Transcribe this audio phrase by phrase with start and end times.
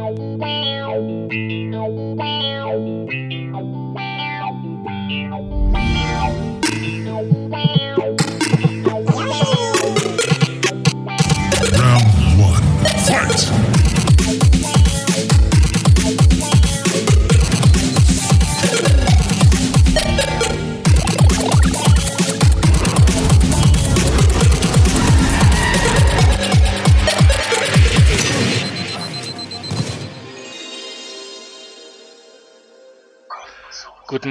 [0.00, 0.38] Wow.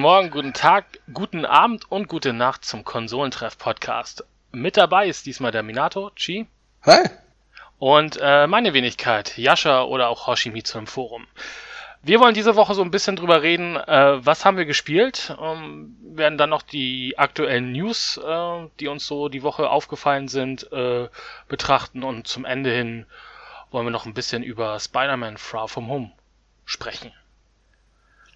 [0.09, 4.23] Morgen, guten Tag, guten Abend und gute Nacht zum Konsolentreff-Podcast.
[4.53, 6.47] Mit dabei ist diesmal der Minato, Chi
[6.83, 7.09] Hi.
[7.77, 11.27] und äh, meine Wenigkeit, Yasha oder auch Hoshimitsu im Forum.
[12.03, 15.97] Wir wollen diese Woche so ein bisschen drüber reden, äh, was haben wir gespielt, ähm,
[16.01, 21.09] werden dann noch die aktuellen News, äh, die uns so die Woche aufgefallen sind, äh,
[21.49, 23.07] betrachten und zum Ende hin
[23.71, 26.11] wollen wir noch ein bisschen über Spider-Man Far From Home
[26.63, 27.11] sprechen.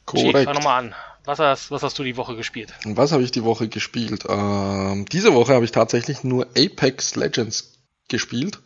[0.06, 0.46] Korrekt.
[0.46, 0.96] fang nochmal an.
[1.26, 2.74] Was hast, was hast du die Woche gespielt?
[2.84, 4.26] Und was habe ich die Woche gespielt?
[4.28, 7.74] Ähm, diese Woche habe ich tatsächlich nur Apex Legends
[8.08, 8.60] gespielt.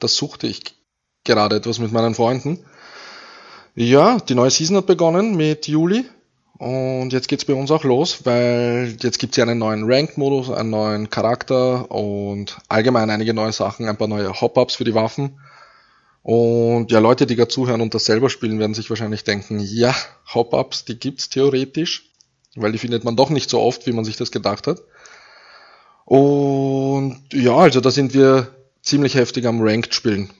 [0.00, 0.74] Das suchte ich
[1.24, 2.64] gerade etwas mit meinen Freunden.
[3.76, 6.04] Ja, die neue Season hat begonnen mit Juli.
[6.58, 10.68] Und jetzt geht's bei uns auch los, weil jetzt gibt's ja einen neuen Ranked-Modus, einen
[10.68, 15.40] neuen Charakter und allgemein einige neue Sachen, ein paar neue Hop-Ups für die Waffen.
[16.22, 19.94] Und ja, Leute, die gerade zuhören und das selber spielen, werden sich wahrscheinlich denken, ja,
[20.34, 22.10] Hop-Ups, die gibt's theoretisch,
[22.56, 24.82] weil die findet man doch nicht so oft, wie man sich das gedacht hat.
[26.04, 30.30] Und ja, also da sind wir ziemlich heftig am Ranked spielen.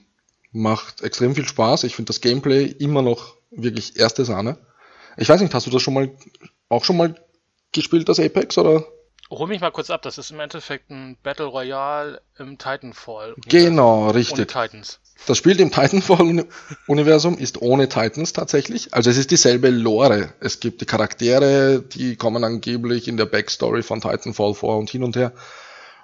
[0.51, 1.85] Macht extrem viel Spaß.
[1.85, 4.57] Ich finde das Gameplay immer noch wirklich erste Sahne.
[5.17, 6.11] Ich weiß nicht, hast du das schon mal
[6.69, 7.15] auch schon mal
[7.71, 8.85] gespielt, das Apex, oder?
[9.29, 13.35] Hol mich mal kurz ab, das ist im Endeffekt ein Battle Royale im Titanfall.
[13.47, 14.49] Genau, Ohne richtig.
[14.49, 14.99] Titans.
[15.27, 18.93] Das Spiel im Titanfall-Universum ist ohne Titans tatsächlich.
[18.93, 20.33] Also es ist dieselbe Lore.
[20.39, 25.03] Es gibt die Charaktere, die kommen angeblich in der Backstory von Titanfall vor und hin
[25.03, 25.31] und her.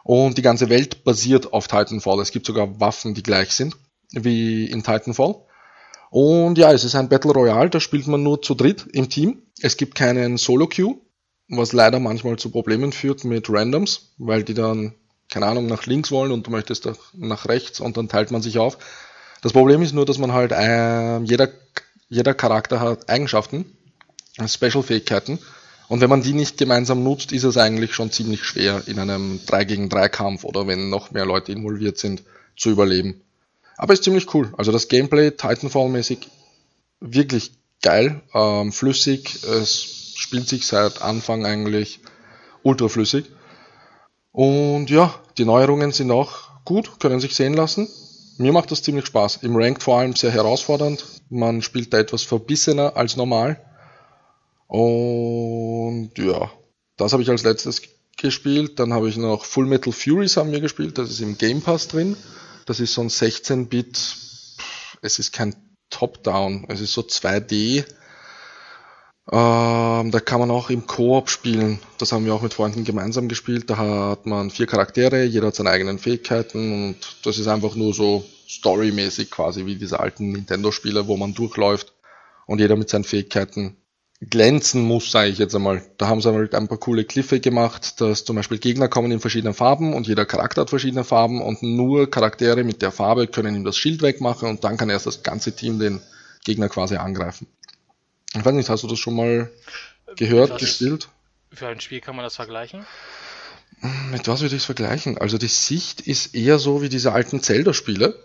[0.04, 2.20] Und die ganze Welt basiert auf Titanfall.
[2.22, 3.76] Es gibt sogar Waffen, die gleich sind,
[4.12, 5.36] wie in Titanfall.
[6.10, 9.42] Und ja, es ist ein Battle Royale, da spielt man nur zu dritt im Team.
[9.62, 10.96] Es gibt keinen Solo-Queue,
[11.50, 14.94] was leider manchmal zu Problemen führt mit Randoms, weil die dann,
[15.30, 18.42] keine Ahnung, nach links wollen und du möchtest nach- nach rechts und dann teilt man
[18.42, 18.78] sich auf.
[19.42, 21.50] Das Problem ist nur, dass man halt, äh, jeder,
[22.10, 23.66] jeder Charakter hat Eigenschaften,
[24.46, 25.40] Special-Fähigkeiten.
[25.88, 29.40] Und wenn man die nicht gemeinsam nutzt, ist es eigentlich schon ziemlich schwer, in einem
[29.46, 32.24] 3 gegen 3 Kampf oder wenn noch mehr Leute involviert sind,
[32.58, 33.22] zu überleben.
[33.78, 34.54] Aber ist ziemlich cool.
[34.58, 36.28] Also das Gameplay, Titanfall-mäßig,
[37.00, 39.44] wirklich geil, ähm, flüssig.
[39.44, 42.00] Es spielt sich seit Anfang eigentlich
[42.64, 43.26] ultra flüssig.
[44.32, 47.88] Und ja, die Neuerungen sind auch gut, können sich sehen lassen.
[48.38, 49.38] Mir macht das ziemlich Spaß.
[49.38, 51.04] Im Ranked vor allem sehr herausfordernd.
[51.30, 53.60] Man spielt da etwas verbissener als normal.
[54.68, 56.52] Und ja,
[56.98, 57.82] das habe ich als letztes
[58.18, 58.80] gespielt.
[58.80, 60.98] Dann habe ich noch Full Metal Furies haben wir gespielt.
[60.98, 62.16] Das ist im Game Pass drin.
[62.66, 64.18] Das ist so ein 16-Bit.
[65.02, 65.56] Es ist kein
[65.90, 66.66] Top-Down.
[66.68, 67.86] Es ist so 2D.
[69.30, 71.80] Ähm, da kann man auch im Koop spielen.
[71.98, 73.70] Das haben wir auch mit Freunden gemeinsam gespielt.
[73.70, 77.94] Da hat man vier Charaktere, jeder hat seine eigenen Fähigkeiten und das ist einfach nur
[77.94, 81.94] so storymäßig quasi wie diese alten Nintendo-Spiele, wo man durchläuft
[82.46, 83.76] und jeder mit seinen Fähigkeiten
[84.22, 85.84] glänzen muss, sage ich jetzt einmal.
[85.98, 89.20] Da haben sie halt ein paar coole Cliffe gemacht, dass zum Beispiel Gegner kommen in
[89.20, 93.56] verschiedenen Farben und jeder Charakter hat verschiedene Farben und nur Charaktere mit der Farbe können
[93.56, 96.00] ihm das Schild wegmachen und dann kann erst das ganze Team den
[96.46, 97.48] Gegner quasi angreifen.
[98.36, 99.52] Ich weiß nicht, hast du das schon mal
[100.16, 101.10] gehört, Was- gespielt?
[101.52, 102.86] Für ein Spiel kann man das vergleichen?
[104.12, 105.18] Mit was würde ich es vergleichen?
[105.18, 108.16] Also die Sicht ist eher so wie diese alten Zelda-Spiele.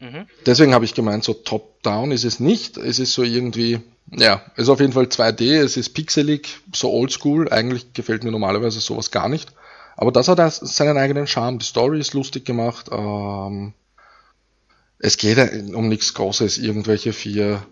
[0.00, 0.26] Mhm.
[0.46, 2.76] Deswegen habe ich gemeint, so top-down ist es nicht.
[2.78, 6.90] Es ist so irgendwie, ja, es ist auf jeden Fall 2D, es ist pixelig, so
[6.90, 7.50] oldschool.
[7.52, 9.52] Eigentlich gefällt mir normalerweise sowas gar nicht.
[9.96, 11.58] Aber das hat seinen eigenen Charme.
[11.58, 12.86] Die Story ist lustig gemacht.
[12.90, 13.74] Ähm,
[14.98, 15.38] es geht
[15.74, 16.58] um nichts Großes.
[16.58, 17.64] Irgendwelche vier,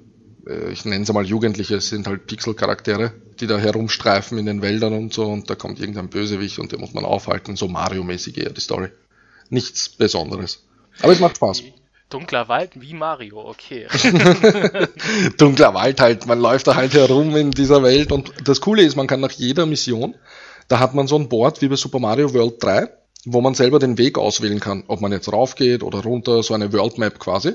[0.71, 4.95] ich nenne sie mal Jugendliche, es sind halt Pixel-Charaktere, die da herumstreifen in den Wäldern
[4.95, 5.27] und so.
[5.27, 7.57] Und da kommt irgendein Bösewicht und den muss man aufhalten.
[7.57, 8.89] So Mario-mäßig eher die Story.
[9.49, 10.65] Nichts Besonderes.
[11.03, 11.63] Aber es macht Spaß.
[12.09, 13.87] Dunkler Wald wie Mario, okay.
[15.39, 18.97] dunkler Wald halt, man läuft da halt herum in dieser Welt und das Coole ist,
[18.97, 20.17] man kann nach jeder Mission,
[20.67, 22.89] da hat man so ein Board wie bei Super Mario World 3,
[23.27, 26.73] wo man selber den Weg auswählen kann, ob man jetzt raufgeht oder runter, so eine
[26.73, 27.55] World Map quasi.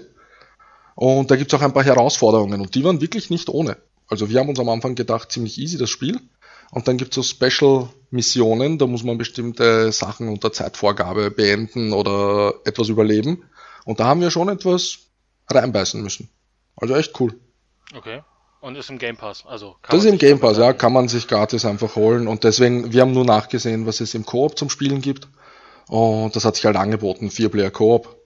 [0.95, 3.77] Und da gibt's auch ein paar Herausforderungen und die waren wirklich nicht ohne.
[4.07, 6.19] Also wir haben uns am Anfang gedacht, ziemlich easy das Spiel.
[6.71, 12.89] Und dann gibt's so Special-Missionen, da muss man bestimmte Sachen unter Zeitvorgabe beenden oder etwas
[12.89, 13.43] überleben.
[13.85, 14.99] Und da haben wir schon etwas
[15.49, 16.29] reinbeißen müssen.
[16.75, 17.39] Also echt cool.
[17.95, 18.23] Okay.
[18.61, 19.45] Und ist im Game Pass.
[19.45, 22.27] Also das ist im Game Pass, ja, kann man sich gratis einfach holen.
[22.27, 25.27] Und deswegen, wir haben nur nachgesehen, was es im Koop zum Spielen gibt.
[25.87, 28.17] Und das hat sich halt angeboten, vier Player Koop.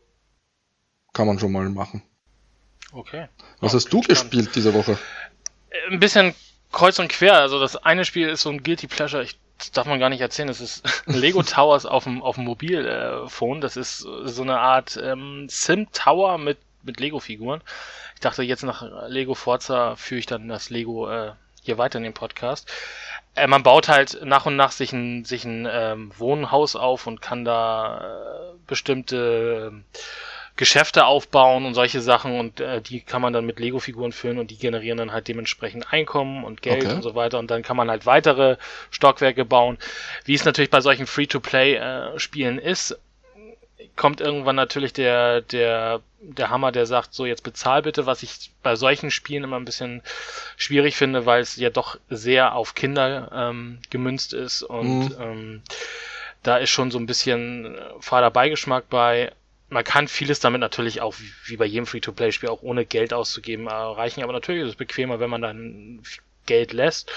[1.12, 2.04] Kann man schon mal machen.
[2.92, 3.28] Okay.
[3.60, 4.98] Was hast du gespielt diese Woche?
[5.90, 6.34] Ein bisschen
[6.72, 7.36] kreuz und quer.
[7.36, 9.24] Also das eine Spiel ist so ein Guilty Pleasure.
[9.24, 10.48] Ich, das darf man gar nicht erzählen.
[10.48, 13.62] Das ist Lego Towers auf dem, auf dem Mobilphone.
[13.62, 17.62] Das ist so eine Art ähm, Sim Tower mit, mit Lego-Figuren.
[18.16, 22.04] Ich dachte, jetzt nach Lego Forza führe ich dann das Lego äh, hier weiter in
[22.04, 22.70] den Podcast.
[23.36, 27.22] Äh, man baut halt nach und nach sich ein, sich ein ähm, Wohnhaus auf und
[27.22, 30.00] kann da äh, bestimmte äh,
[30.60, 34.52] Geschäfte aufbauen und solche Sachen und äh, die kann man dann mit Lego-Figuren füllen und
[34.52, 36.96] die generieren dann halt dementsprechend Einkommen und Geld okay.
[36.96, 38.58] und so weiter und dann kann man halt weitere
[38.92, 39.78] Stockwerke bauen.
[40.26, 43.00] Wie es natürlich bei solchen Free-to-Play-Spielen äh, ist,
[43.96, 48.52] kommt irgendwann natürlich der, der, der Hammer, der sagt, so jetzt bezahl bitte, was ich
[48.62, 50.02] bei solchen Spielen immer ein bisschen
[50.58, 55.22] schwierig finde, weil es ja doch sehr auf Kinder ähm, gemünzt ist und mhm.
[55.22, 55.62] ähm,
[56.44, 59.32] da ist schon so ein bisschen fader Beigeschmack bei
[59.70, 64.24] man kann vieles damit natürlich auch, wie bei jedem Free-to-Play-Spiel, auch ohne Geld auszugeben, erreichen.
[64.24, 66.02] Aber natürlich ist es bequemer, wenn man dann
[66.50, 67.12] Geld lässt.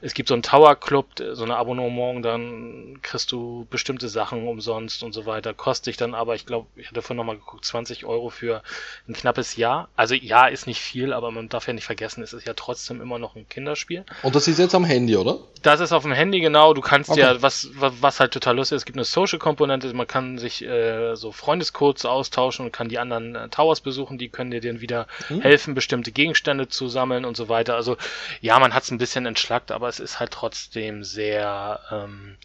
[0.00, 5.02] Es gibt so einen Tower Club, so eine Abonnement, dann kriegst du bestimmte Sachen umsonst
[5.02, 5.52] und so weiter.
[5.52, 8.62] Kostet dich dann aber, ich glaube, ich hatte vorhin nochmal geguckt, 20 Euro für
[9.08, 9.88] ein knappes Jahr.
[9.96, 13.00] Also ja, ist nicht viel, aber man darf ja nicht vergessen, es ist ja trotzdem
[13.02, 14.04] immer noch ein Kinderspiel.
[14.22, 15.40] Und das ist jetzt am Handy, oder?
[15.62, 16.72] Das ist auf dem Handy, genau.
[16.72, 17.20] Du kannst okay.
[17.20, 21.16] ja, was, was halt total lustig ist, es gibt eine Social-Komponente, man kann sich äh,
[21.16, 25.06] so Freundescodes austauschen und kann die anderen äh, Towers besuchen, die können dir dann wieder
[25.26, 25.40] hm.
[25.42, 27.74] helfen, bestimmte Gegenstände zu sammeln und so weiter.
[27.74, 27.96] Also
[28.40, 32.36] ja, man hat es ein bisschen entschlackt, aber es ist halt trotzdem sehr, ähm,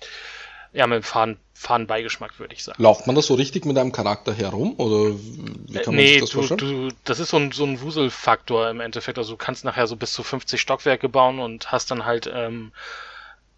[0.74, 2.82] ja, mit Faden, Fadenbeigeschmack, würde ich sagen.
[2.82, 4.74] Lauft man das so richtig mit einem Charakter herum?
[4.78, 6.90] Oder wie kann man nee, sich das du, vorstellen?
[6.90, 9.18] Du, das ist so ein, so ein Wuselfaktor im Endeffekt.
[9.18, 12.74] Also du kannst nachher so bis zu 50 Stockwerke bauen und hast dann halt, ähm,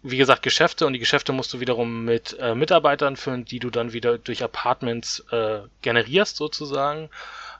[0.02, 3.70] wie gesagt, Geschäfte und die Geschäfte musst du wiederum mit äh, Mitarbeitern füllen, die du
[3.70, 7.08] dann wieder durch Apartments äh, generierst sozusagen.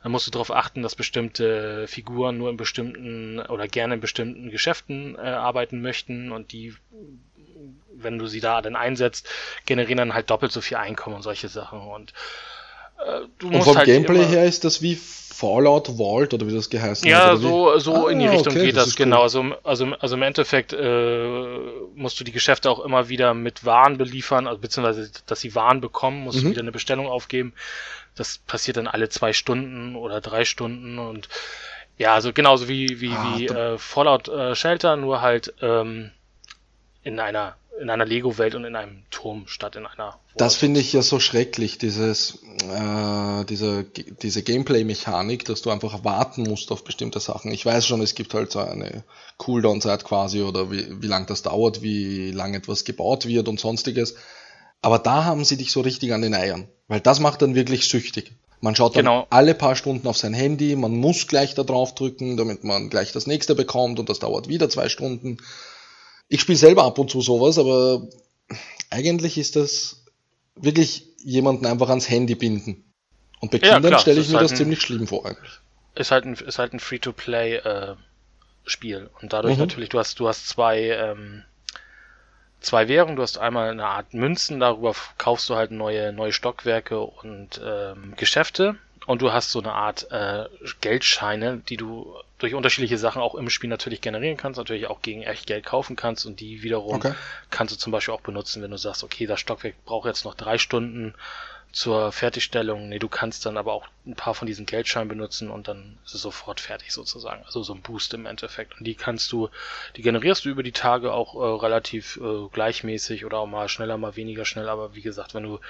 [0.03, 4.51] Dann musst du darauf achten, dass bestimmte Figuren nur in bestimmten oder gerne in bestimmten
[4.51, 6.75] Geschäften äh, arbeiten möchten und die,
[7.95, 9.29] wenn du sie da dann einsetzt,
[9.67, 11.81] generieren dann halt doppelt so viel Einkommen und solche Sachen.
[11.81, 12.13] Und
[12.99, 16.55] äh, du musst und vom halt Gameplay her ist das wie Fallout Vault oder wie
[16.55, 17.27] das geheißen ja, hat?
[17.27, 19.19] Ja, so, so ah, in die Richtung okay, geht das, das genau.
[19.19, 19.23] Cool.
[19.23, 21.59] Also, also, also im Endeffekt äh,
[21.95, 25.83] musst du die Geschäfte auch immer wieder mit Waren beliefern, also beziehungsweise dass sie Waren
[25.83, 26.45] bekommen, musst mhm.
[26.45, 27.53] du wieder eine Bestellung aufgeben.
[28.17, 31.29] Das passiert dann alle zwei Stunden oder drei Stunden und
[31.99, 36.11] ja, also genauso wie, wie, ah, wie äh, Fallout äh, Shelter, nur halt ähm,
[37.03, 40.05] in einer in einer Lego-Welt und in einem Turm statt in einer.
[40.05, 40.19] World.
[40.37, 42.39] Das finde ich ja so schrecklich, dieses,
[42.71, 47.51] äh, diese, diese Gameplay-Mechanik, dass du einfach warten musst auf bestimmte Sachen.
[47.53, 49.05] Ich weiß schon, es gibt halt so eine
[49.39, 54.15] Cooldown-Zeit quasi oder wie, wie lang das dauert, wie lang etwas gebaut wird und sonstiges.
[54.87, 57.89] Aber da haben sie dich so richtig an den Eiern, weil das macht dann wirklich
[57.89, 58.37] süchtig.
[58.61, 59.27] Man schaut dann genau.
[59.31, 63.11] alle paar Stunden auf sein Handy, man muss gleich da drauf drücken, damit man gleich
[63.11, 65.39] das nächste bekommt und das dauert wieder zwei Stunden.
[66.29, 68.07] Ich spiele selber ab und zu sowas, aber
[68.89, 70.05] eigentlich ist das
[70.55, 72.85] wirklich jemanden einfach ans Handy binden.
[73.41, 75.51] Und bei Kindern ja, stelle ich mir halt das ein, ziemlich schlimm vor eigentlich.
[75.97, 77.97] Ist halt ein, ist halt ein Free-to-Play äh.
[79.21, 79.63] Und dadurch mhm.
[79.63, 81.43] natürlich, du hast, du hast zwei, ähm,
[82.61, 83.17] zwei Währungen.
[83.17, 88.15] Du hast einmal eine Art Münzen, darüber kaufst du halt neue, neue Stockwerke und ähm,
[88.17, 88.77] Geschäfte.
[89.07, 90.47] Und du hast so eine Art äh,
[90.81, 95.23] Geldscheine, die du durch unterschiedliche Sachen auch im Spiel natürlich generieren kannst, natürlich auch gegen
[95.23, 97.15] echt Geld kaufen kannst und die wiederum okay.
[97.51, 100.35] kannst du zum Beispiel auch benutzen, wenn du sagst, okay, das Stockwerk braucht jetzt noch
[100.35, 101.15] drei Stunden
[101.73, 102.89] zur Fertigstellung.
[102.89, 106.15] Nee, du kannst dann aber auch ein paar von diesen Geldscheinen benutzen und dann ist
[106.15, 107.45] es sofort fertig sozusagen.
[107.45, 108.79] Also so ein Boost im Endeffekt.
[108.79, 109.51] Und die kannst du,
[109.97, 113.99] die generierst du über die Tage auch äh, relativ äh, gleichmäßig oder auch mal schneller,
[113.99, 114.69] mal weniger schnell.
[114.69, 115.61] Aber wie gesagt, wenn du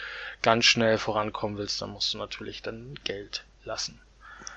[0.42, 4.00] ganz schnell vorankommen willst, dann musst du natürlich dann Geld lassen.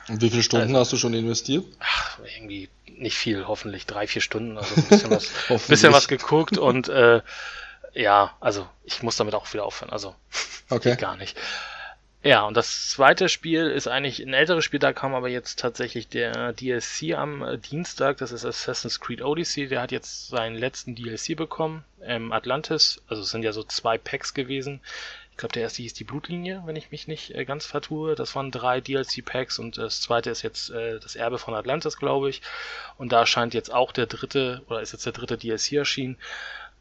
[0.08, 1.66] Und wie viele Stunden also, hast du schon investiert?
[1.80, 5.12] Ach, irgendwie nicht viel, hoffentlich drei, vier Stunden, also ein bisschen
[5.50, 7.22] was, bisschen was geguckt und äh,
[7.94, 9.92] ja, also ich muss damit auch wieder aufhören.
[9.92, 10.16] Also
[10.70, 10.96] okay.
[10.96, 11.38] gar nicht.
[12.22, 16.10] Ja, und das zweite Spiel ist eigentlich ein älteres Spiel, da kam aber jetzt tatsächlich
[16.10, 20.96] der DLC am äh, Dienstag, das ist Assassin's Creed Odyssey, der hat jetzt seinen letzten
[20.96, 24.82] DLC bekommen, ähm, Atlantis, also es sind ja so zwei Packs gewesen.
[25.32, 28.16] Ich glaube, der erste hieß die Blutlinie, wenn ich mich nicht äh, ganz vertue.
[28.16, 32.30] Das waren drei DLC-Packs und das zweite ist jetzt äh, das Erbe von Atlantis, glaube
[32.30, 32.42] ich.
[32.98, 36.18] Und da scheint jetzt auch der dritte, oder ist jetzt der dritte DLC erschienen.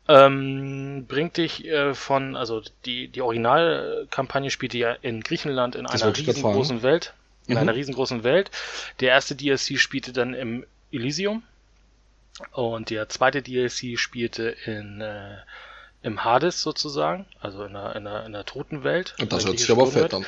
[0.09, 6.03] Ähm, bringt dich äh, von, also die, die Originalkampagne spielte ja in Griechenland in das
[6.03, 7.13] einer riesengroßen Welt.
[7.47, 7.59] in Mhm.
[7.61, 8.51] einer riesengroßen Welt.
[9.01, 11.43] Der erste DLC spielte dann im Elysium
[12.53, 15.37] und der zweite DLC spielte in äh,
[16.03, 19.15] im Hades sozusagen, also in der, in der, in der Totenwelt.
[19.21, 20.25] Und das hört sich aber fett an.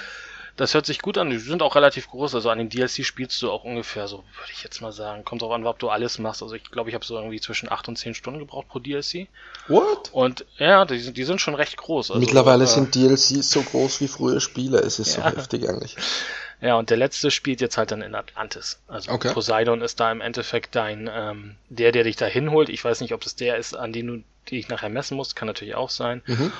[0.61, 1.31] Das hört sich gut an.
[1.31, 2.35] Die sind auch relativ groß.
[2.35, 5.25] Also an den DLC spielst du auch ungefähr so, würde ich jetzt mal sagen.
[5.25, 6.43] Kommt drauf an, ob du alles machst.
[6.43, 9.29] Also ich glaube, ich habe so irgendwie zwischen 8 und 10 Stunden gebraucht pro DLC.
[9.69, 10.11] What?
[10.13, 12.11] Und ja, die sind, die sind schon recht groß.
[12.11, 14.81] Also, Mittlerweile äh, sind DLCs so groß wie frühe Spiele.
[14.81, 15.31] Es ist so Ja.
[15.35, 15.97] heftig eigentlich.
[16.63, 18.81] Ja, und der letzte spielt jetzt halt dann in Atlantis.
[18.87, 19.33] Also Okay.
[19.33, 22.69] Poseidon ist da im Endeffekt dein, ähm, der, der dich da hinholt.
[22.69, 25.37] Ich weiß nicht, ob das der ist, an den du dich nachher messen musst.
[25.37, 26.21] Kann natürlich auch sein.
[26.27, 26.53] Mhm.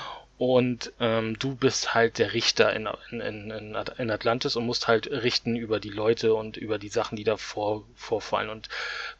[0.43, 4.65] Und ähm, du bist halt der Richter in, in, in, in At- in Atlantis und
[4.65, 8.49] musst halt richten über die Leute und über die Sachen, die da vor, vorfallen.
[8.49, 8.67] Und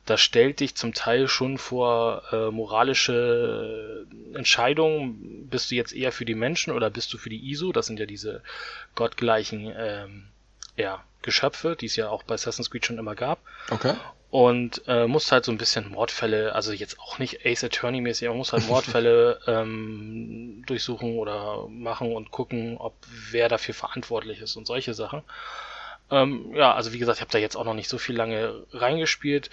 [0.08, 5.48] das stellt dich zum Teil schon vor äh, moralische Entscheidungen.
[5.48, 7.72] Bist du jetzt eher für die Menschen oder bist du für die ISO?
[7.72, 8.42] Das sind ja diese
[8.96, 10.24] gottgleichen ähm,
[10.76, 13.38] ja, Geschöpfe, die es ja auch bei Assassin's Creed schon immer gab
[13.70, 13.94] Okay.
[14.32, 18.30] Und äh, muss halt so ein bisschen Mordfälle, also jetzt auch nicht Ace Attorney mäßig,
[18.30, 22.96] aber muss halt Mordfälle ähm, durchsuchen oder machen und gucken, ob
[23.30, 25.22] wer dafür verantwortlich ist und solche Sachen.
[26.10, 28.66] Ähm, ja, also wie gesagt, ich habe da jetzt auch noch nicht so viel lange
[28.72, 29.50] reingespielt.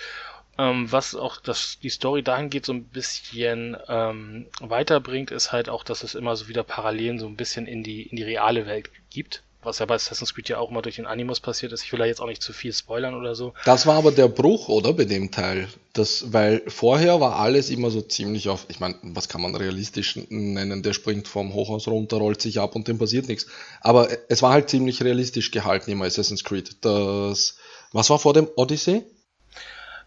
[0.58, 5.82] Ähm, was auch das, die Story dahingehend so ein bisschen ähm, weiterbringt, ist halt auch,
[5.82, 8.90] dass es immer so wieder Parallelen so ein bisschen in die, in die reale Welt
[9.10, 9.42] gibt.
[9.62, 11.82] Was ja bei Assassin's Creed ja auch immer durch den Animus passiert ist.
[11.82, 13.54] Ich will da jetzt auch nicht zu viel spoilern oder so.
[13.64, 14.92] Das war aber der Bruch, oder?
[14.92, 15.66] Bei dem Teil.
[15.92, 20.16] Das, weil vorher war alles immer so ziemlich auf, ich meine, was kann man realistisch
[20.28, 20.84] nennen?
[20.84, 23.46] Der springt vom Hochhaus runter, rollt sich ab und dem passiert nichts.
[23.80, 26.76] Aber es war halt ziemlich realistisch gehalten immer Assassin's Creed.
[26.84, 27.56] Das,
[27.92, 29.04] was war vor dem Odyssey?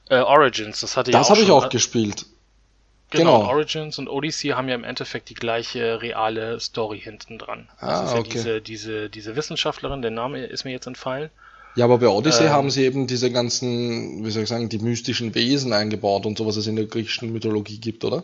[0.10, 2.26] Äh, Origins, das hatte ja Das auch habe ich auch gespielt.
[3.12, 3.50] Genau, genau.
[3.50, 7.70] Origins und Odyssey haben ja im Endeffekt die gleiche reale Story hinten dran.
[7.80, 8.30] Ah, das ist ja okay.
[8.34, 11.30] diese, diese, diese Wissenschaftlerin, der Name ist mir jetzt entfallen.
[11.76, 12.52] Ja, aber bei Odyssey Ähm.
[12.52, 16.46] haben sie eben diese ganzen, wie soll ich sagen, die mystischen Wesen eingebaut und so,
[16.46, 18.24] was es in der griechischen Mythologie gibt, oder?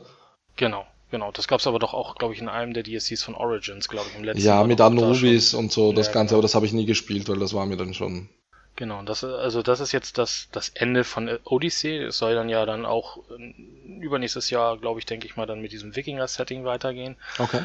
[0.58, 1.32] Genau, genau.
[1.32, 4.10] Das gab es aber doch auch, glaube ich, in einem der DSCs von Origins, glaube
[4.10, 6.40] ich, im letzten Ja, war mit Anubis und so, das Ja, Ganze, genau.
[6.40, 8.30] aber das habe ich nie gespielt, weil das war mir dann schon.
[8.78, 11.98] Genau, das, also das ist jetzt das, das Ende von Odyssey.
[11.98, 13.54] Es soll dann ja dann auch äh,
[14.00, 17.18] übernächstes Jahr, glaube ich, denke ich mal, dann mit diesem Wikinger-Setting weitergehen.
[17.40, 17.62] Okay.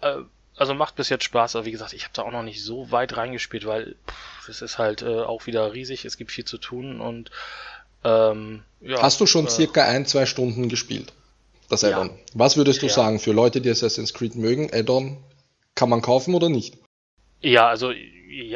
[0.00, 0.16] Äh,
[0.56, 2.90] also macht bis jetzt Spaß, aber wie gesagt, ich habe da auch noch nicht so
[2.90, 6.58] weit reingespielt, weil pff, es ist halt äh, auch wieder riesig, es gibt viel zu
[6.58, 7.30] tun und
[8.02, 9.00] ähm, ja.
[9.00, 11.12] Hast du schon äh, circa ein, zwei Stunden gespielt?
[11.68, 11.90] Das Ja.
[11.90, 12.18] Add-on.
[12.34, 12.92] Was würdest du Ja.
[12.92, 14.70] sagen für Leute, die Assassin's Creed mögen?
[14.72, 15.18] Add-on
[15.76, 16.76] kann man kaufen oder nicht?
[17.40, 17.92] Ja, also,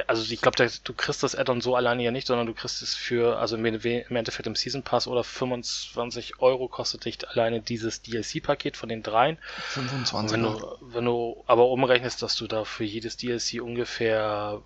[0.06, 2.94] also ich glaube, du kriegst das Add-on so alleine ja nicht, sondern du kriegst es
[2.94, 8.76] für, also im Endeffekt im Season Pass oder 25 Euro kostet dich alleine dieses DLC-Paket
[8.76, 9.36] von den dreien.
[9.36, 14.62] Und 25 wenn du, wenn du aber umrechnest, dass du da für jedes DLC ungefähr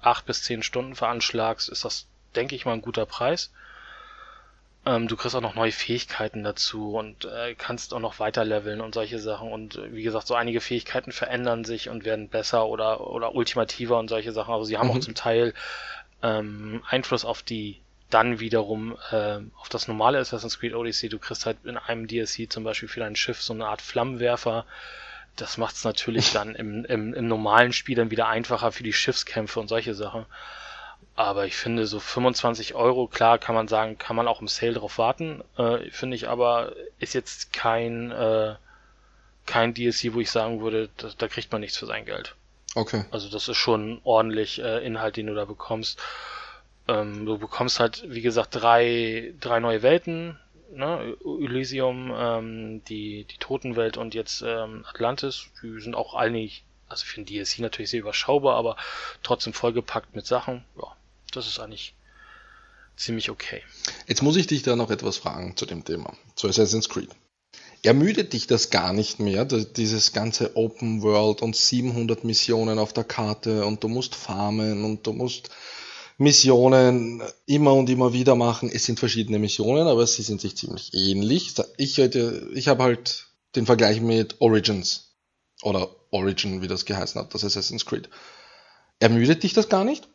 [0.00, 3.52] acht bis zehn Stunden veranschlagst, ist das, denke ich mal, ein guter Preis.
[4.86, 8.80] Ähm, du kriegst auch noch neue Fähigkeiten dazu und äh, kannst auch noch weiter leveln
[8.80, 9.50] und solche Sachen.
[9.52, 13.98] Und äh, wie gesagt, so einige Fähigkeiten verändern sich und werden besser oder, oder ultimativer
[13.98, 14.54] und solche Sachen.
[14.54, 14.92] Also sie haben Mhm.
[14.92, 15.54] auch zum Teil
[16.22, 21.08] ähm, Einfluss auf die dann wiederum ähm, auf das normale Assassin's Creed Odyssey.
[21.08, 24.64] Du kriegst halt in einem DLC zum Beispiel für dein Schiff so eine Art Flammenwerfer.
[25.36, 28.92] Das macht es natürlich dann im, im, im normalen Spiel dann wieder einfacher für die
[28.92, 30.26] Schiffskämpfe und solche Sachen.
[31.16, 34.74] Aber ich finde, so 25 Euro, klar kann man sagen, kann man auch im Sale
[34.74, 35.42] drauf warten.
[35.56, 38.56] Äh, finde ich aber, ist jetzt kein, äh,
[39.46, 42.36] kein DLC, wo ich sagen würde, da, da kriegt man nichts für sein Geld.
[42.74, 43.06] Okay.
[43.10, 45.98] Also das ist schon ordentlich äh, Inhalt, den du da bekommst.
[46.86, 50.38] Ähm, du bekommst halt, wie gesagt, drei, drei neue Welten.
[50.70, 51.16] Ne?
[51.24, 55.46] Elysium, ähm, die, die Totenwelt und jetzt ähm, Atlantis.
[55.62, 58.76] Die sind auch eigentlich, also für ein DLC natürlich sehr überschaubar, aber
[59.22, 60.62] trotzdem vollgepackt mit Sachen.
[60.76, 60.94] Ja,
[61.36, 61.94] das ist eigentlich
[62.96, 63.62] ziemlich okay.
[64.06, 67.10] Jetzt muss ich dich da noch etwas fragen zu dem Thema, zu Assassin's Creed.
[67.82, 73.04] Ermüdet dich das gar nicht mehr, dieses ganze Open World und 700 Missionen auf der
[73.04, 75.50] Karte und du musst farmen und du musst
[76.18, 78.70] Missionen immer und immer wieder machen.
[78.72, 81.54] Es sind verschiedene Missionen, aber sie sind sich ziemlich ähnlich.
[81.76, 85.14] Ich ich habe halt den Vergleich mit Origins
[85.62, 88.08] oder Origin, wie das geheißen hat, das Assassin's Creed.
[88.98, 90.08] Ermüdet dich das gar nicht?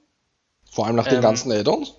[0.71, 1.93] Vor allem nach den Ähm, ganzen Add-ons?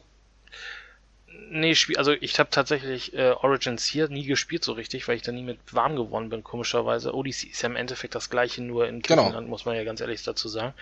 [1.50, 5.33] Nee, also ich habe tatsächlich äh, Origins hier nie gespielt so richtig, weil ich da
[5.33, 7.14] nie mit warm geworden bin, komischerweise.
[7.14, 9.25] Odyssey ist ja im Endeffekt das gleiche, nur in Genau.
[9.25, 10.73] Griechenland, muss man ja ganz ehrlich dazu sagen.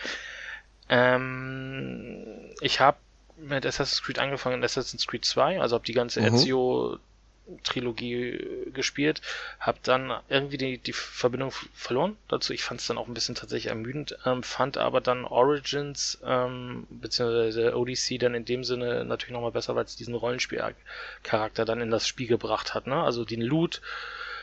[0.89, 2.25] Ähm,
[2.61, 2.99] ich habe
[3.37, 6.27] mit Assassin's Creed angefangen in Assassin's Creed 2, also habe die ganze Mhm.
[6.35, 6.99] Ezio
[7.63, 9.21] Trilogie äh, gespielt,
[9.59, 12.53] habe dann irgendwie die, die Verbindung verloren dazu.
[12.53, 16.87] Ich fand es dann auch ein bisschen tatsächlich ermüdend, ähm, fand aber dann Origins ähm,
[16.91, 21.91] beziehungsweise Odyssey dann in dem Sinne natürlich nochmal besser, weil es diesen Rollenspielcharakter dann in
[21.91, 22.87] das Spiel gebracht hat.
[22.87, 23.03] Ne?
[23.03, 23.81] Also den Loot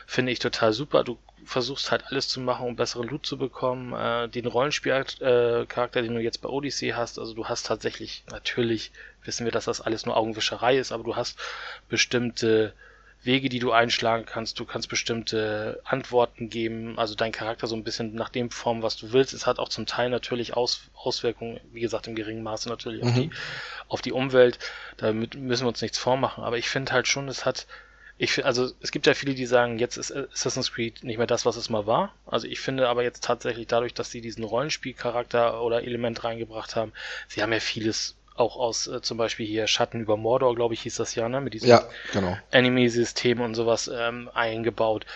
[0.06, 1.04] finde ich total super.
[1.04, 3.92] Du versuchst halt alles zu machen, um besseren Loot zu bekommen.
[3.92, 8.90] Äh, den Rollenspielcharakter, äh, den du jetzt bei Odyssey hast, also du hast tatsächlich, natürlich
[9.24, 11.38] wissen wir, dass das alles nur Augenwischerei ist, aber du hast
[11.88, 12.72] bestimmte
[13.28, 14.58] Wege, die du einschlagen kannst.
[14.58, 18.96] Du kannst bestimmte Antworten geben, also dein Charakter so ein bisschen nach dem formen, was
[18.96, 19.32] du willst.
[19.34, 23.08] Es hat auch zum Teil natürlich Aus, Auswirkungen, wie gesagt, im geringen Maße natürlich mhm.
[23.08, 23.30] auf, die,
[23.88, 24.58] auf die Umwelt.
[24.96, 26.42] Damit müssen wir uns nichts vormachen.
[26.42, 27.68] Aber ich finde halt schon, es hat
[28.20, 31.46] ich also es gibt ja viele, die sagen, jetzt ist Assassin's Creed nicht mehr das,
[31.46, 32.12] was es mal war.
[32.26, 36.92] Also ich finde aber jetzt tatsächlich dadurch, dass sie diesen Rollenspielcharakter oder Element reingebracht haben,
[37.28, 40.82] sie haben ja vieles auch aus äh, zum Beispiel hier Schatten über Mordor, glaube ich,
[40.82, 41.40] hieß das ja, ne?
[41.40, 42.36] Mit diesem ja, genau.
[42.52, 45.06] Anime-System und sowas ähm, eingebaut.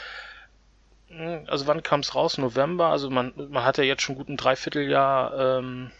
[1.08, 2.38] Hm, also wann kam es raus?
[2.38, 2.86] November.
[2.86, 5.90] Also man, man hat ja jetzt schon gut ein Dreivierteljahr ähm,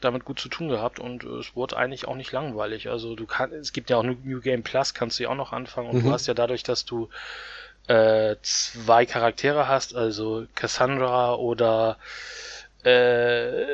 [0.00, 2.88] damit gut zu tun gehabt und äh, es wurde eigentlich auch nicht langweilig.
[2.88, 5.52] Also du kannst, es gibt ja auch New Game Plus, kannst du ja auch noch
[5.52, 6.04] anfangen und mhm.
[6.04, 7.08] du hast ja dadurch, dass du
[7.86, 11.98] äh, zwei Charaktere hast, also Cassandra oder
[12.84, 13.64] äh,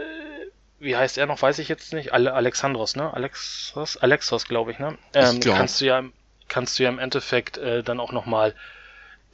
[0.81, 3.13] wie heißt er noch, weiß ich jetzt nicht, Ale Alexandros, ne?
[3.13, 4.97] Alexos, Alexos, glaube ich, ne?
[5.15, 5.57] Ähm, glaub.
[5.57, 6.03] kannst du ja,
[6.49, 8.55] kannst du ja im Endeffekt äh, dann auch nochmal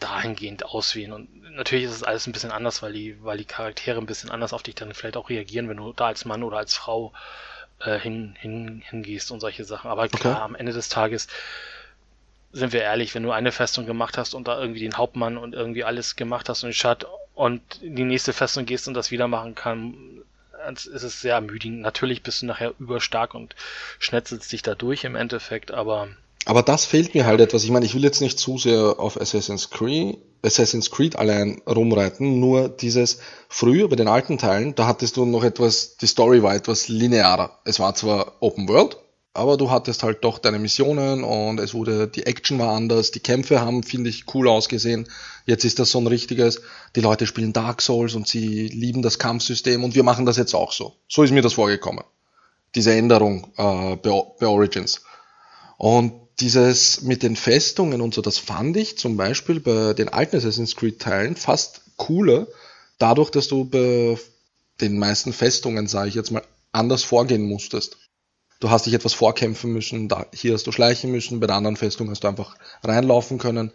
[0.01, 1.13] dahingehend auswählen.
[1.13, 4.31] Und natürlich ist es alles ein bisschen anders, weil die, weil die Charaktere ein bisschen
[4.31, 7.13] anders auf dich dann vielleicht auch reagieren, wenn du da als Mann oder als Frau
[7.81, 9.91] äh, hin, hin, hingehst und solche Sachen.
[9.91, 10.43] Aber klar, okay.
[10.43, 11.29] am Ende des Tages
[12.53, 15.55] sind wir ehrlich, wenn du eine Festung gemacht hast und da irgendwie den Hauptmann und
[15.55, 19.29] irgendwie alles gemacht hast und den Schat und die nächste Festung gehst und das wieder
[19.29, 20.23] machen kann,
[20.71, 21.81] ist es sehr ermüdigend.
[21.81, 23.55] Natürlich bist du nachher überstark und
[23.99, 26.09] schnetzelst dich da durch im Endeffekt, aber
[26.47, 27.65] aber das fehlt mir halt etwas.
[27.65, 32.39] Ich meine, ich will jetzt nicht zu sehr auf Assassin's Creed, Assassin's Creed allein rumreiten,
[32.39, 33.19] nur dieses
[33.49, 37.59] früher bei den alten Teilen, da hattest du noch etwas, die Story war etwas linearer.
[37.65, 38.97] Es war zwar Open World,
[39.37, 43.21] aber du hattest halt doch deine Missionen und es wurde, die Action war anders, die
[43.21, 45.09] Kämpfe haben, finde ich, cool ausgesehen.
[45.45, 46.63] Jetzt ist das so ein richtiges,
[46.95, 50.55] die Leute spielen Dark Souls und sie lieben das Kampfsystem und wir machen das jetzt
[50.55, 50.95] auch so.
[51.09, 52.05] So ist mir das vorgekommen.
[52.75, 55.03] Diese Änderung äh, bei, bei Origins.
[55.79, 60.37] Und dieses mit den Festungen und so, das fand ich zum Beispiel bei den alten
[60.37, 62.47] Assassin's Creed Teilen fast cooler,
[62.99, 64.19] dadurch, dass du bei
[64.81, 67.97] den meisten Festungen, sage ich jetzt mal, anders vorgehen musstest.
[68.61, 71.77] Du hast dich etwas vorkämpfen müssen, da, hier hast du schleichen müssen, bei der anderen
[71.77, 73.73] Festung hast du einfach reinlaufen können.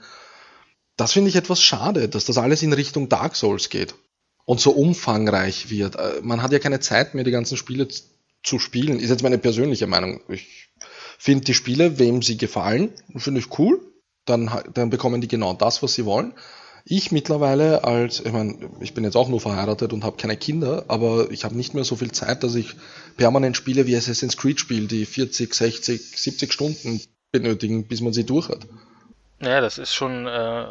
[0.98, 3.96] Das finde ich etwas schade, dass das alles in Richtung Dark Souls geht
[4.46, 5.96] und so umfangreich wird.
[5.96, 7.88] Äh, man hat ja keine Zeit mehr, die ganzen Spiele
[8.44, 9.00] zu spielen.
[9.00, 10.22] Ist jetzt meine persönliche Meinung.
[10.28, 10.70] Ich
[11.18, 13.80] finde die Spiele, wem sie gefallen, finde ich cool.
[14.26, 16.34] Dann, dann bekommen die genau das, was sie wollen.
[16.84, 20.86] Ich mittlerweile als, ich meine, ich bin jetzt auch nur verheiratet und habe keine Kinder,
[20.88, 22.76] aber ich habe nicht mehr so viel Zeit, dass ich
[23.18, 28.26] permanent Spiele wie Assassin's Creed spiele, die 40, 60, 70 Stunden benötigen, bis man sie
[28.26, 28.68] durch hat.
[29.42, 30.66] Ja, das ist schon, äh,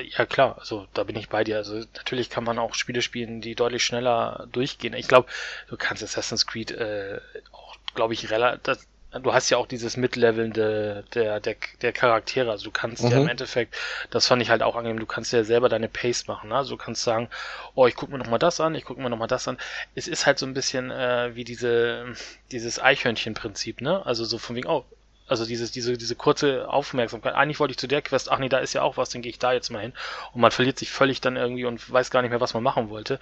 [0.00, 1.56] ja klar, also da bin ich bei dir.
[1.56, 4.94] Also natürlich kann man auch Spiele spielen, die deutlich schneller durchgehen.
[4.94, 5.28] Ich glaube,
[5.68, 7.20] du kannst Assassin's Creed äh,
[7.52, 8.78] auch, glaube ich, relativ,
[9.20, 12.50] du hast ja auch dieses Mitlevelnde der, der, der Charaktere.
[12.50, 13.10] Also du kannst mhm.
[13.10, 13.28] ja im mhm.
[13.28, 13.76] Endeffekt,
[14.10, 16.50] das fand ich halt auch angenehm, du kannst ja selber deine Pace machen.
[16.50, 16.56] Ne?
[16.56, 17.28] Also du kannst sagen,
[17.74, 19.58] oh, ich guck mir nochmal das an, ich guck mir nochmal das an.
[19.94, 22.14] Es ist halt so ein bisschen äh, wie diese,
[22.50, 24.04] dieses Eichhörnchen-Prinzip, ne?
[24.06, 24.84] Also so von wegen, oh,
[25.28, 27.34] also dieses, diese, diese kurze Aufmerksamkeit.
[27.34, 29.30] Eigentlich wollte ich zu der Quest, ach nee, da ist ja auch was, dann gehe
[29.30, 29.92] ich da jetzt mal hin.
[30.32, 32.90] Und man verliert sich völlig dann irgendwie und weiß gar nicht mehr, was man machen
[32.90, 33.18] wollte.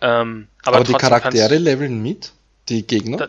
[0.00, 2.32] Ähm, aber, aber die Charaktere leveln mit?
[2.68, 3.16] Die Gegner?
[3.16, 3.28] Da,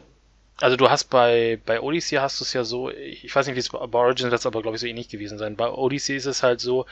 [0.61, 3.59] also du hast bei, bei Odyssey hast du es ja so, ich weiß nicht, wie
[3.59, 5.57] es bei Origins wird aber glaube ich so ähnlich gewesen sein.
[5.57, 6.85] Bei Odyssey ist es halt so,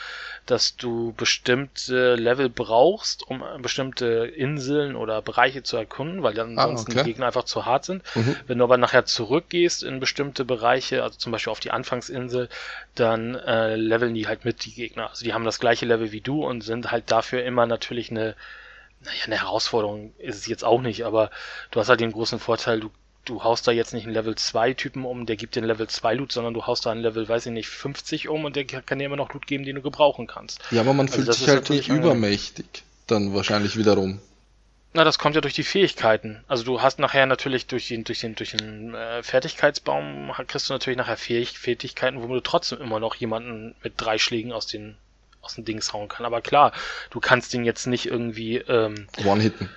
[0.46, 6.64] dass du bestimmte Level brauchst, um bestimmte Inseln oder Bereiche zu erkunden, weil dann ah,
[6.64, 7.04] ansonsten okay.
[7.04, 8.04] die Gegner einfach zu hart sind.
[8.16, 8.36] Mhm.
[8.48, 12.50] Wenn du aber nachher zurückgehst in bestimmte Bereiche, also zum Beispiel auf die Anfangsinsel,
[12.96, 15.10] dann äh, leveln die halt mit die Gegner.
[15.10, 18.36] Also die haben das gleiche Level wie du und sind halt dafür immer natürlich eine
[19.06, 21.30] naja, eine Herausforderung ist es jetzt auch nicht, aber
[21.72, 22.90] du hast halt den großen Vorteil, du
[23.26, 25.88] du haust da jetzt nicht einen Level 2 Typen um, der gibt dir einen Level
[25.88, 28.66] 2 Loot, sondern du haust da einen Level, weiß ich nicht, 50 um und der
[28.66, 30.62] kann dir immer noch Loot geben, den du gebrauchen kannst.
[30.72, 34.20] Ja, aber man also fühlt sich halt nicht übermächtig, dann wahrscheinlich wiederum.
[34.96, 36.44] Na, das kommt ja durch die Fähigkeiten.
[36.48, 40.74] Also du hast nachher natürlich durch den, durch den, durch den äh, Fertigkeitsbaum kriegst du
[40.74, 44.96] natürlich nachher Fähig Fähigkeiten, wo du trotzdem immer noch jemanden mit drei Schlägen aus den
[45.42, 46.26] aus den Dings hauen kann.
[46.26, 46.72] Aber klar,
[47.10, 49.70] du kannst den jetzt nicht irgendwie ähm, One-hitten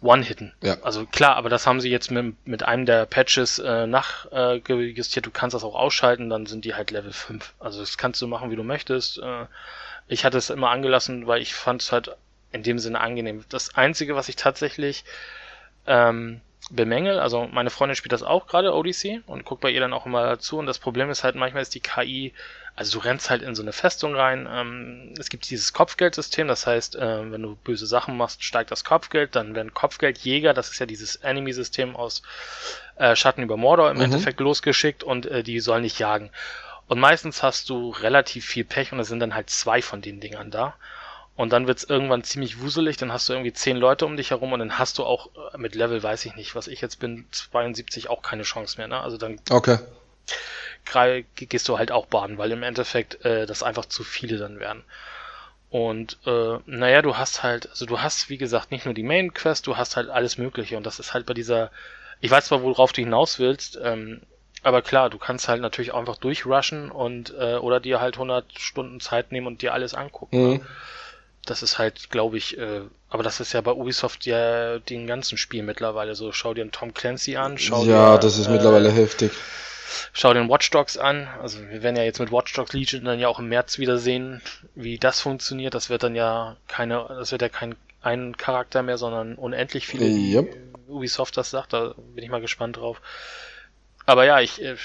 [0.00, 0.52] One-Hitten.
[0.62, 0.76] Ja.
[0.82, 5.26] Also klar, aber das haben sie jetzt mit, mit einem der Patches äh, nachjustiert.
[5.26, 7.54] du kannst das auch ausschalten, dann sind die halt Level 5.
[7.58, 9.18] Also das kannst du machen, wie du möchtest.
[9.18, 9.46] Äh,
[10.06, 12.16] ich hatte es immer angelassen, weil ich fand es halt
[12.52, 13.44] in dem Sinne angenehm.
[13.48, 15.04] Das Einzige, was ich tatsächlich
[15.86, 19.92] ähm, bemängel, also meine Freundin spielt das auch gerade, Odyssey, und guckt bei ihr dann
[19.92, 20.58] auch immer dazu.
[20.58, 22.32] Und das Problem ist halt, manchmal ist die KI
[22.78, 24.48] also du rennst halt in so eine Festung rein.
[24.48, 28.84] Ähm, es gibt dieses Kopfgeldsystem, das heißt, äh, wenn du böse Sachen machst, steigt das
[28.84, 29.34] Kopfgeld.
[29.34, 32.22] Dann werden Kopfgeldjäger, das ist ja dieses Enemy-System aus
[32.94, 34.04] äh, Schatten über Mordor im mhm.
[34.04, 36.30] Endeffekt losgeschickt und äh, die sollen nicht jagen.
[36.86, 40.20] Und meistens hast du relativ viel Pech und es sind dann halt zwei von den
[40.20, 40.76] Dingern da.
[41.38, 44.52] Und dann wird's irgendwann ziemlich wuselig, dann hast du irgendwie zehn Leute um dich herum
[44.52, 47.26] und dann hast du auch äh, mit Level, weiß ich nicht, was ich jetzt bin,
[47.30, 48.88] 72 auch keine Chance mehr.
[48.88, 49.00] Ne?
[49.00, 49.78] Also dann okay
[51.36, 54.82] gehst du halt auch baden, weil im Endeffekt äh, das einfach zu viele dann werden.
[55.70, 59.34] Und äh, naja, du hast halt, also du hast, wie gesagt, nicht nur die Main
[59.34, 60.76] Quest, du hast halt alles Mögliche.
[60.76, 61.70] Und das ist halt bei dieser,
[62.20, 64.22] ich weiß zwar, worauf du hinaus willst, ähm,
[64.62, 68.58] aber klar, du kannst halt natürlich auch einfach durchrushen und äh, oder dir halt 100
[68.58, 70.36] Stunden Zeit nehmen und dir alles angucken.
[70.36, 70.52] Mhm.
[70.54, 70.66] Ne?
[71.50, 75.38] Das ist halt, glaube ich, äh, aber das ist ja bei Ubisoft ja den ganzen
[75.38, 76.32] Spiel mittlerweile so.
[76.32, 79.32] Schau dir einen Tom Clancy an, schau ja, dir, das ist mittlerweile heftig.
[80.12, 81.28] Schau den Watch Dogs an.
[81.40, 83.98] Also wir werden ja jetzt mit Watch Dogs Legion dann ja auch im März wieder
[83.98, 84.42] sehen,
[84.74, 85.74] wie das funktioniert.
[85.74, 90.04] Das wird dann ja keine, das wird ja kein ein Charakter mehr, sondern unendlich viele.
[90.04, 90.56] Yep.
[90.88, 93.00] Ubisoft das sagt, da bin ich mal gespannt drauf.
[94.06, 94.76] Aber ja, ich, äh,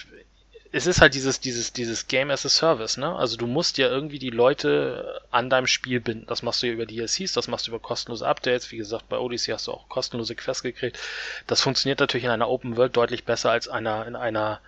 [0.75, 3.15] es ist halt dieses, dieses, dieses Game as a Service, ne?
[3.15, 6.25] Also du musst ja irgendwie die Leute an deinem Spiel binden.
[6.25, 8.71] Das machst du ja über DLCs, das machst du über kostenlose Updates.
[8.71, 10.97] Wie gesagt, bei Odyssey hast du auch kostenlose Quests gekriegt.
[11.45, 14.61] Das funktioniert natürlich in einer Open World deutlich besser als einer, in einer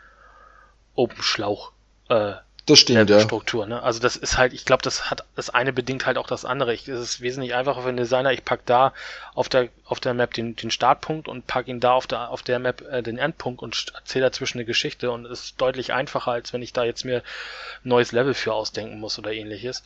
[0.93, 1.71] Open Schlauch
[2.09, 2.33] äh,
[2.65, 3.19] das stimmt, ja.
[3.19, 3.67] Struktur.
[3.67, 3.83] Ne?
[3.83, 6.73] Also das ist halt, ich glaube, das hat das eine bedingt halt auch das andere.
[6.73, 8.31] Ich, es ist wesentlich einfacher für einen Designer.
[8.31, 8.93] Ich pack da
[9.35, 12.41] auf der auf der Map den, den Startpunkt und pack ihn da auf der auf
[12.41, 16.31] der Map äh, den Endpunkt und erzähle dazwischen eine Geschichte und es ist deutlich einfacher,
[16.31, 19.83] als wenn ich da jetzt mir ein neues Level für ausdenken muss oder ähnliches.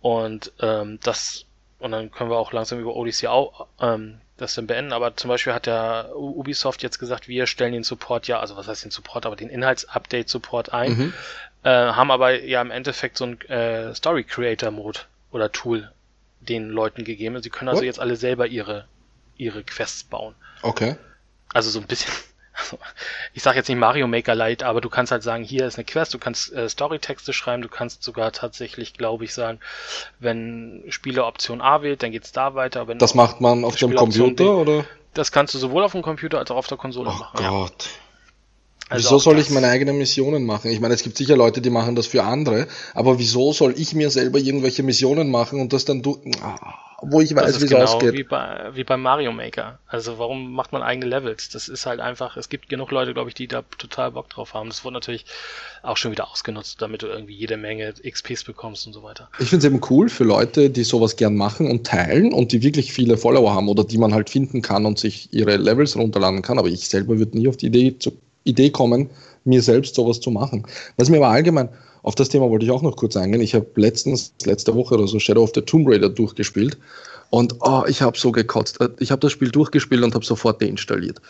[0.00, 1.44] Und ähm, das
[1.78, 4.92] und dann können wir auch langsam über Odyssey auch, ähm, das dann beenden.
[4.94, 8.68] Aber zum Beispiel hat der Ubisoft jetzt gesagt, wir stellen den Support ja, also was
[8.68, 11.14] heißt den Support, aber den Inhaltsupdate-Support ein, mhm.
[11.64, 15.00] Äh, haben aber ja im Endeffekt so ein äh, Story Creator Mode
[15.32, 15.90] oder Tool
[16.40, 17.42] den Leuten gegeben.
[17.42, 17.86] Sie können also What?
[17.86, 18.86] jetzt alle selber ihre
[19.36, 20.34] ihre Quests bauen.
[20.62, 20.96] Okay.
[21.52, 22.12] Also so ein bisschen
[23.32, 25.84] ich sage jetzt nicht Mario Maker Light, aber du kannst halt sagen, hier ist eine
[25.84, 29.58] Quest, du kannst äh, Storytexte schreiben, du kannst sogar tatsächlich, glaube ich, sagen,
[30.20, 32.86] wenn Spieler Option A wählt, dann geht's da weiter.
[32.86, 34.84] Wenn das macht man auf dem Computer B, oder?
[35.14, 37.44] Das kannst du sowohl auf dem Computer als auch auf der Konsole oh machen.
[37.44, 37.84] Gott.
[37.84, 38.03] Ja.
[38.88, 40.70] Also wieso soll ich meine eigenen Missionen machen?
[40.70, 43.94] Ich meine, es gibt sicher Leute, die machen das für andere, aber wieso soll ich
[43.94, 46.74] mir selber irgendwelche Missionen machen und das dann du, ah,
[47.10, 48.12] wo ich weiß, wie es genau ausgeht?
[48.12, 49.78] Wie bei, wie bei Mario Maker.
[49.86, 51.48] Also warum macht man eigene Levels?
[51.48, 54.54] Das ist halt einfach, es gibt genug Leute, glaube ich, die da total Bock drauf
[54.54, 54.68] haben.
[54.68, 55.24] Das wurde natürlich
[55.82, 59.28] auch schon wieder ausgenutzt, damit du irgendwie jede Menge XPs bekommst und so weiter.
[59.38, 62.62] Ich finde es eben cool für Leute, die sowas gern machen und teilen und die
[62.62, 66.42] wirklich viele Follower haben oder die man halt finden kann und sich ihre Levels runterladen
[66.42, 66.58] kann.
[66.58, 68.12] Aber ich selber würde nie auf die Idee zu
[68.44, 69.10] Idee kommen,
[69.44, 70.66] mir selbst sowas zu machen.
[70.96, 71.68] Was mir aber allgemein,
[72.02, 73.40] auf das Thema wollte ich auch noch kurz eingehen.
[73.40, 76.78] Ich habe letztens, letzte Woche oder so, Shadow of the Tomb Raider durchgespielt
[77.30, 78.78] und oh, ich habe so gekotzt.
[79.00, 81.20] Ich habe das Spiel durchgespielt und habe sofort deinstalliert.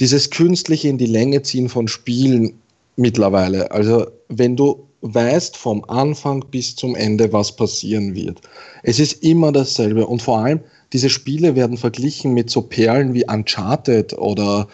[0.00, 2.54] Dieses künstliche in die Länge ziehen von Spielen
[2.96, 3.70] mittlerweile.
[3.70, 8.40] Also wenn du weißt vom Anfang bis zum Ende, was passieren wird.
[8.84, 10.60] Es ist immer dasselbe und vor allem
[10.92, 14.68] diese Spiele werden verglichen mit so Perlen wie Uncharted oder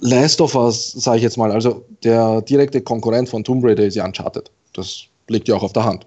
[0.00, 3.94] Last of Us, sage ich jetzt mal, also der direkte Konkurrent von Tomb Raider ist
[3.94, 4.50] ja Uncharted.
[4.72, 6.06] Das liegt ja auch auf der Hand.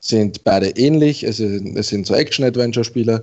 [0.00, 3.22] Sind beide ähnlich, es sind, es sind so Action-Adventure-Spiele,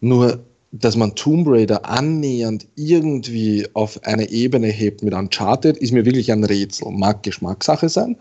[0.00, 6.04] nur dass man Tomb Raider annähernd irgendwie auf eine Ebene hebt mit Uncharted, ist mir
[6.04, 6.90] wirklich ein Rätsel.
[6.90, 8.16] Mag Geschmackssache sein.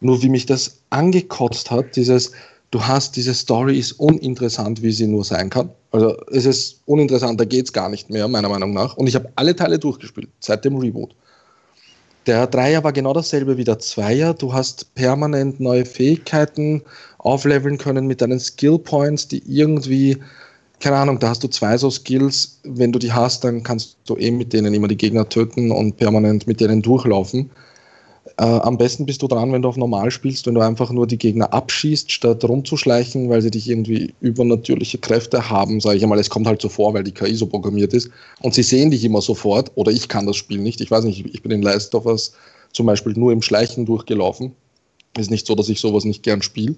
[0.00, 2.32] Nur wie mich das angekotzt hat, dieses,
[2.74, 5.70] du hast, diese Story ist uninteressant, wie sie nur sein kann.
[5.92, 8.96] Also es ist uninteressant, da geht es gar nicht mehr, meiner Meinung nach.
[8.96, 11.14] Und ich habe alle Teile durchgespielt, seit dem Reboot.
[12.26, 14.34] Der Dreier war genau dasselbe wie der Zweier.
[14.34, 16.82] Du hast permanent neue Fähigkeiten
[17.18, 20.16] aufleveln können mit deinen Skill Points, die irgendwie,
[20.80, 22.60] keine Ahnung, da hast du zwei so Skills.
[22.64, 25.96] Wenn du die hast, dann kannst du eben mit denen immer die Gegner töten und
[25.96, 27.50] permanent mit denen durchlaufen.
[28.36, 31.06] Äh, am besten bist du dran, wenn du auf normal spielst, wenn du einfach nur
[31.06, 36.18] die Gegner abschießt, statt rumzuschleichen, weil sie dich irgendwie übernatürliche Kräfte haben, sage ich einmal.
[36.18, 38.10] Es kommt halt so vor, weil die KI so programmiert ist.
[38.42, 40.80] Und sie sehen dich immer sofort, oder ich kann das Spiel nicht.
[40.80, 42.32] Ich weiß nicht, ich bin in Last of Us
[42.72, 44.52] zum Beispiel nur im Schleichen durchgelaufen.
[45.16, 46.74] Ist nicht so, dass ich sowas nicht gern spiele.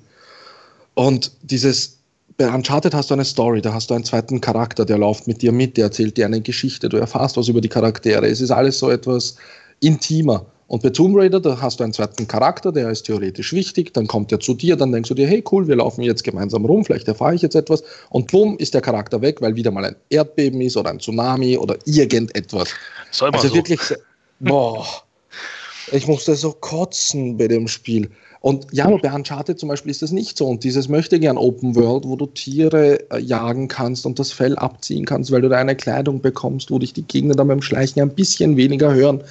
[0.95, 1.97] Und dieses
[2.37, 5.41] bei Uncharted hast du eine Story, da hast du einen zweiten Charakter, der läuft mit
[5.41, 8.27] dir mit, der erzählt dir eine Geschichte, du erfährst was über die Charaktere.
[8.27, 9.37] Es ist alles so etwas
[9.81, 10.45] intimer.
[10.69, 14.09] Und bei Tomb Raider, da hast du einen zweiten Charakter, der ist theoretisch wichtig, dann
[14.09, 16.85] kommt er zu dir, dann denkst du dir, hey cool, wir laufen jetzt gemeinsam rum,
[16.85, 19.97] vielleicht erfahre ich jetzt etwas und bumm, ist der Charakter weg, weil wieder mal ein
[20.11, 22.71] Erdbeben ist oder ein Tsunami oder irgendetwas.
[23.13, 23.55] Soll man also so.
[23.55, 23.81] wirklich,
[24.41, 24.85] boah,
[25.93, 28.11] ich musste so kotzen bei dem Spiel.
[28.41, 30.47] Und ja, bei Uncharted zum Beispiel ist das nicht so.
[30.47, 34.57] Und dieses möchte gern Open World, wo du Tiere äh, jagen kannst und das Fell
[34.57, 38.03] abziehen kannst, weil du da eine Kleidung bekommst, wo dich die Gegner dann beim Schleichen
[38.03, 39.25] ein bisschen weniger hören.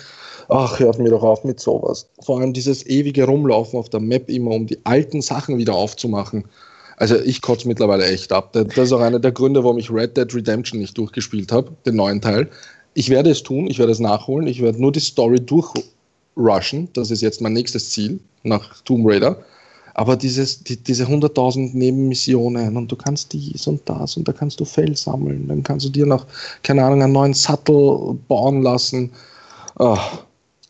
[0.49, 2.07] Ach, hört mir doch auf mit sowas.
[2.21, 6.45] Vor allem dieses ewige Rumlaufen auf der Map immer, um die alten Sachen wieder aufzumachen.
[6.97, 8.53] Also ich kotze mittlerweile echt ab.
[8.53, 11.95] Das ist auch einer der Gründe, warum ich Red Dead Redemption nicht durchgespielt habe, den
[11.95, 12.49] neuen Teil.
[12.93, 16.89] Ich werde es tun, ich werde es nachholen, ich werde nur die Story durchrushen.
[16.93, 19.37] Das ist jetzt mein nächstes Ziel nach Tomb Raider.
[19.93, 24.59] Aber dieses, die, diese 100.000 Nebenmissionen und du kannst dies und das und da kannst
[24.59, 26.27] du Fell sammeln, dann kannst du dir noch,
[26.63, 29.11] keine Ahnung, einen neuen Sattel bauen lassen.
[29.79, 29.97] Oh,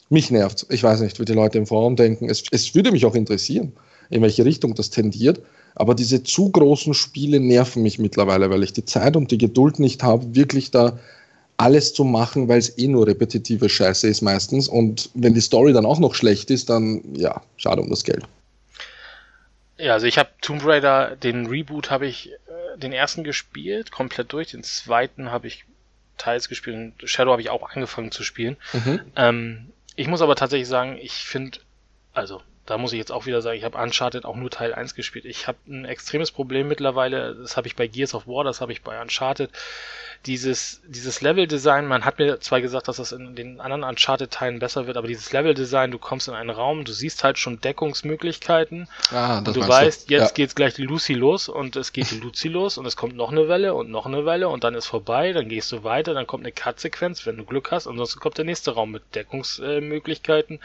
[0.09, 0.65] mich nervt.
[0.69, 2.29] Ich weiß nicht, wie die Leute im Forum denken.
[2.29, 3.73] Es, es würde mich auch interessieren,
[4.09, 5.41] in welche Richtung das tendiert.
[5.75, 9.79] Aber diese zu großen Spiele nerven mich mittlerweile, weil ich die Zeit und die Geduld
[9.79, 10.99] nicht habe, wirklich da
[11.57, 14.67] alles zu machen, weil es eh nur repetitive Scheiße ist meistens.
[14.67, 18.23] Und wenn die Story dann auch noch schlecht ist, dann ja, schade um das Geld.
[19.77, 24.31] Ja, also ich habe Tomb Raider, den Reboot habe ich äh, den ersten gespielt, komplett
[24.31, 24.51] durch.
[24.51, 25.65] Den zweiten habe ich
[26.17, 28.55] teils gespielt und Shadow habe ich auch angefangen zu spielen.
[28.71, 29.01] Mhm.
[29.17, 31.59] Ähm, ich muss aber tatsächlich sagen, ich finde,
[32.13, 34.95] also da muss ich jetzt auch wieder sagen, ich habe Uncharted auch nur Teil 1
[34.95, 35.25] gespielt.
[35.25, 38.71] Ich habe ein extremes Problem mittlerweile, das habe ich bei Gears of War, das habe
[38.71, 39.51] ich bei Uncharted.
[40.25, 44.87] Dieses, dieses Level-Design, man hat mir zwar gesagt, dass das in den anderen Uncharted-Teilen besser
[44.87, 48.87] wird, aber dieses Level-Design, du kommst in einen Raum, du siehst halt schon Deckungsmöglichkeiten.
[49.11, 50.33] Ah, und du weißt, jetzt ja.
[50.33, 53.31] geht's gleich die Lucy los und es geht die Lucy los und es kommt noch
[53.31, 56.25] eine Welle und noch eine Welle und dann ist vorbei, dann gehst du weiter, dann
[56.25, 60.59] kommt eine Cut-Sequenz, wenn du Glück hast, ansonsten kommt der nächste Raum mit Deckungsmöglichkeiten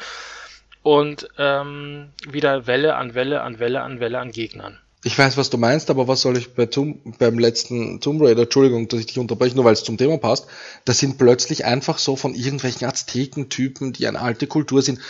[0.83, 4.79] und ähm, wieder Welle an Welle an Welle an Welle an Gegnern.
[5.03, 8.43] Ich weiß, was du meinst, aber was soll ich bei Tomb, beim letzten Tomb Raider,
[8.43, 10.47] Entschuldigung, dass ich dich unterbreche, nur weil es zum Thema passt,
[10.85, 15.01] das sind plötzlich einfach so von irgendwelchen Aztekentypen, die eine alte Kultur sind,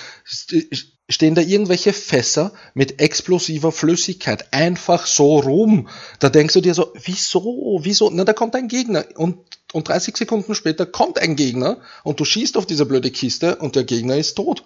[1.08, 5.88] stehen da irgendwelche Fässer mit explosiver Flüssigkeit einfach so rum.
[6.20, 8.10] Da denkst du dir so, wieso, wieso?
[8.12, 9.38] Na, da kommt ein Gegner und,
[9.72, 13.74] und 30 Sekunden später kommt ein Gegner und du schießt auf diese blöde Kiste und
[13.74, 14.62] der Gegner ist tot.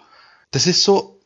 [0.54, 1.20] Das ist so.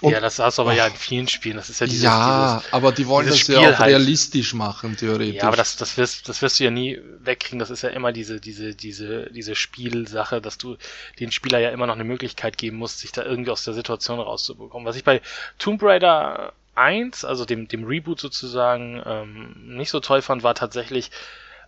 [0.00, 1.56] ja, das hast du aber oh, ja in vielen Spielen.
[1.56, 2.02] Das ist ja dieses.
[2.02, 3.90] Ja, dieses, aber die wollen das Spiel ja auch halt.
[3.90, 5.36] realistisch machen, theoretisch.
[5.36, 7.60] Ja, aber das, das, wirst, das wirst du ja nie wegkriegen.
[7.60, 10.76] Das ist ja immer diese, diese, diese, diese Spielsache, dass du
[11.20, 14.18] den Spieler ja immer noch eine Möglichkeit geben musst, sich da irgendwie aus der Situation
[14.18, 14.84] rauszubekommen.
[14.84, 15.22] Was ich bei
[15.58, 21.12] Tomb Raider 1, also dem, dem Reboot sozusagen, ähm, nicht so toll fand, war tatsächlich,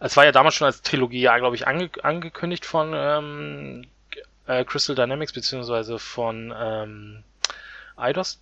[0.00, 3.86] es war ja damals schon als Trilogie ja, glaube ich, ange, angekündigt von ähm,
[4.46, 7.24] äh, Crystal Dynamics beziehungsweise von ähm,
[7.96, 8.40] Eidos.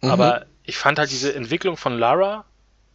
[0.00, 0.10] Mhm.
[0.10, 2.44] Aber ich fand halt diese Entwicklung von Lara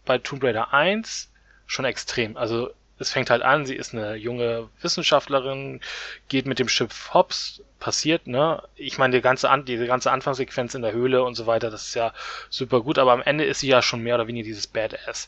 [0.06, 1.32] bei Tomb Raider 1
[1.65, 2.38] schon extrem.
[2.38, 5.80] Also es fängt halt an, sie ist eine junge Wissenschaftlerin,
[6.28, 8.62] geht mit dem Schiff Hobbs, passiert, ne?
[8.76, 11.88] Ich meine, die ganze, An diese ganze Anfangssequenz in der Höhle und so weiter, das
[11.88, 12.13] ist ja
[12.50, 15.28] super gut, aber am Ende ist sie ja schon mehr oder weniger dieses Badass.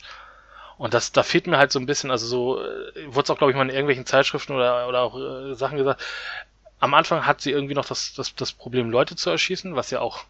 [0.77, 3.37] Und das, da fehlt mir halt so ein bisschen, also so, äh, wurde es auch,
[3.37, 6.01] glaube ich, mal in irgendwelchen Zeitschriften oder, oder auch äh, Sachen gesagt,
[6.81, 10.01] am Anfang hat sie irgendwie noch das, das, das Problem, Leute zu erschießen, was ja
[10.01, 10.25] auch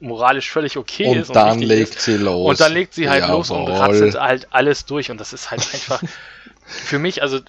[0.00, 1.28] moralisch völlig okay und ist.
[1.28, 2.04] Und dann legt ist.
[2.04, 2.50] sie los.
[2.50, 3.36] Und dann legt sie halt Jawohl.
[3.36, 5.10] los und ratzelt halt alles durch.
[5.10, 6.02] Und das ist halt einfach
[6.66, 7.40] für mich, also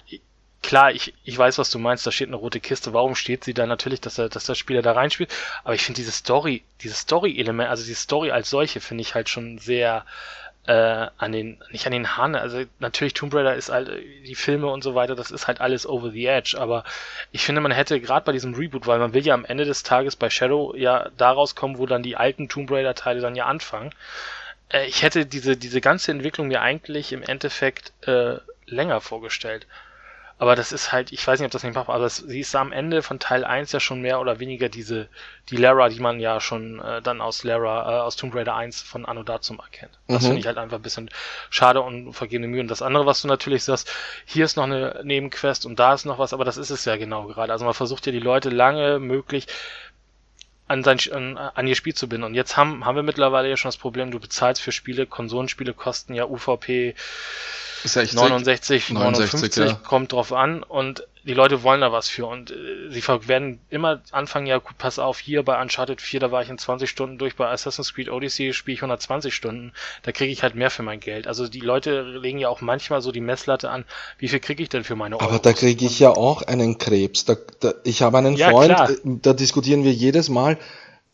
[0.62, 2.94] klar, ich, ich weiß, was du meinst, da steht eine rote Kiste.
[2.94, 3.66] Warum steht sie da?
[3.66, 5.30] Natürlich, dass, er, dass der Spieler da reinspielt.
[5.62, 9.28] Aber ich finde diese Story, dieses Story-Element, also die Story als solche, finde ich halt
[9.28, 10.06] schon sehr
[10.66, 13.90] äh, an den, nicht an den Haaren, also natürlich Tomb Raider ist halt,
[14.26, 16.84] die Filme und so weiter, das ist halt alles over the edge, aber
[17.32, 19.82] ich finde, man hätte gerade bei diesem Reboot, weil man will ja am Ende des
[19.82, 23.46] Tages bei Shadow ja daraus kommen, wo dann die alten Tomb Raider Teile dann ja
[23.46, 23.92] anfangen.
[24.68, 29.66] Äh, ich hätte diese, diese ganze Entwicklung mir eigentlich im Endeffekt äh, länger vorgestellt.
[30.38, 32.54] Aber das ist halt, ich weiß nicht, ob das nicht machbar aber das, sie ist
[32.54, 35.08] am Ende von Teil 1 ja schon mehr oder weniger diese,
[35.48, 38.82] die Lara, die man ja schon äh, dann aus Lara, äh, aus Tomb Raider 1
[38.82, 39.98] von Anno Dazum erkennt.
[40.08, 40.26] Das mhm.
[40.26, 41.10] finde ich halt einfach ein bisschen
[41.48, 42.60] schade und vergehende Mühe.
[42.60, 43.90] Und das andere, was du natürlich sagst,
[44.26, 46.96] hier ist noch eine Nebenquest und da ist noch was, aber das ist es ja
[46.96, 47.52] genau gerade.
[47.52, 49.46] Also man versucht ja die Leute lange möglich
[50.68, 52.24] an, sein, an, an ihr Spiel zu binden.
[52.24, 55.72] Und jetzt haben, haben wir mittlerweile ja schon das Problem, du bezahlst für Spiele, Konsolenspiele
[55.72, 56.94] kosten ja UVP
[57.84, 59.74] 60, 69, 59, ja.
[59.74, 62.54] kommt drauf an und die Leute wollen da was für und äh,
[62.90, 66.48] sie werden immer anfangen, ja, gut, pass auf, hier bei Uncharted 4, da war ich
[66.48, 69.72] in 20 Stunden durch, bei Assassin's Creed Odyssey spiele ich 120 Stunden,
[70.04, 71.26] da kriege ich halt mehr für mein Geld.
[71.26, 73.84] Also die Leute legen ja auch manchmal so die Messlatte an,
[74.18, 75.28] wie viel kriege ich denn für meine Euro?
[75.28, 77.24] Aber da kriege ich ja auch einen Krebs.
[77.24, 78.90] Da, da, ich habe einen ja, Freund, klar.
[78.90, 80.58] Äh, da diskutieren wir jedes Mal,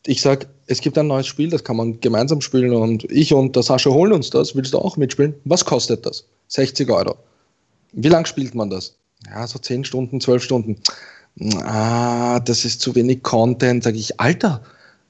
[0.07, 3.57] ich sag, es gibt ein neues Spiel, das kann man gemeinsam spielen und ich und
[3.57, 4.57] der Sascha holen uns das.
[4.57, 5.35] Willst du auch mitspielen?
[5.45, 6.27] Was kostet das?
[6.53, 7.17] 60 Euro.
[7.93, 8.95] Wie lang spielt man das?
[9.27, 10.77] Ja, so 10 Stunden, 12 Stunden.
[11.63, 13.85] Ah, das ist zu wenig Content.
[13.85, 14.63] Sag ich, Alter,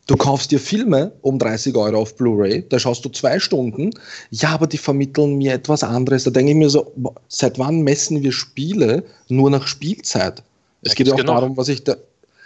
[0.06, 3.90] du kaufst dir Filme um 30 Euro auf Blu-ray, da schaust du zwei Stunden.
[4.30, 6.22] Ja, aber die vermitteln mir etwas anderes.
[6.22, 6.92] Da denke ich mir so,
[7.28, 10.44] seit wann messen wir Spiele nur nach Spielzeit?
[10.82, 11.34] Es ja, geht ja auch genug.
[11.34, 11.96] darum, was ich da,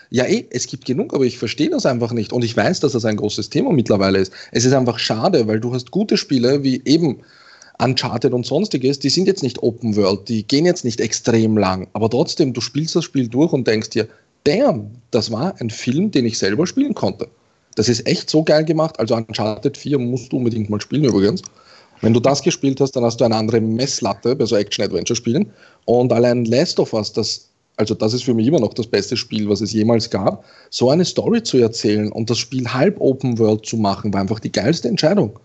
[0.08, 2.32] ja, eh, es gibt genug, aber ich verstehe das einfach nicht.
[2.32, 4.32] Und ich weiß, dass das ein großes Thema mittlerweile ist.
[4.52, 7.20] Es ist einfach schade, weil du hast gute Spiele wie eben
[7.78, 11.88] Uncharted und sonstiges, die sind jetzt nicht Open World, die gehen jetzt nicht extrem lang,
[11.92, 14.08] aber trotzdem, du spielst das Spiel durch und denkst dir,
[14.44, 17.28] damn, das war ein Film, den ich selber spielen konnte.
[17.74, 18.98] Das ist echt so geil gemacht.
[18.98, 21.42] Also Uncharted 4 musst du unbedingt mal spielen übrigens.
[22.00, 25.50] Wenn du das gespielt hast, dann hast du eine andere Messlatte bei so Action-Adventure-Spielen.
[25.84, 29.16] Und allein Last of Us, das also das ist für mich immer noch das beste
[29.16, 33.38] Spiel, was es jemals gab, so eine Story zu erzählen und das Spiel halb Open
[33.38, 35.38] World zu machen, war einfach die geilste Entscheidung.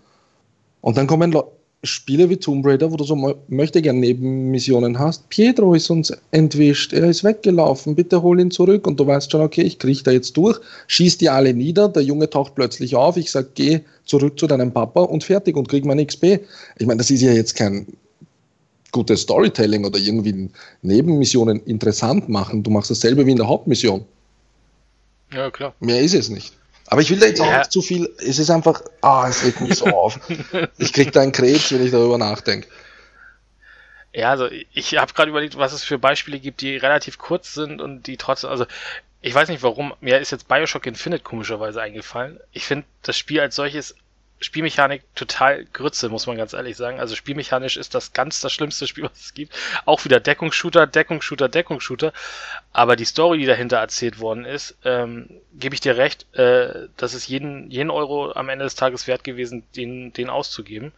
[0.80, 1.36] Und dann kommen
[1.84, 5.28] Spiele wie Tomb Raider, wo du so möchte gern Nebenmissionen hast.
[5.30, 8.86] Pietro ist uns entwischt, er ist weggelaufen, bitte hol ihn zurück.
[8.86, 12.04] Und du weißt schon, okay, ich kriege da jetzt durch, schieß die alle nieder, der
[12.04, 15.84] Junge taucht plötzlich auf, ich sag, geh zurück zu deinem Papa und fertig und krieg
[15.84, 16.40] mein XP.
[16.78, 17.86] Ich meine, das ist ja jetzt kein
[18.92, 20.50] gutes Storytelling oder irgendwie
[20.82, 22.62] Nebenmissionen interessant machen.
[22.62, 24.04] Du machst dasselbe wie in der Hauptmission.
[25.32, 25.74] Ja, klar.
[25.80, 26.52] Mehr ist es nicht.
[26.92, 28.14] Aber ich will da jetzt auch nicht zu viel.
[28.18, 30.20] Es ist einfach, ah, es regt mich so auf.
[30.76, 32.68] Ich krieg da einen Krebs, wenn ich darüber nachdenke.
[34.12, 37.80] Ja, also ich habe gerade überlegt, was es für Beispiele gibt, die relativ kurz sind
[37.80, 38.66] und die trotzdem, also
[39.22, 42.38] ich weiß nicht warum, mir ist jetzt Bioshock Infinite komischerweise eingefallen.
[42.52, 43.94] Ich finde das Spiel als solches
[44.42, 47.00] Spielmechanik total Grütze, muss man ganz ehrlich sagen.
[47.00, 49.54] Also spielmechanisch ist das ganz das schlimmste Spiel, was es gibt.
[49.84, 52.12] Auch wieder Deckungsshooter, Deckungsshooter, Deckungsshooter.
[52.72, 57.14] Aber die Story, die dahinter erzählt worden ist, ähm, gebe ich dir recht, äh, das
[57.14, 60.92] ist jeden, jeden Euro am Ende des Tages wert gewesen, den, den auszugeben.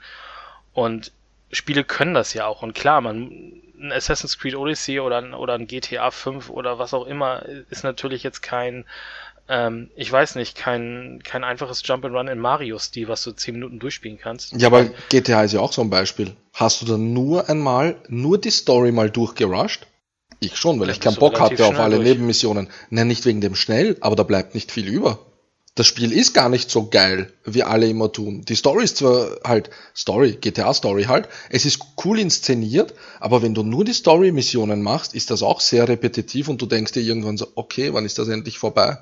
[0.73, 1.13] Und
[1.53, 2.63] Spiele können das ja auch.
[2.63, 6.95] Und klar, man, ein Assassin's Creed Odyssey oder ein, oder ein GTA 5 oder was
[6.95, 8.85] auch immer ist natürlich jetzt kein
[9.49, 14.19] ähm, ich weiß nicht, kein, kein einfaches Jump'n'Run in Mario-Stil, was du 10 Minuten durchspielen
[14.19, 14.53] kannst.
[14.53, 16.35] Ja, aber GTA ist ja auch so ein Beispiel.
[16.53, 19.87] Hast du dann nur einmal, nur die Story mal durchgerusht?
[20.41, 22.09] Ich schon, weil ja, ich keinen Bock hatte auf alle durch.
[22.09, 22.69] Nebenmissionen.
[22.91, 25.19] Nein, nicht wegen dem schnell, aber da bleibt nicht viel über.
[25.77, 28.45] Das Spiel ist gar nicht so geil, wie alle immer tun.
[28.45, 31.29] Die Story ist zwar halt Story, GTA-Story halt.
[31.51, 35.89] Es ist cool inszeniert, aber wenn du nur die Story-Missionen machst, ist das auch sehr
[35.89, 38.99] repetitiv und du denkst dir irgendwann so, okay, wann ist das endlich vorbei?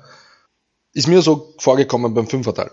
[0.93, 2.71] Ist mir so vorgekommen beim Fünferteil.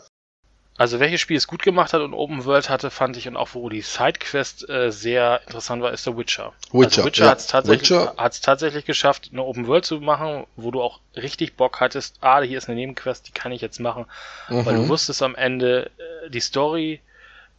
[0.81, 3.51] Also welches Spiel es gut gemacht hat und Open World hatte, fand ich und auch
[3.53, 6.55] wo die Sidequest äh, sehr interessant war, ist der Witcher.
[6.73, 7.31] Witcher, also Witcher ja.
[7.31, 11.81] hat es tatsächlich, tatsächlich geschafft, eine Open World zu machen, wo du auch richtig Bock
[11.81, 14.07] hattest, ah, hier ist eine Nebenquest, die kann ich jetzt machen,
[14.49, 14.65] mhm.
[14.65, 17.01] weil du wusstest am Ende äh, die Story,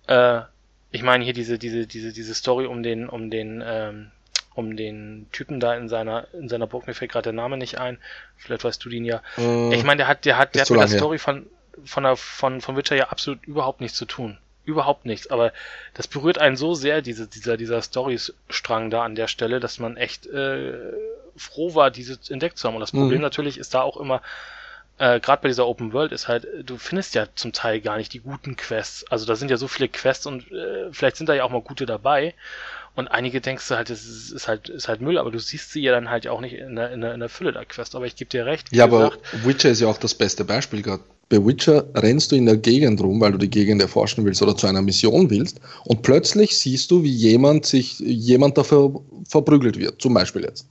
[0.07, 0.41] äh,
[0.89, 4.11] ich meine hier diese diese diese diese Story um den um den ähm,
[4.53, 7.79] um den Typen da in seiner in seiner Burg, mir fällt gerade der Name nicht
[7.79, 7.97] ein.
[8.37, 9.21] Vielleicht weißt du den ja.
[9.37, 11.45] Äh, ich meine, der hat der hat der hat mit der Story von
[11.85, 14.37] von der von von Witcher ja absolut überhaupt nichts zu tun.
[14.63, 15.53] Überhaupt nichts, aber
[15.95, 19.97] das berührt einen so sehr, diese, dieser, dieser Storystrang da an der Stelle, dass man
[19.97, 20.73] echt äh,
[21.35, 22.75] froh war, diese entdeckt zu haben.
[22.75, 23.23] Und das Problem mhm.
[23.23, 24.21] natürlich ist da auch immer,
[24.99, 28.13] äh, gerade bei dieser Open World ist halt, du findest ja zum Teil gar nicht
[28.13, 29.03] die guten Quests.
[29.09, 31.61] Also da sind ja so viele Quests und äh, vielleicht sind da ja auch mal
[31.61, 32.35] gute dabei.
[32.93, 35.71] Und einige denkst du halt, es ist, ist, halt, ist halt Müll, aber du siehst
[35.71, 37.95] sie ja dann halt auch nicht in der, in der, in der Fülle der Quest.
[37.95, 38.67] Aber ich gebe dir recht.
[38.71, 41.03] Ja, gesagt, aber Witcher ist ja auch das beste Beispiel gerade.
[41.29, 44.57] Bei Witcher rennst du in der Gegend rum, weil du die Gegend erforschen willst oder
[44.57, 45.61] zu einer Mission willst.
[45.85, 50.01] Und plötzlich siehst du, wie jemand sich, jemand dafür verprügelt wird.
[50.01, 50.67] Zum Beispiel jetzt.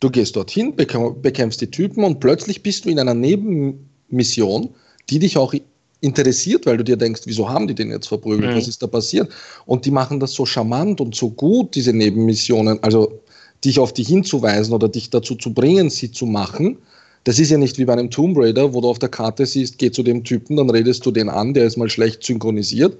[0.00, 4.74] Du gehst dorthin, bekämpfst die Typen und plötzlich bist du in einer Nebenmission,
[5.10, 5.52] die dich auch
[6.00, 8.52] interessiert, weil du dir denkst, wieso haben die den jetzt verprügelt?
[8.52, 8.56] Mhm.
[8.56, 9.30] Was ist da passiert?
[9.66, 13.20] Und die machen das so charmant und so gut, diese Nebenmissionen, also
[13.64, 16.78] dich auf die hinzuweisen oder dich dazu zu bringen, sie zu machen.
[17.24, 19.76] Das ist ja nicht wie bei einem Tomb Raider, wo du auf der Karte siehst,
[19.76, 22.96] geh zu dem Typen, dann redest du den an, der ist mal schlecht synchronisiert.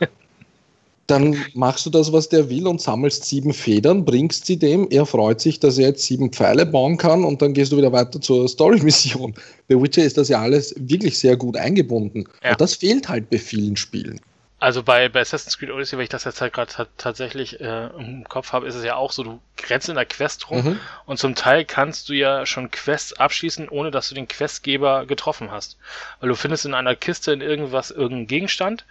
[1.06, 5.06] dann machst du das, was der will und sammelst sieben Federn, bringst sie dem, er
[5.06, 8.20] freut sich, dass er jetzt sieben Pfeile bauen kann und dann gehst du wieder weiter
[8.20, 9.34] zur Story-Mission.
[9.68, 12.24] Bei Witcher ist das ja alles wirklich sehr gut eingebunden.
[12.42, 12.52] Ja.
[12.52, 14.20] Und das fehlt halt bei vielen Spielen.
[14.58, 18.24] Also bei, bei Assassin's Creed Odyssey, wenn ich das jetzt halt gerade tatsächlich äh, im
[18.24, 20.80] Kopf habe, ist es ja auch so, du grenzt in der Quest rum Mhm.
[21.04, 25.50] und zum Teil kannst du ja schon Quests abschließen, ohne dass du den Questgeber getroffen
[25.50, 25.76] hast.
[26.20, 28.86] Weil du findest in einer Kiste in irgendwas irgendeinen Gegenstand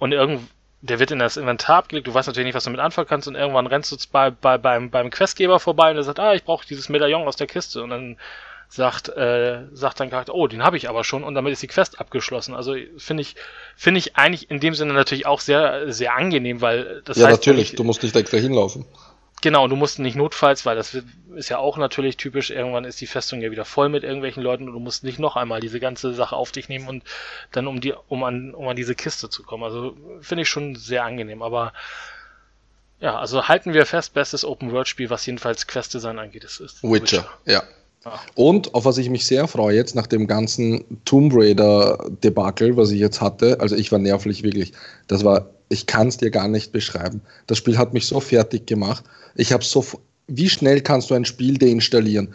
[0.00, 0.48] und irgend,
[0.86, 3.28] der wird in das Inventar abgelegt, du weißt natürlich nicht, was du mit anfangen kannst.
[3.28, 6.44] Und irgendwann rennst du bei, bei, beim, beim Questgeber vorbei und der sagt, ah, ich
[6.44, 7.82] brauche dieses Medaillon aus der Kiste.
[7.82, 8.16] Und dann
[8.68, 11.24] sagt, äh, sagt dein Charakter, oh, den habe ich aber schon.
[11.24, 12.54] Und damit ist die Quest abgeschlossen.
[12.54, 13.36] Also finde ich,
[13.76, 17.38] finde ich eigentlich in dem Sinne natürlich auch sehr, sehr angenehm, weil das ja, heißt,
[17.38, 18.84] natürlich, wenn du ich, musst nicht extra hinlaufen.
[19.42, 20.96] Genau, du musst nicht notfalls, weil das
[21.34, 24.68] ist ja auch natürlich typisch, irgendwann ist die Festung ja wieder voll mit irgendwelchen Leuten
[24.68, 27.04] und du musst nicht noch einmal diese ganze Sache auf dich nehmen und
[27.52, 29.64] dann um die, um an, um an diese Kiste zu kommen.
[29.64, 31.72] Also finde ich schon sehr angenehm, aber
[33.00, 37.54] ja, also halten wir fest, bestes Open-World-Spiel, was jedenfalls Quest-Design angeht, ist, ist Witcher, ja.
[37.54, 37.62] Ja.
[38.34, 42.90] Und auf was ich mich sehr freue jetzt nach dem ganzen Tomb Raider Debakel, was
[42.90, 44.72] ich jetzt hatte, also ich war nervlich wirklich.
[45.08, 47.20] Das war, ich kann es dir gar nicht beschreiben.
[47.46, 49.04] Das Spiel hat mich so fertig gemacht.
[49.34, 49.84] Ich habe so,
[50.28, 52.34] wie schnell kannst du ein Spiel deinstallieren?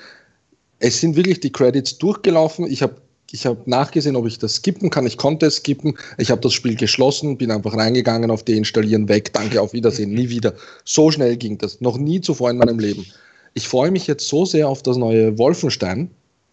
[0.79, 2.65] Es sind wirklich die Credits durchgelaufen.
[2.65, 2.95] Ich habe
[3.33, 5.05] ich hab nachgesehen, ob ich das skippen kann.
[5.05, 5.97] Ich konnte es skippen.
[6.17, 9.31] Ich habe das Spiel geschlossen, bin einfach reingegangen auf Deinstallieren, weg.
[9.31, 10.53] Danke, auf Wiedersehen, nie wieder.
[10.83, 11.79] So schnell ging das.
[11.79, 13.05] Noch nie zuvor in meinem Leben.
[13.53, 16.09] Ich freue mich jetzt so sehr auf das neue Wolfenstein,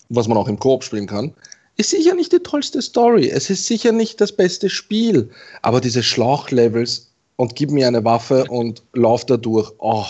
[0.09, 1.35] was man auch im Koop spielen kann.
[1.77, 3.29] Ist sicher nicht die tollste Story.
[3.31, 5.31] Es ist sicher nicht das beste Spiel.
[5.63, 9.71] Aber diese Schlauchlevels und gib mir eine Waffe und lauf da durch.
[9.79, 10.05] Oh,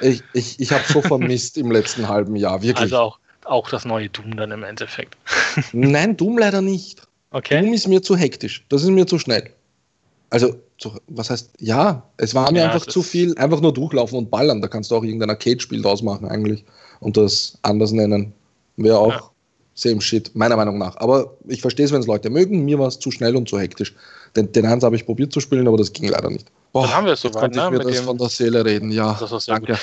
[0.00, 2.62] ich, ich, ich habe so vermisst im letzten halben Jahr.
[2.62, 2.92] Wirklich.
[2.92, 5.16] Also auch, auch das neue Doom dann im Endeffekt.
[5.72, 7.02] Nein, Doom leider nicht.
[7.30, 7.60] Okay.
[7.60, 8.64] Doom ist mir zu hektisch.
[8.68, 9.50] Das ist mir zu schnell.
[10.30, 14.18] Also, zu, was heißt, ja, es war mir Ja, einfach zu viel, einfach nur durchlaufen
[14.18, 14.60] und ballern.
[14.62, 16.64] Da kannst du auch irgendein Arcade-Spiel draus machen, eigentlich.
[17.00, 18.32] Und das anders nennen.
[18.76, 19.30] Wäre auch Ja.
[19.74, 20.96] same shit, meiner Meinung nach.
[20.96, 22.64] Aber ich verstehe es, wenn es Leute mögen.
[22.64, 23.94] Mir war es zu schnell und zu hektisch.
[24.36, 26.46] Den, den eins habe ich probiert zu spielen, aber das ging leider nicht.
[26.72, 28.28] Boah, Dann haben wir es soweit, konnte ich ne, mir mit das dem- von der
[28.28, 28.90] Seele reden.
[28.90, 29.76] Ja, danke.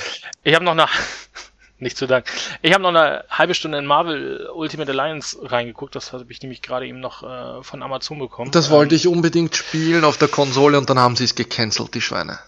[0.43, 0.85] Ich habe noch eine,
[1.79, 2.25] nicht zu Dank.
[2.61, 5.95] Ich habe noch eine halbe Stunde in Marvel Ultimate Alliance reingeguckt.
[5.95, 8.51] Das habe ich nämlich gerade eben noch äh, von Amazon bekommen.
[8.51, 12.01] Das wollte ich unbedingt spielen auf der Konsole und dann haben sie es gecancelt, die
[12.01, 12.39] Schweine.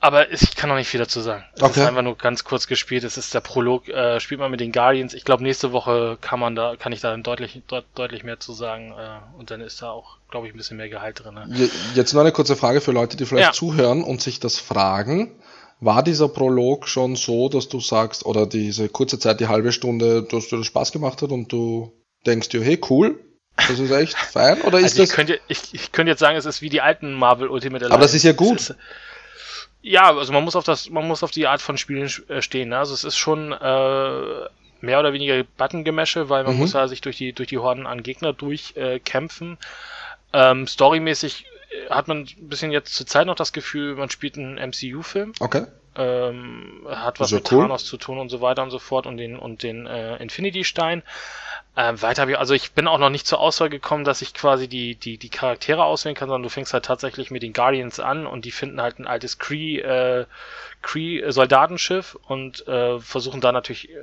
[0.00, 1.44] Aber ich kann noch nicht viel dazu sagen.
[1.56, 1.80] Es Okay.
[1.80, 3.02] ist einfach nur ganz kurz gespielt.
[3.02, 3.88] Es ist der Prolog.
[3.88, 5.12] Äh, spielt man mit den Guardians.
[5.12, 8.52] Ich glaube, nächste Woche kann man da, kann ich da deutlich, deut, deutlich mehr zu
[8.52, 8.92] sagen.
[8.92, 11.34] Äh, und dann ist da auch, glaube ich, ein bisschen mehr Gehalt drin.
[11.34, 11.46] Ne?
[11.52, 13.52] Je- Jetzt noch eine kurze Frage für Leute, die vielleicht Ja.
[13.52, 15.32] zuhören und sich das fragen.
[15.80, 20.22] War dieser Prolog schon so, dass du sagst, oder diese kurze Zeit, die halbe Stunde,
[20.24, 21.92] dass dir das Spaß gemacht hat und du
[22.26, 23.18] denkst dir, hey, cool,
[23.56, 24.60] das ist echt fein?
[24.62, 25.16] Oder ist Also ich das.
[25.16, 27.94] könnte, ich, ich könnte jetzt sagen, es ist wie die alten Marvel Ultimate Alliance.
[27.94, 28.60] Aber das ist ja gut.
[28.60, 28.74] Ist,
[29.82, 32.70] ja, also man muss auf das, man muss auf die Art von Spielen äh, stehen.
[32.70, 32.78] Ne?
[32.78, 34.48] Also es ist schon äh,
[34.80, 36.60] mehr oder weniger Button-Gemäsche, weil man Mhm.
[36.60, 39.58] muss ja sich durch die durch die Horden an Gegner durchkämpfen.
[40.32, 41.46] Äh, ähm, storymäßig
[41.90, 45.32] hat man ein bisschen jetzt zur Zeit noch das Gefühl, man spielt einen MCU-Film.
[45.40, 45.66] Okay.
[45.96, 47.62] Ähm, hat was mit cool.
[47.62, 51.02] Thanos zu tun und so weiter und so fort und den und den äh, Infinity-Stein.
[51.76, 54.34] Ähm, weiter habe ich, also ich bin auch noch nicht zur Auswahl gekommen, dass ich
[54.34, 58.00] quasi die, die, die Charaktere auswählen kann, sondern du fängst halt tatsächlich mit den Guardians
[58.00, 60.26] an und die finden halt ein altes Kree, äh,
[60.82, 63.96] Kree-Soldatenschiff und äh, versuchen da natürlich, äh,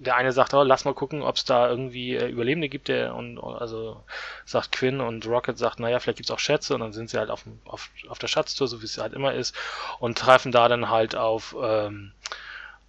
[0.00, 3.14] der eine sagt, oh, lass mal gucken, ob es da irgendwie äh, Überlebende gibt, der
[3.14, 4.02] und also
[4.46, 7.30] sagt Quinn und Rocket sagt, naja, vielleicht gibt's auch Schätze und dann sind sie halt
[7.30, 9.54] auf, auf, auf der Schatztour, so wie es halt immer ist,
[9.98, 12.12] und treffen da dann halt auf ähm,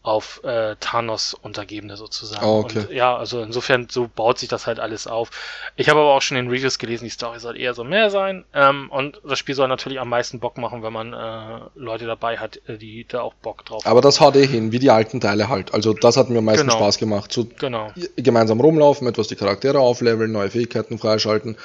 [0.04, 2.44] auf äh, Thanos Untergebene sozusagen.
[2.46, 2.80] Oh, okay.
[2.80, 5.30] Und ja, also insofern so baut sich das halt alles auf.
[5.76, 8.44] Ich habe aber auch schon in Reviews gelesen, die Story soll eher so mehr sein.
[8.54, 12.38] Ähm, und das Spiel soll natürlich am meisten Bock machen, wenn man äh, Leute dabei
[12.40, 13.92] hat, äh, die da auch Bock drauf haben.
[13.92, 15.74] Aber das haut eh hin, wie die alten Teile halt.
[15.74, 16.78] Also das hat mir am meisten Genau.
[16.78, 17.32] Spaß gemacht.
[17.32, 17.92] Zu Genau.
[18.16, 21.58] gemeinsam rumlaufen, etwas die Charaktere aufleveln, neue Fähigkeiten freischalten.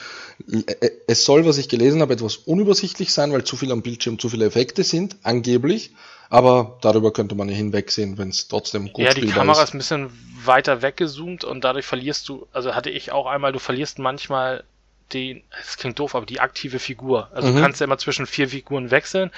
[0.51, 4.19] Äh, Es soll, was ich gelesen habe, etwas unübersichtlich sein, weil zu viel am Bildschirm
[4.19, 5.93] zu viele Effekte sind, angeblich.
[6.29, 9.69] Aber darüber könnte man ja hinwegsehen, wenn es trotzdem gut Ja, die Kamera ist.
[9.69, 10.11] ist ein bisschen
[10.45, 14.65] weiter weggezoomt und dadurch verlierst du, also hatte ich auch einmal, du verlierst manchmal
[15.13, 17.31] den, es klingt doof, aber die aktive Figur.
[17.33, 17.55] Also Mhm.
[17.57, 19.31] du kannst ja immer zwischen vier Figuren wechseln,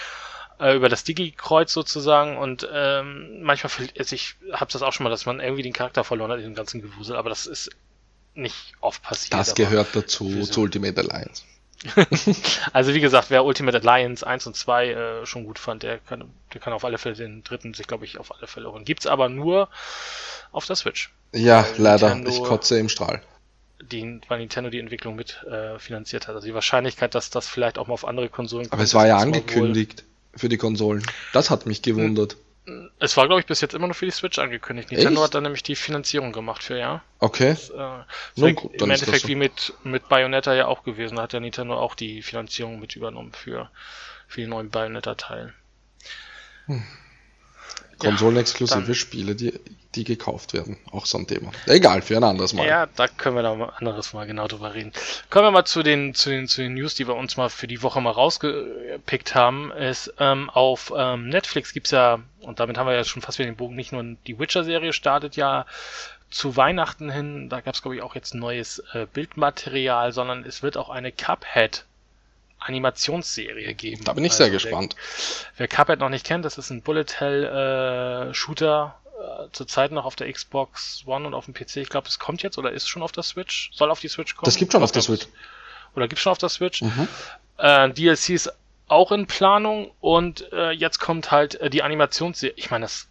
[0.61, 5.11] äh, über das Digi-Kreuz sozusagen und ähm, manchmal, also ich hab's das auch schon mal,
[5.11, 7.71] dass man irgendwie den Charakter verloren hat in dem ganzen Gewusel, aber das ist
[8.35, 9.35] nicht oft passiert.
[9.35, 10.53] Das gehört dazu, Wieso?
[10.53, 11.43] zu Ultimate Alliance.
[12.73, 16.25] Also wie gesagt, wer Ultimate Alliance 1 und 2 äh, schon gut fand, der kann,
[16.53, 18.85] der kann auf alle Fälle den dritten sich, glaube ich, auf alle Fälle holen.
[18.85, 19.69] Gibt's aber nur
[20.53, 21.11] auf der Switch.
[21.33, 22.15] Ja, leider.
[22.15, 23.23] Nintendo- Ich kotze im Strahl.
[23.83, 26.35] die, weil Nintendo die Entwicklung mit äh, finanziert hat.
[26.35, 29.19] Also die Wahrscheinlichkeit, dass das vielleicht auch mal auf andere Konsolen Aber es war ja
[29.19, 30.05] angekündigt
[30.35, 31.05] für die Konsolen.
[31.33, 32.35] Das hat mich gewundert.
[32.37, 32.43] Wohl,
[32.99, 34.91] Es war, glaube ich, bis jetzt immer nur für die Switch angekündigt.
[34.91, 35.25] Nintendo Echt?
[35.25, 37.03] hat dann nämlich die Finanzierung gemacht für, ja.
[37.19, 37.51] Okay.
[37.51, 38.05] Das, äh,
[38.37, 39.29] Nun, gut, Im Endeffekt so.
[39.29, 41.17] wie mit, mit Bayonetta ja auch gewesen.
[41.17, 43.71] Da hat ja Nintendo auch die Finanzierung mit übernommen für,
[44.27, 45.55] für die neuen Bayonetta-Teile.
[46.67, 46.83] Hm.
[47.99, 49.53] Konsolenexklusive ja, Spiele, die,
[49.95, 50.77] die gekauft werden.
[50.93, 51.51] Auch so ein Thema.
[51.67, 52.67] Egal, für ein anderes Mal.
[52.67, 54.93] Ja, da können wir da ein anderes Mal genau drüber reden.
[55.31, 57.67] Kommen wir mal zu den, zu den, zu den News, die wir uns mal für
[57.67, 59.73] die Woche mal rausgepickt haben.
[59.73, 63.51] Ist, ähm, auf ähm, Netflix gibt's ja, und damit haben wir ja schon fast wieder
[63.51, 65.67] den Bogen, nicht nur die Witcher-Serie startet ja
[66.31, 70.77] zu Weihnachten hin, da gab's glaube ich auch jetzt neues äh, Bildmaterial, sondern es wird
[70.77, 71.85] auch eine Cuphead
[72.69, 74.05] Animationsserie geben.
[74.05, 74.95] Da bin ich also, sehr gespannt.
[75.57, 77.45] Wer, wer Cuphead noch nicht kennt, das ist ein Bullet Hell
[78.31, 81.77] äh, Shooter, äh, zurzeit noch auf der Xbox One und auf dem PC.
[81.77, 83.71] Ich glaube, das kommt jetzt oder ist schon auf der Switch.
[83.73, 84.45] Soll auf die Switch kommen?
[84.45, 85.27] Das gibt schon auf der Switch.
[85.97, 86.83] Oder gibt schon auf der Switch.
[86.83, 87.09] Mhm.
[87.57, 88.53] Äh, DLC ist
[88.87, 92.55] auch in Planung und äh, jetzt kommt halt äh, die Animationsserie.
[92.57, 93.09] Ich meine, das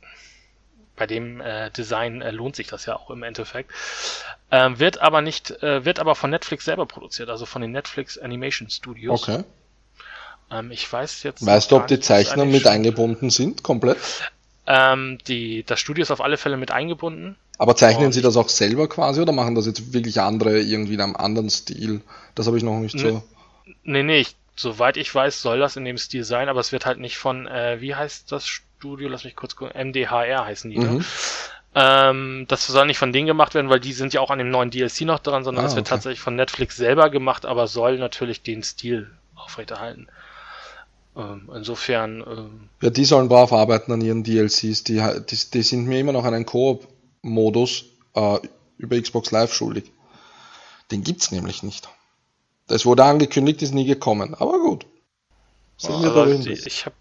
[0.97, 3.71] bei dem äh, Design äh, lohnt sich das ja auch im Endeffekt.
[4.51, 8.17] Ähm, wird aber nicht, äh, wird aber von Netflix selber produziert, also von den Netflix
[8.17, 9.23] Animation Studios.
[9.23, 9.43] Okay.
[10.51, 11.45] Ähm, ich weiß jetzt.
[11.45, 13.97] Weißt du, ob die Zeichner mit eingebunden sind, komplett?
[14.65, 17.37] Ähm, die, das Studio ist auf alle Fälle mit eingebunden.
[17.57, 21.01] Aber zeichnen Sie das auch selber quasi oder machen das jetzt wirklich andere irgendwie in
[21.01, 22.01] einem anderen Stil?
[22.35, 23.23] Das habe ich noch nicht so.
[23.83, 26.85] Nee, nee, ich, soweit ich weiß, soll das in dem Stil sein, aber es wird
[26.85, 28.66] halt nicht von, äh, wie heißt das Studio?
[28.81, 29.89] Lass mich kurz gucken.
[29.89, 30.79] MDHR heißen die.
[30.79, 30.85] Ne?
[30.85, 31.05] Mhm.
[31.75, 34.49] Ähm, das soll nicht von denen gemacht werden, weil die sind ja auch an dem
[34.49, 35.95] neuen DLC noch dran, sondern ah, das wird okay.
[35.95, 40.07] tatsächlich von Netflix selber gemacht, aber soll natürlich den Stil aufrechterhalten.
[41.15, 42.23] Ähm, insofern.
[42.27, 44.83] Ähm, ja, die sollen brav arbeiten an ihren DLCs.
[44.83, 48.39] Die, die, die sind mir immer noch einen Koop-Modus äh,
[48.77, 49.91] über Xbox Live schuldig.
[50.91, 51.89] Den gibt's nämlich nicht.
[52.67, 54.35] Das wurde angekündigt, ist nie gekommen.
[54.35, 54.85] Aber gut.
[55.77, 56.95] Sehen wir also die, ich habe,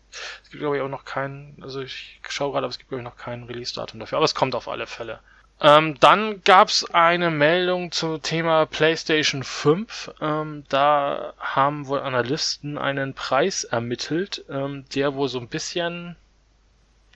[0.44, 3.00] es gibt glaube ich auch noch keinen, also ich schaue gerade, aber es gibt glaube
[3.02, 5.20] ich noch kein Release-Datum dafür, aber es kommt auf alle Fälle.
[5.58, 10.12] Ähm, dann gab's eine Meldung zum Thema PlayStation 5.
[10.20, 16.16] Ähm, da haben wohl Analysten einen Preis ermittelt, ähm, der wohl so ein bisschen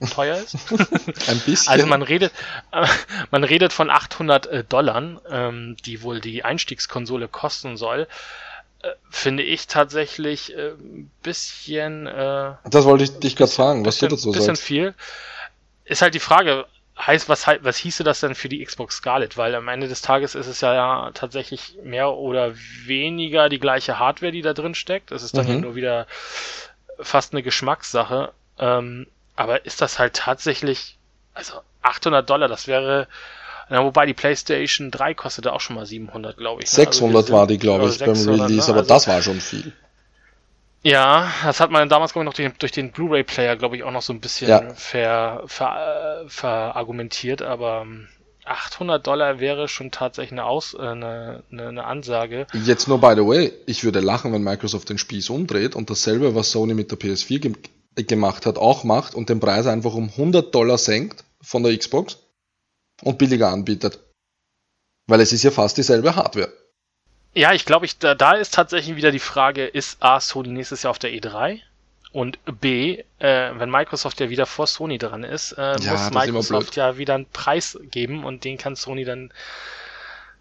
[0.09, 0.55] teuer ist.
[1.29, 1.71] ein bisschen.
[1.71, 2.33] Also man redet,
[2.71, 2.87] äh,
[3.29, 8.07] man redet von 800 äh, Dollar, ähm, die wohl die Einstiegskonsole kosten soll.
[8.83, 12.07] Äh, finde ich tatsächlich äh, ein bisschen.
[12.07, 14.47] Äh, das wollte ich dich gerade fragen, was bisschen, du dazu sagst.
[14.47, 14.93] Bisschen viel.
[15.85, 16.65] Ist halt die Frage,
[16.97, 19.37] heißt, was, was hieße das denn für die Xbox Scarlet?
[19.37, 22.53] Weil am Ende des Tages ist es ja tatsächlich mehr oder
[22.85, 25.11] weniger die gleiche Hardware, die da drin steckt.
[25.11, 25.51] Es ist dann mhm.
[25.51, 26.07] ja nur wieder
[26.99, 28.31] fast eine Geschmackssache.
[28.59, 30.97] Ähm, aber ist das halt tatsächlich,
[31.33, 33.07] also 800 Dollar, das wäre
[33.71, 36.69] ja, wobei die PlayStation 3 kostete auch schon mal 700, glaube ich.
[36.69, 37.17] 600 ne?
[37.19, 38.63] also war die, glaube ich, beim Release, ne?
[38.67, 39.71] aber also, das war schon viel.
[40.83, 43.91] Ja, das hat man damals, glaube ich, noch durch, durch den Blu-ray-Player, glaube ich, auch
[43.91, 44.73] noch so ein bisschen ja.
[44.73, 47.85] ver, ver, verargumentiert, aber
[48.43, 52.47] 800 ähm, Dollar wäre schon tatsächlich eine, Aus, äh, eine, eine, eine Ansage.
[52.51, 56.35] Jetzt nur by the way, ich würde lachen, wenn Microsoft den Spieß umdreht und dasselbe,
[56.35, 57.53] was Sony mit der PS4 ge
[57.95, 62.17] gemacht hat, auch macht und den Preis einfach um 100 Dollar senkt von der Xbox
[63.01, 63.99] und billiger anbietet.
[65.07, 66.51] Weil es ist ja fast dieselbe Hardware.
[67.33, 70.83] Ja, ich glaube, ich, da, da ist tatsächlich wieder die Frage, ist A, Sony nächstes
[70.83, 71.61] Jahr auf der E3?
[72.11, 76.75] Und B, äh, wenn Microsoft ja wieder vor Sony dran ist, äh, ja, muss Microsoft
[76.75, 79.31] ja wieder einen Preis geben und den kann Sony dann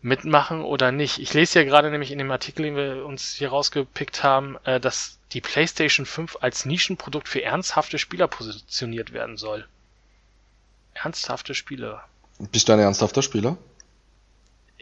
[0.02, 1.18] mitmachen oder nicht.
[1.18, 4.80] Ich lese ja gerade nämlich in dem Artikel, den wir uns hier rausgepickt haben, äh,
[4.80, 9.66] dass die PlayStation 5 als Nischenprodukt für ernsthafte Spieler positioniert werden soll.
[10.94, 12.04] Ernsthafte Spieler.
[12.52, 13.56] Bist du ein ernsthafter Spieler?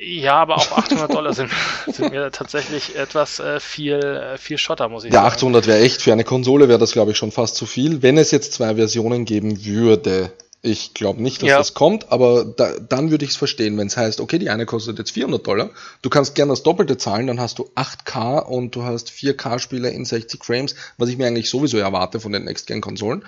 [0.01, 1.51] Ja, aber auch 800 Dollar sind,
[1.87, 5.31] sind mir tatsächlich etwas äh, viel, äh, viel Schotter, muss ich ja, sagen.
[5.31, 8.01] Ja, 800 wäre echt, für eine Konsole wäre das, glaube ich, schon fast zu viel.
[8.01, 10.31] Wenn es jetzt zwei Versionen geben würde,
[10.63, 11.59] ich glaube nicht, dass ja.
[11.59, 14.67] das kommt, aber da, dann würde ich es verstehen, wenn es heißt, okay, die eine
[14.67, 15.71] kostet jetzt 400 Dollar,
[16.03, 20.05] du kannst gerne das Doppelte zahlen, dann hast du 8K und du hast 4K-Spiele in
[20.05, 23.25] 60 Frames, was ich mir eigentlich sowieso erwarte von den Next-Gen-Konsolen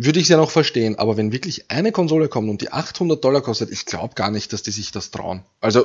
[0.00, 0.96] würde ich ja noch verstehen.
[0.98, 4.52] Aber wenn wirklich eine Konsole kommt und die 800 Dollar kostet, ich glaube gar nicht,
[4.52, 5.42] dass die sich das trauen.
[5.60, 5.84] Also,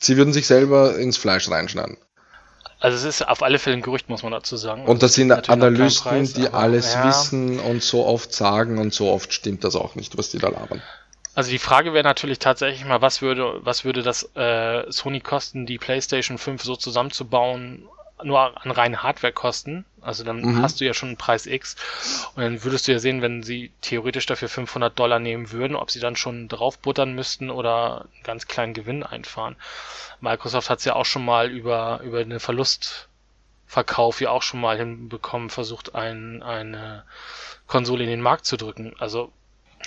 [0.00, 1.98] sie würden sich selber ins Fleisch reinschneiden.
[2.80, 4.84] Also es ist auf alle Fälle ein Gerücht, muss man dazu sagen.
[4.86, 7.08] Und das sind Analysten, Preis, die alles ja.
[7.08, 10.48] wissen und so oft sagen und so oft stimmt das auch nicht, was die da
[10.48, 10.80] labern.
[11.34, 15.66] Also die Frage wäre natürlich tatsächlich mal, was würde, was würde das äh, Sony kosten,
[15.66, 17.88] die PlayStation 5 so zusammenzubauen
[18.22, 19.84] nur an reinen Hardwarekosten.
[20.08, 20.62] Also dann mhm.
[20.62, 21.76] hast du ja schon einen Preis X.
[22.34, 25.90] Und dann würdest du ja sehen, wenn sie theoretisch dafür 500 Dollar nehmen würden, ob
[25.90, 29.56] sie dann schon draufbuttern müssten oder einen ganz kleinen Gewinn einfahren.
[30.20, 33.08] Microsoft hat es ja auch schon mal über, über eine Verlust
[33.66, 37.04] Verkauf ja auch schon mal hinbekommen, versucht ein, eine
[37.66, 38.96] Konsole in den Markt zu drücken.
[38.98, 39.30] Also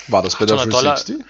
[0.07, 1.25] war das bei der 360?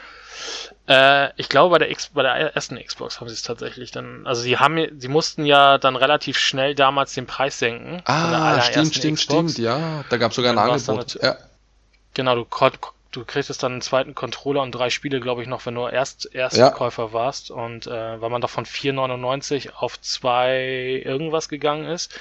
[0.87, 4.25] Äh, ich glaube bei der X, bei der ersten Xbox haben sie es tatsächlich dann.
[4.25, 8.01] Also sie haben, sie mussten ja dann relativ schnell damals den Preis senken.
[8.05, 9.53] Ah, stimmt, stimmt, Xbox.
[9.53, 9.57] stimmt.
[9.65, 11.19] Ja, da gab es sogar ein Angebot.
[11.21, 11.37] Ja.
[12.13, 12.45] Genau, du,
[13.11, 16.33] du kriegst dann einen zweiten Controller und drei Spiele, glaube ich, noch, wenn du erst
[16.33, 17.13] Erstkäufer ja.
[17.13, 17.51] warst.
[17.51, 22.19] Und äh, weil man doch von 4,99 auf 2 irgendwas gegangen ist.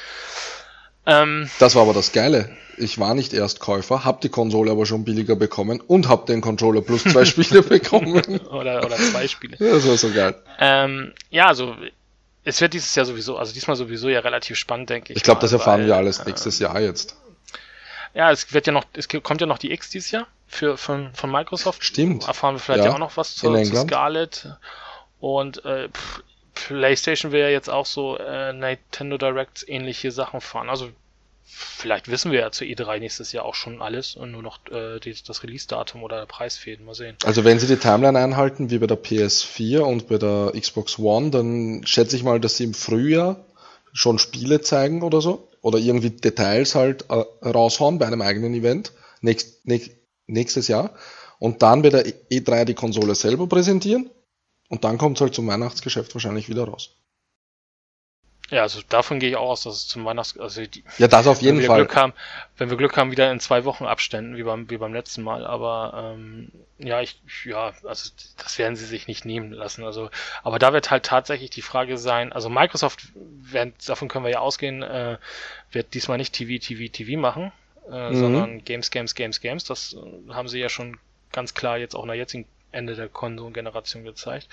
[1.07, 2.51] Ähm, das war aber das Geile.
[2.77, 6.81] Ich war nicht Erstkäufer, hab die Konsole aber schon billiger bekommen und hab den Controller
[6.81, 8.41] plus zwei Spiele bekommen.
[8.47, 9.57] oder, oder zwei Spiele.
[9.59, 10.35] Ja, das war so geil.
[10.59, 11.75] Ähm, ja, also
[12.45, 15.19] es wird dieses Jahr sowieso, also diesmal sowieso ja relativ spannend, denke ich.
[15.19, 17.17] Ich glaube, das erfahren weil, wir alles nächstes äh, Jahr jetzt.
[18.15, 21.11] Ja, es wird ja noch, es kommt ja noch die X dieses Jahr für, von,
[21.15, 21.85] von Microsoft.
[21.85, 22.27] Stimmt.
[22.27, 24.49] Erfahren wir vielleicht ja, ja auch noch was zu, zu Scarlett.
[25.21, 25.89] Und äh,
[26.69, 30.69] PlayStation will ja jetzt auch so äh, Nintendo Directs ähnliche Sachen fahren.
[30.69, 30.91] Also
[31.45, 34.99] vielleicht wissen wir ja zu E3 nächstes Jahr auch schon alles und nur noch äh,
[35.01, 36.85] die, das Release-Datum oder der Preis fehlen.
[36.85, 37.17] Mal sehen.
[37.25, 41.31] Also wenn sie die Timeline einhalten, wie bei der PS4 und bei der Xbox One,
[41.31, 43.45] dann schätze ich mal, dass sie im Frühjahr
[43.93, 45.49] schon Spiele zeigen oder so.
[45.63, 49.67] Oder irgendwie Details halt äh, raushauen bei einem eigenen Event nächst,
[50.27, 50.95] nächstes Jahr.
[51.39, 54.11] Und dann bei der E3 die Konsole selber präsentieren.
[54.71, 56.95] Und dann kommt es halt zum Weihnachtsgeschäft wahrscheinlich wieder raus.
[58.51, 60.39] Ja, also davon gehe ich auch aus, dass es zum Weihnachts...
[60.39, 61.79] Also die, ja, das auf jeden wenn Fall.
[61.79, 62.13] Glück haben,
[62.57, 65.45] wenn wir Glück haben, wieder in zwei Wochen Abständen, wie beim, wie beim letzten Mal.
[65.45, 69.85] Aber ähm, ja, ich, ja, also das werden sie sich nicht nehmen lassen.
[69.85, 70.09] Also,
[70.45, 74.41] aber da wird halt tatsächlich die Frage sein, also Microsoft, werden, davon können wir ja
[74.41, 75.19] ausgehen, äh,
[75.73, 77.53] wird diesmal nicht TV, TV, TV machen,
[77.91, 78.15] äh, mhm.
[78.17, 79.65] sondern Games, Games, Games, Games.
[79.65, 79.97] Das
[80.31, 80.99] haben sie ja schon
[81.33, 84.49] ganz klar jetzt auch in der jetzigen Ende der Konsolengeneration gezeigt.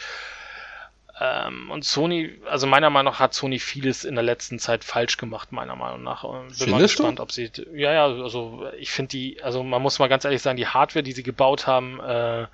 [1.19, 5.17] Ähm, und Sony, also meiner Meinung nach hat Sony vieles in der letzten Zeit falsch
[5.17, 6.23] gemacht, meiner Meinung nach.
[6.23, 7.23] Und bin Findest mal gespannt, du?
[7.23, 10.57] ob sie, ja, ja, also ich finde die, also man muss mal ganz ehrlich sagen,
[10.57, 12.45] die Hardware, die sie gebaut haben, äh,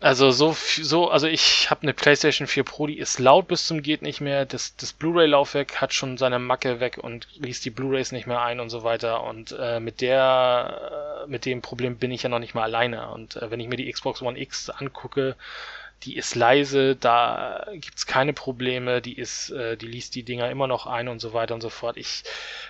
[0.00, 3.82] also so, so, also ich habe eine PlayStation 4 Pro, die ist laut bis zum
[3.82, 4.44] geht nicht mehr.
[4.44, 8.60] Das, das Blu-ray-Laufwerk hat schon seine Macke weg und liest die Blu-rays nicht mehr ein
[8.60, 9.22] und so weiter.
[9.24, 13.08] Und äh, mit der, äh, mit dem Problem bin ich ja noch nicht mal alleine.
[13.10, 15.34] Und äh, wenn ich mir die Xbox One X angucke,
[16.02, 20.66] die ist leise, da gibt's keine Probleme, die ist, äh, die liest die Dinger immer
[20.66, 21.96] noch ein und so weiter und so fort.
[21.96, 22.22] Ich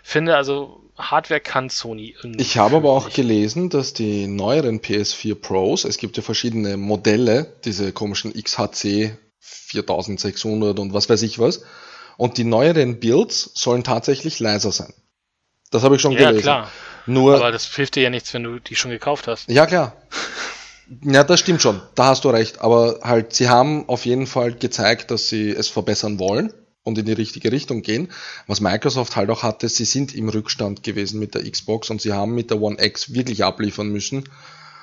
[0.02, 2.42] finde also, Hardware kann Sony irgendwie.
[2.42, 3.16] Ich habe aber auch nicht.
[3.16, 10.78] gelesen, dass die neueren PS4 Pros, es gibt ja verschiedene Modelle, diese komischen XHC 4600
[10.78, 11.62] und was weiß ich was,
[12.16, 14.94] und die neueren Builds sollen tatsächlich leiser sein.
[15.70, 16.46] Das habe ich schon ja, gelesen.
[16.46, 16.72] Ja, klar.
[17.06, 19.48] Nur, aber das hilft dir ja nichts, wenn du die schon gekauft hast.
[19.48, 19.96] Ja, klar.
[21.02, 21.80] Ja, das stimmt schon.
[21.94, 22.60] Da hast du recht.
[22.60, 26.52] Aber halt, sie haben auf jeden Fall gezeigt, dass sie es verbessern wollen
[26.84, 28.08] und in die richtige Richtung gehen.
[28.46, 32.12] Was Microsoft halt auch hatte, sie sind im Rückstand gewesen mit der Xbox und sie
[32.12, 34.28] haben mit der One X wirklich abliefern müssen.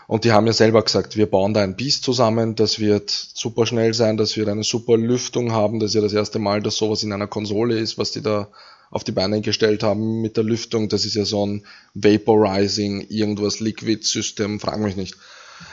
[0.07, 3.65] Und die haben ja selber gesagt, wir bauen da ein Biest zusammen, das wird super
[3.65, 5.79] schnell sein, das wird eine super Lüftung haben.
[5.79, 8.49] Das ist ja das erste Mal, dass sowas in einer Konsole ist, was die da
[8.91, 10.89] auf die Beine gestellt haben mit der Lüftung.
[10.89, 15.15] Das ist ja so ein Vaporizing, irgendwas Liquid-System, frag mich nicht.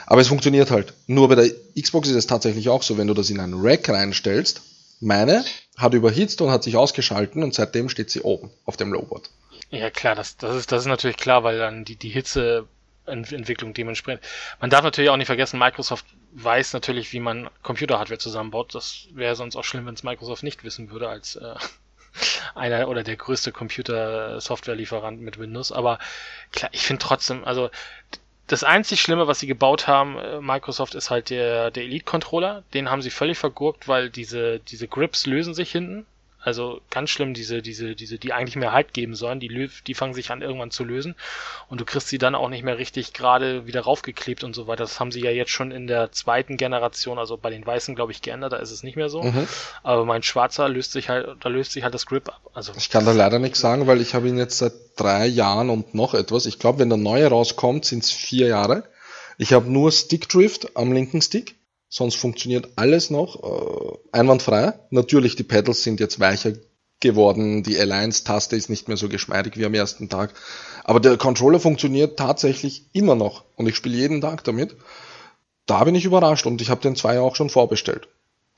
[0.05, 0.93] Aber es funktioniert halt.
[1.07, 3.89] Nur bei der Xbox ist es tatsächlich auch so, wenn du das in einen Rack
[3.89, 4.61] reinstellst,
[4.99, 5.43] meine
[5.77, 9.29] hat überhitzt und hat sich ausgeschalten und seitdem steht sie oben auf dem Lowboard.
[9.71, 14.23] Ja klar, das, das, ist, das ist natürlich klar, weil dann die, die Hitzeentwicklung dementsprechend.
[14.59, 18.75] Man darf natürlich auch nicht vergessen, Microsoft weiß natürlich, wie man Computerhardware zusammenbaut.
[18.75, 21.55] Das wäre sonst auch schlimm, wenn es Microsoft nicht wissen würde als äh,
[22.55, 25.71] einer oder der größte Computer-Software-Lieferant mit Windows.
[25.71, 25.99] Aber
[26.51, 27.69] klar, ich finde trotzdem, also
[28.51, 32.63] das einzig Schlimme, was sie gebaut haben, äh, Microsoft, ist halt der, der Elite-Controller.
[32.73, 36.05] Den haben sie völlig vergurkt, weil diese, diese Grips lösen sich hinten.
[36.43, 40.15] Also ganz schlimm, diese, diese, diese, die eigentlich mehr Halt geben sollen, die, die fangen
[40.15, 41.15] sich an irgendwann zu lösen
[41.69, 44.83] und du kriegst sie dann auch nicht mehr richtig gerade wieder raufgeklebt und so weiter.
[44.83, 48.11] Das haben sie ja jetzt schon in der zweiten Generation, also bei den Weißen, glaube
[48.11, 49.21] ich, geändert, da ist es nicht mehr so.
[49.21, 49.47] Mhm.
[49.83, 52.41] Aber mein Schwarzer löst sich halt, da löst sich halt das Grip ab.
[52.53, 55.69] Also ich kann da leider nichts sagen, weil ich habe ihn jetzt seit drei Jahren
[55.69, 56.47] und noch etwas.
[56.47, 58.83] Ich glaube, wenn der neue rauskommt, sind es vier Jahre.
[59.37, 61.55] Ich habe nur Stick Drift am linken Stick
[61.91, 64.73] sonst funktioniert alles noch äh, einwandfrei.
[64.89, 66.53] Natürlich, die Pedals sind jetzt weicher
[67.01, 70.33] geworden, die Alliance-Taste ist nicht mehr so geschmeidig wie am ersten Tag.
[70.83, 74.75] Aber der Controller funktioniert tatsächlich immer noch und ich spiele jeden Tag damit.
[75.65, 78.07] Da bin ich überrascht und ich habe den zwei auch schon vorbestellt,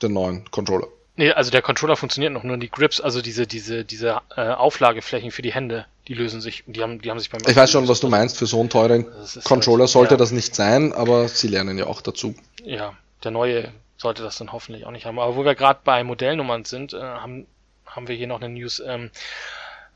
[0.00, 0.86] den neuen Controller.
[1.16, 5.30] Nee, also der Controller funktioniert noch, nur die Grips, also diese, diese, diese äh, Auflageflächen
[5.30, 7.86] für die Hände, die lösen sich, die haben, die haben sich beim Ich weiß schon,
[7.88, 9.06] was du meinst, für so einen teuren
[9.44, 10.18] Controller halt, sollte ja.
[10.18, 12.34] das nicht sein, aber sie lernen ja auch dazu.
[12.64, 15.18] Ja, der neue sollte das dann hoffentlich auch nicht haben.
[15.18, 17.46] Aber wo wir gerade bei Modellnummern sind, äh, haben,
[17.86, 18.82] haben wir hier noch eine News.
[18.84, 19.10] Ähm,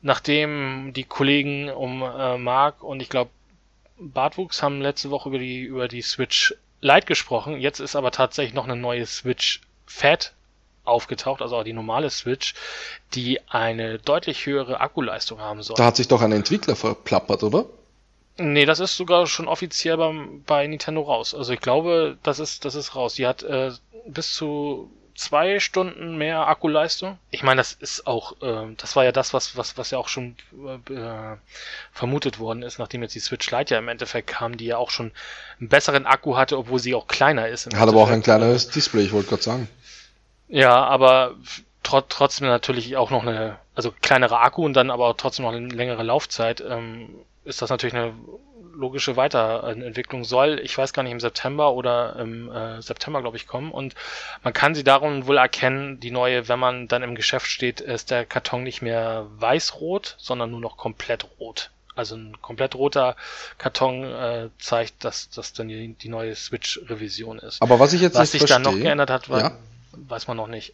[0.01, 3.31] nachdem die Kollegen um äh, Mark und ich glaube
[3.97, 7.59] Bartwuchs haben letzte Woche über die über die Switch Lite gesprochen.
[7.59, 10.33] Jetzt ist aber tatsächlich noch eine neue Switch Fat
[10.85, 12.53] aufgetaucht, also auch die normale Switch,
[13.13, 15.75] die eine deutlich höhere Akkuleistung haben soll.
[15.75, 17.65] Da hat sich doch ein Entwickler verplappert, oder?
[18.39, 21.35] Nee, das ist sogar schon offiziell beim, bei Nintendo raus.
[21.35, 23.15] Also ich glaube, das ist, das ist raus.
[23.15, 23.71] Die hat äh,
[24.07, 27.19] bis zu zwei Stunden mehr Akkuleistung.
[27.29, 30.07] Ich meine, das ist auch, äh, das war ja das, was, was, was ja auch
[30.07, 31.35] schon äh,
[31.91, 34.89] vermutet worden ist, nachdem jetzt die Switch Lite ja im Endeffekt kam, die ja auch
[34.89, 35.11] schon
[35.59, 37.65] einen besseren Akku hatte, obwohl sie auch kleiner ist.
[37.65, 39.69] Hat aber auch ein kleineres Display, ich wollte gerade sagen.
[40.47, 41.35] Ja, aber
[41.83, 45.67] tr trotzdem natürlich auch noch eine, also kleinere Akku und dann aber trotzdem noch eine
[45.67, 46.61] längere Laufzeit.
[46.61, 47.09] Ähm,
[47.45, 48.13] ist das natürlich eine
[48.73, 53.45] logische Weiterentwicklung soll, ich weiß gar nicht, im September oder im äh, September, glaube ich,
[53.45, 53.71] kommen.
[53.71, 53.93] Und
[54.43, 58.09] man kann sie darum wohl erkennen, die neue, wenn man dann im Geschäft steht, ist
[58.09, 61.71] der Karton nicht mehr weiß-rot, sondern nur noch komplett rot.
[61.95, 63.17] Also ein komplett roter
[63.57, 67.61] Karton äh, zeigt, dass das dann die, die neue Switch-Revision ist.
[67.61, 69.51] Aber was ich jetzt was sich verstehe, dann noch geändert hat, war, ja.
[69.91, 70.73] weiß man noch nicht.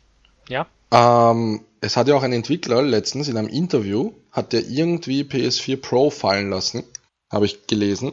[0.50, 0.68] Ja?
[0.92, 5.78] Ähm, es hat ja auch ein Entwickler letztens in einem Interview, hat der irgendwie PS4
[5.78, 6.84] Pro fallen lassen,
[7.32, 8.12] habe ich gelesen.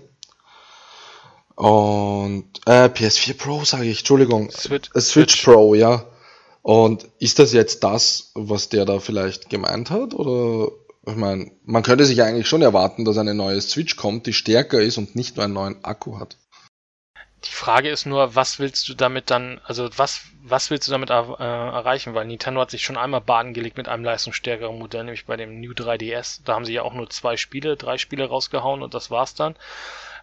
[1.54, 5.44] Und äh, PS4 Pro sage ich, Entschuldigung, Switch- Äh, Switch Switch.
[5.44, 6.04] Pro, ja.
[6.62, 10.14] Und ist das jetzt das, was der da vielleicht gemeint hat?
[10.14, 10.70] Oder
[11.06, 14.80] ich meine, man könnte sich eigentlich schon erwarten, dass eine neue Switch kommt, die stärker
[14.80, 16.36] ist und nicht nur einen neuen Akku hat.
[17.44, 21.10] Die Frage ist nur, was willst du damit dann, also was, was willst du damit
[21.10, 22.14] er, äh, erreichen?
[22.14, 25.60] Weil Nintendo hat sich schon einmal baden gelegt mit einem leistungsstärkeren Modell, nämlich bei dem
[25.60, 26.40] New 3DS.
[26.44, 29.56] Da haben sie ja auch nur zwei Spiele, drei Spiele rausgehauen und das war's dann.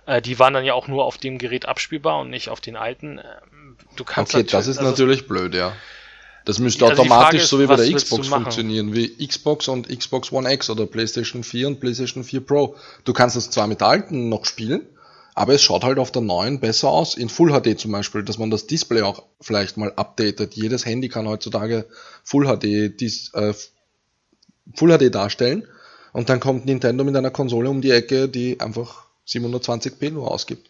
[0.05, 2.75] Äh, die waren dann ja auch nur auf dem Gerät abspielbar und nicht auf den
[2.75, 3.19] alten.
[3.19, 3.59] Ähm,
[3.95, 5.73] Du kannst Okay, das ist also natürlich blöd, ja.
[6.45, 10.31] Das müsste Also automatisch ist, so wie bei der Xbox funktionieren, wie Xbox und Xbox
[10.31, 12.75] One X oder PlayStation 4 und PlayStation 4 Pro.
[13.03, 14.87] Du kannst es zwar mit der alten noch spielen,
[15.39, 18.37] aber es schaut halt auf der neuen besser aus, in Full HD zum Beispiel, dass
[18.37, 20.53] man das Display auch vielleicht mal updatet.
[20.53, 21.85] Jedes Handy kann heutzutage
[22.25, 23.53] Full HD, dies, äh,
[24.75, 25.65] Full HD darstellen
[26.11, 30.69] und dann kommt Nintendo mit einer Konsole um die Ecke, die einfach 720p nur ausgibt.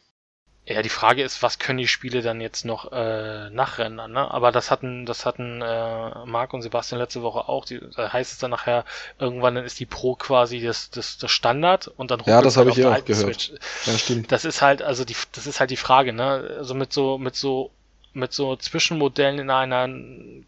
[0.69, 4.29] Ja, die Frage ist, was können die Spiele dann jetzt noch äh, nachrendern, ne?
[4.29, 7.65] Aber das hatten, das hatten äh, Marc und Sebastian letzte Woche auch.
[7.65, 8.85] Die, da heißt es dann nachher,
[9.17, 12.69] irgendwann dann ist die Pro quasi das, das, das Standard und dann Ja, das habe
[12.69, 13.41] halt ich auf ja auch gehört.
[13.41, 13.51] Switch.
[13.85, 14.31] Ja, stimmt.
[14.31, 16.55] Das ist halt, also die, das ist halt die Frage, ne?
[16.59, 17.71] Also mit so, mit so,
[18.13, 19.89] mit so Zwischenmodellen in einer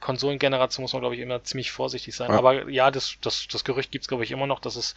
[0.02, 2.30] Konsolengeneration muss man, glaube ich, immer ziemlich vorsichtig sein.
[2.30, 2.38] Ja.
[2.38, 4.94] Aber ja, das, das, das Gerücht gibt's glaube ich, immer noch, dass es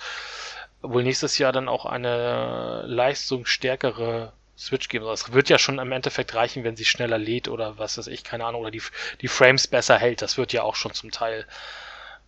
[0.83, 5.07] wohl nächstes Jahr dann auch eine leistungsstärkere Switch geben.
[5.07, 8.25] Es wird ja schon im Endeffekt reichen, wenn sie schneller lädt oder was weiß ich,
[8.25, 8.83] keine Ahnung, oder die,
[9.21, 10.23] die Frames besser hält.
[10.23, 11.47] Das wird ja auch schon zum Teil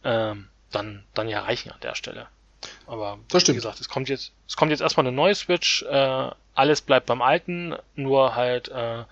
[0.05, 2.29] ähm, dann, dann ja reichen an der Stelle.
[2.87, 6.81] Aber wie gesagt, es kommt jetzt, es kommt jetzt erstmal eine neue Switch, äh, alles
[6.81, 9.05] bleibt beim alten, nur halt äh,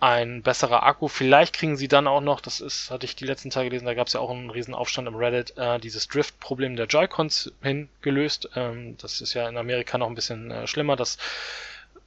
[0.00, 1.08] ein besserer Akku.
[1.08, 3.94] Vielleicht kriegen sie dann auch noch, das ist, hatte ich die letzten Tage gelesen, da
[3.94, 8.50] gab es ja auch einen riesen Aufstand im Reddit, äh, dieses Drift-Problem der Joy-Cons hingelöst.
[8.54, 10.96] Ähm, das ist ja in Amerika noch ein bisschen äh, schlimmer.
[10.96, 11.18] Das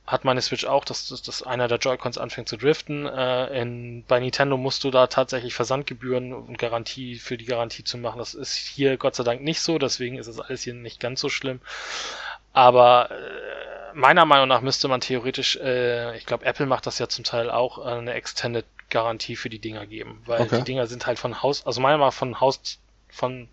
[0.07, 3.05] hat meine Switch auch, dass, dass, dass einer der Joy-Cons anfängt zu driften.
[3.05, 7.97] Äh, in, bei Nintendo musst du da tatsächlich Versandgebühren und Garantie für die Garantie zu
[7.97, 8.17] machen.
[8.19, 11.19] Das ist hier Gott sei Dank nicht so, deswegen ist es alles hier nicht ganz
[11.19, 11.59] so schlimm.
[12.53, 17.09] Aber äh, meiner Meinung nach müsste man theoretisch, äh, ich glaube, Apple macht das ja
[17.09, 20.21] zum Teil auch, äh, eine Extended Garantie für die Dinger geben.
[20.25, 20.59] Weil Okay.
[20.59, 22.79] die Dinger sind halt von Haus, also meiner Meinung nach von Haus,
[23.09, 23.49] von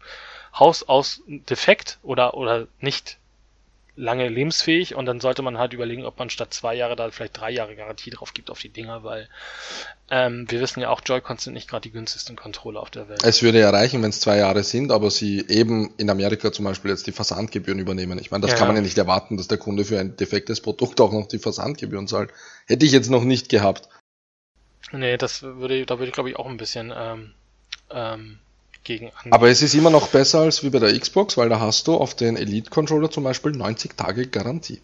[0.56, 3.18] Haus aus defekt oder, oder nicht
[3.96, 7.38] lange lebensfähig und dann sollte man halt überlegen, ob man statt zwei Jahre da vielleicht
[7.38, 9.28] drei Jahre Garantie drauf gibt auf die Dinger, weil
[10.10, 13.22] ähm, wir wissen ja auch, Joy-Cons sind nicht gerade die günstigsten Controller auf der Welt.
[13.22, 16.64] Es würde ja reichen, wenn es zwei Jahre sind, aber sie eben in Amerika zum
[16.64, 18.18] Beispiel jetzt die Versandgebühren übernehmen.
[18.18, 18.82] Ich meine, das Ja, kann man ja.
[18.82, 22.30] nicht erwarten, dass der Kunde für ein defektes Produkt auch noch die Versandgebühren zahlt.
[22.66, 23.88] Hätte ich jetzt noch nicht gehabt.
[24.92, 27.32] Nee, das würde, da würde ich glaube ich auch ein bisschen ähm,
[27.90, 28.38] ähm,
[28.84, 29.32] gegen an.
[29.32, 31.96] Aber es ist immer noch besser als wie bei der Xbox, weil da hast du
[31.96, 34.80] auf den Elite-Controller zum Beispiel 90 Tage Garantie.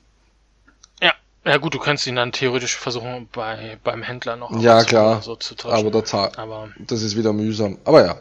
[1.01, 1.13] ja,
[1.45, 5.23] ja gut, du könntest ihn dann theoretisch versuchen, bei, beim Händler noch Ja, klar.
[5.23, 5.75] so zu tauschen.
[5.87, 7.79] Aber zahl- Aber das ist wieder mühsam.
[7.85, 8.17] Aber ja,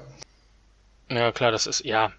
[1.09, 2.11] Ja, klar, das ist, ja.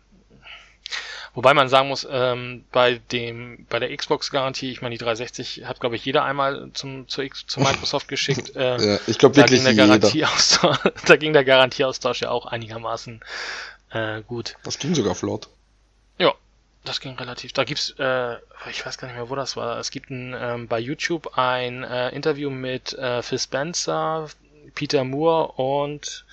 [1.35, 5.79] Wobei man sagen muss, ähm, bei dem, bei der Xbox-Garantie, ich meine, die 360 hat,
[5.79, 8.53] glaube ich, jeder einmal zum, zu, X, zu Microsoft geschickt.
[8.61, 9.87] Äh, ja ich glaube da wirklich ging der.
[9.87, 13.21] Garantieaustausch, da ging der Garantieaustausch ja auch einigermaßen
[13.91, 14.57] äh, gut.
[14.65, 15.49] Das ging sogar flott.
[16.19, 16.35] Ja,
[16.85, 17.53] das ging relativ.
[17.53, 18.37] Da gibt's, äh,
[18.71, 19.79] ich weiß gar nicht mehr, wo das war.
[19.79, 24.29] Es gibt ein, ähm, bei YouTube ein äh, Interview mit äh, Phil Spencer,
[24.75, 26.25] Peter Moore und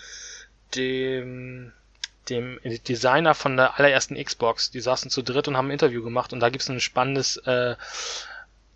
[0.75, 1.71] dem
[2.29, 4.71] dem Designer von der allerersten Xbox.
[4.71, 7.75] Die saßen zu dritt und haben ein Interview gemacht und da gibt's ein spannendes äh,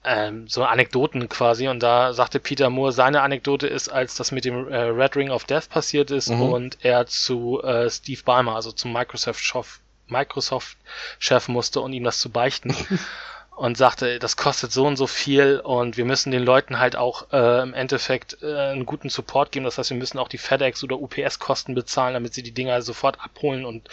[0.03, 4.45] ähm, so Anekdoten quasi und da sagte Peter Moore, seine Anekdote ist, als das mit
[4.45, 6.41] dem äh, Red Ring of Death passiert ist mhm.
[6.41, 10.77] und er zu äh, Steve Ballmer, also zum Microsoft-Chef Microsoft
[11.19, 12.75] Chef musste und ihm das zu beichten
[13.61, 17.31] und sagte, das kostet so und so viel und wir müssen den Leuten halt auch
[17.31, 19.65] äh, im Endeffekt äh, einen guten Support geben.
[19.65, 23.23] Das heißt, wir müssen auch die FedEx oder UPS-Kosten bezahlen, damit sie die Dinger sofort
[23.23, 23.87] abholen und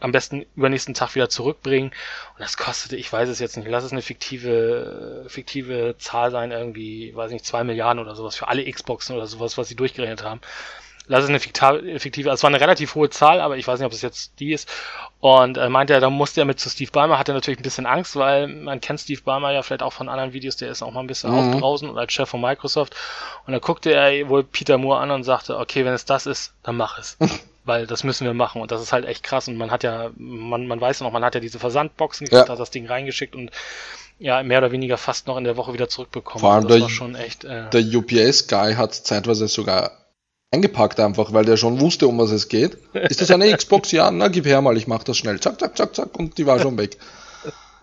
[0.00, 1.90] am besten übernächsten Tag wieder zurückbringen.
[1.90, 6.50] Und das kostete, ich weiß es jetzt nicht, lass es eine fiktive, fiktive Zahl sein,
[6.50, 10.24] irgendwie, weiß nicht, zwei Milliarden oder sowas für alle Xboxen oder sowas, was sie durchgerechnet
[10.24, 10.40] haben.
[11.06, 13.92] Lass es eine fiktive, es war eine relativ hohe Zahl, aber ich weiß nicht, ob
[13.92, 14.68] es jetzt die ist.
[15.18, 17.86] Und äh, meinte er, da musste er mit zu Steve Ballmer, hatte natürlich ein bisschen
[17.86, 20.92] Angst, weil man kennt Steve Ballmer ja vielleicht auch von anderen Videos, der ist auch
[20.92, 21.54] mal ein bisschen mhm.
[21.54, 22.94] aufbrausen und als Chef von Microsoft.
[23.46, 26.54] Und da guckte er wohl Peter Moore an und sagte, okay, wenn es das ist,
[26.62, 27.18] dann mach es.
[27.64, 30.10] weil das müssen wir machen und das ist halt echt krass und man hat ja,
[30.16, 32.52] man, man weiß ja noch, man hat ja diese Versandboxen gekriegt, ja.
[32.52, 33.50] hat das Ding reingeschickt und
[34.18, 36.40] ja, mehr oder weniger fast noch in der Woche wieder zurückbekommen.
[36.40, 39.92] Vor allem das der, war schon echt, äh, der UPS-Guy hat zeitweise sogar
[40.52, 42.76] eingepackt einfach, weil der schon wusste, um was es geht.
[42.92, 43.92] Ist das eine Xbox?
[43.92, 45.38] Ja, na gib her mal, ich mach das schnell.
[45.38, 46.96] Zack, zack, zack, zack und die war schon weg.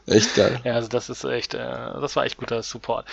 [0.05, 0.59] Echt geil.
[0.63, 3.05] Ja, also das ist echt, äh, das war echt guter Support.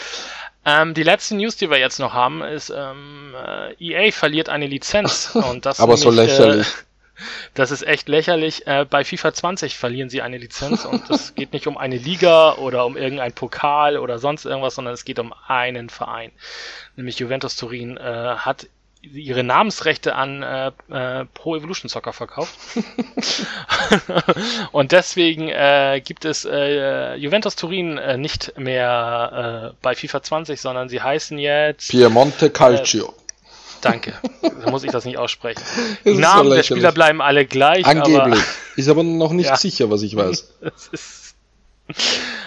[0.64, 4.68] Ähm, die letzte News, die wir jetzt noch haben, ist, ähm, äh, EA verliert eine
[4.68, 5.30] Lizenz.
[5.34, 6.68] Und das Aber nämlich, so lächerlich.
[6.68, 6.70] Äh,
[7.54, 8.66] das ist echt lächerlich.
[8.68, 12.54] Äh, bei FIFA 20 verlieren sie eine Lizenz und es geht nicht um eine Liga
[12.54, 16.32] oder um irgendein Pokal oder sonst irgendwas, sondern es geht um einen Verein.
[16.96, 18.66] Nämlich Juventus Turin äh, hat
[19.12, 22.54] ihre Namensrechte an äh, äh, Pro Evolution Soccer verkauft.
[24.72, 30.60] und deswegen äh, gibt es äh, Juventus Turin äh, nicht mehr äh, bei FIFA 20,
[30.60, 33.08] sondern sie heißen jetzt Piemonte Calcio.
[33.08, 33.12] Äh,
[33.80, 34.14] danke.
[34.42, 35.62] Da muss ich das nicht aussprechen.
[36.04, 37.84] Die Namen so der Spieler bleiben alle gleich.
[37.84, 38.16] Angeblich.
[38.16, 38.36] Aber,
[38.76, 39.56] ist aber noch nicht ja.
[39.56, 40.48] sicher, was ich weiß.
[40.60, 41.23] das ist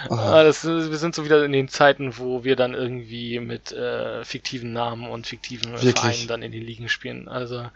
[0.09, 4.73] das, wir sind so wieder in den Zeiten, wo wir dann irgendwie mit äh, fiktiven
[4.73, 5.93] Namen und fiktiven Wirklich?
[5.95, 7.27] Vereinen dann in den Ligen spielen.
[7.27, 7.69] Also,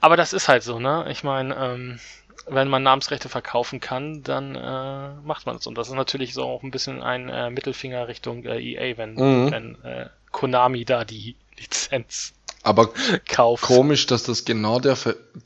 [0.00, 1.06] aber das ist halt so, ne?
[1.10, 2.00] Ich meine, ähm,
[2.48, 5.66] wenn man Namensrechte verkaufen kann, dann äh, macht man es.
[5.66, 9.14] Und das ist natürlich so auch ein bisschen ein äh, Mittelfinger Richtung äh, EA, wenn,
[9.14, 9.50] mhm.
[9.50, 12.32] wenn äh, Konami da die Lizenz
[12.62, 12.90] aber
[13.28, 13.64] kauft.
[13.64, 14.96] Komisch, dass das genau der,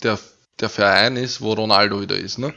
[0.02, 0.18] der,
[0.60, 2.54] der Verein ist, wo Ronaldo wieder ist, ne?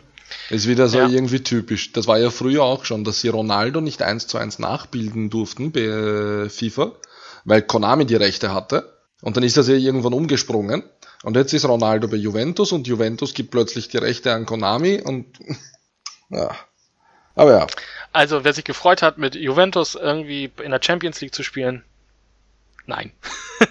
[0.49, 1.07] Ist wieder so ja.
[1.07, 1.93] irgendwie typisch.
[1.93, 5.71] Das war ja früher auch schon, dass sie Ronaldo nicht eins zu eins nachbilden durften
[5.71, 6.93] bei FIFA,
[7.45, 8.93] weil Konami die Rechte hatte.
[9.21, 10.83] Und dann ist das ja irgendwann umgesprungen.
[11.23, 15.25] Und jetzt ist Ronaldo bei Juventus und Juventus gibt plötzlich die Rechte an Konami und
[16.29, 16.51] ja.
[17.35, 17.67] Aber ja.
[18.13, 21.83] Also, wer sich gefreut hat, mit Juventus irgendwie in der Champions League zu spielen,
[22.85, 23.11] nein.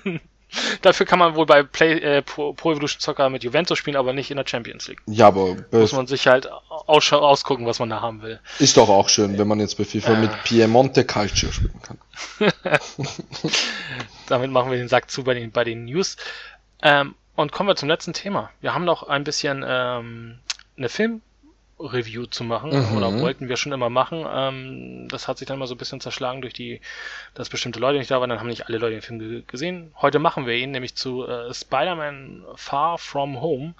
[0.82, 4.12] Dafür kann man wohl bei Play, äh, Pro, Pro, Evolution Soccer mit Juventus spielen, aber
[4.12, 5.02] nicht in der Champions League.
[5.06, 8.40] Ja, aber muss man sich halt aus, ausgucken, was man da haben will.
[8.58, 10.20] Ist doch auch schön, wenn man jetzt bei FIFA äh.
[10.20, 11.98] mit Piemonte Calcio spielen kann.
[14.28, 16.16] Damit machen wir den Sack zu bei den, bei den News.
[16.82, 18.50] Ähm, und kommen wir zum letzten Thema.
[18.60, 20.38] Wir haben noch ein bisschen ähm,
[20.76, 21.22] eine Film
[21.78, 22.96] Review zu machen mhm.
[22.96, 24.24] oder wollten wir schon immer machen.
[24.28, 26.80] Ähm, das hat sich dann mal so ein bisschen zerschlagen durch die,
[27.34, 29.92] dass bestimmte Leute nicht da waren, dann haben nicht alle Leute den Film ge gesehen.
[30.00, 33.74] Heute machen wir ihn nämlich zu äh, Spider-Man Far From Home,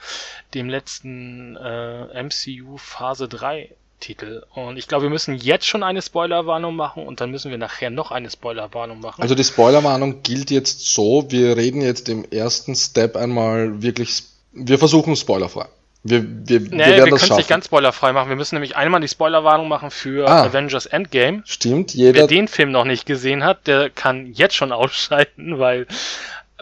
[0.53, 4.45] dem letzten äh, MCU Phase 3 Titel.
[4.55, 7.89] Und ich glaube, wir müssen jetzt schon eine Spoilerwarnung machen und dann müssen wir nachher
[7.89, 9.23] noch eine Spoilerwarnung machen.
[9.23, 14.79] Also die Spoilerwarnung gilt jetzt so, wir reden jetzt im ersten Step einmal wirklich, wir
[14.79, 15.67] versuchen spoilerfrei.
[16.09, 18.29] Wir, wir, nee, wir, wir können es nicht ganz spoilerfrei machen.
[18.29, 21.43] Wir müssen nämlich einmal die Spoilerwarnung machen für ah, Avengers Endgame.
[21.45, 22.21] Stimmt, jeder.
[22.21, 25.87] Wer den Film noch nicht gesehen hat, der kann jetzt schon ausschalten, weil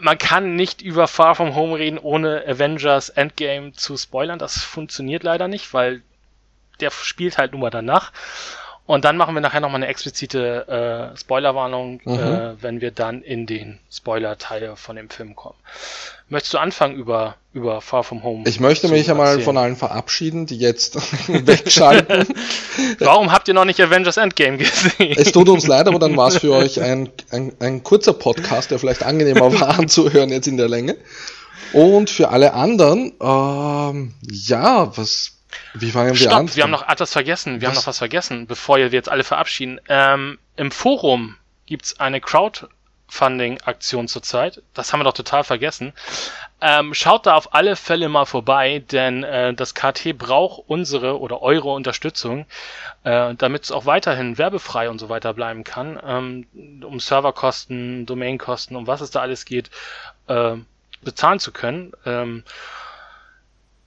[0.01, 4.39] man kann nicht über Far From Home reden, ohne Avengers Endgame zu spoilern.
[4.39, 6.01] Das funktioniert leider nicht, weil
[6.79, 8.11] der spielt halt nur mal danach.
[8.87, 12.13] Und dann machen wir nachher nochmal eine explizite äh, Spoilerwarnung, mhm.
[12.13, 15.55] äh, wenn wir dann in den Spoiler-Teil von dem Film kommen.
[16.27, 18.43] Möchtest du anfangen über, über Far From Home?
[18.47, 20.95] Ich möchte mich einmal von allen verabschieden, die jetzt
[21.27, 22.27] wegschalten.
[22.99, 25.15] Warum habt ihr noch nicht Avengers Endgame gesehen?
[25.17, 28.71] Es tut uns leid, aber dann war es für euch ein, ein, ein kurzer Podcast,
[28.71, 30.95] der vielleicht angenehmer war anzuhören jetzt in der Länge.
[31.73, 35.33] Und für alle anderen, ähm, ja, was,
[35.73, 36.55] wie fangen wir Stopp, an?
[36.55, 37.61] wir haben noch etwas vergessen.
[37.61, 37.75] Wir was?
[37.75, 39.79] haben noch was vergessen, bevor wir jetzt alle verabschieden.
[39.89, 44.61] Ähm, Im Forum gibt's eine Crowdfunding-Aktion zurzeit.
[44.73, 45.93] Das haben wir doch total vergessen.
[46.61, 51.41] Ähm, schaut da auf alle Fälle mal vorbei, denn äh, das KT braucht unsere oder
[51.41, 52.45] eure Unterstützung,
[53.03, 58.77] äh, damit es auch weiterhin werbefrei und so weiter bleiben kann, ähm, um Serverkosten, Domainkosten,
[58.77, 59.69] um was es da alles geht,
[60.27, 60.55] äh,
[61.03, 61.91] bezahlen zu können.
[62.05, 62.43] Ähm,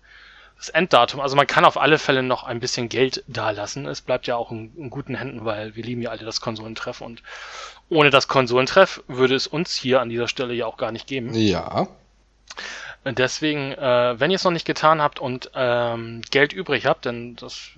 [0.57, 1.19] das Enddatum.
[1.19, 3.85] Also man kann auf alle Fälle noch ein bisschen Geld dalassen.
[3.85, 7.01] Es bleibt ja auch in, in guten Händen, weil wir lieben ja alle das Konsolentreff
[7.01, 7.21] und
[7.89, 11.33] ohne das Konsolentreff würde es uns hier an dieser Stelle ja auch gar nicht geben.
[11.33, 11.89] Ja.
[13.05, 17.35] Deswegen, äh, wenn ihr es noch nicht getan habt und ähm, Geld übrig habt, denn
[17.35, 17.71] das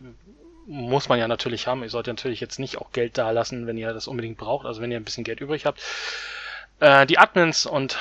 [0.68, 1.84] muss man ja natürlich haben.
[1.84, 4.66] Ihr solltet natürlich jetzt nicht auch Geld da lassen, wenn ihr das unbedingt braucht.
[4.66, 5.82] Also wenn ihr ein bisschen Geld übrig habt.
[6.80, 7.98] Äh, die Admins und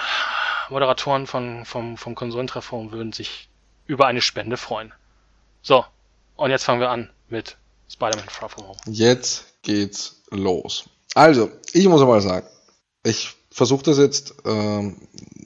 [0.68, 3.48] Moderatoren von, vom, vom Konsolentreffforum würden sich
[3.86, 4.92] über eine Spende freuen.
[5.62, 5.84] So,
[6.36, 7.56] und jetzt fangen wir an mit
[7.90, 8.78] Spider-Man Far From Home.
[8.86, 10.88] Jetzt geht's los.
[11.14, 12.46] Also, ich muss aber sagen,
[13.02, 14.34] ich versuche das jetzt.
[14.44, 14.96] Ähm,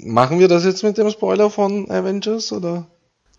[0.00, 2.86] machen wir das jetzt mit dem Spoiler von Avengers oder?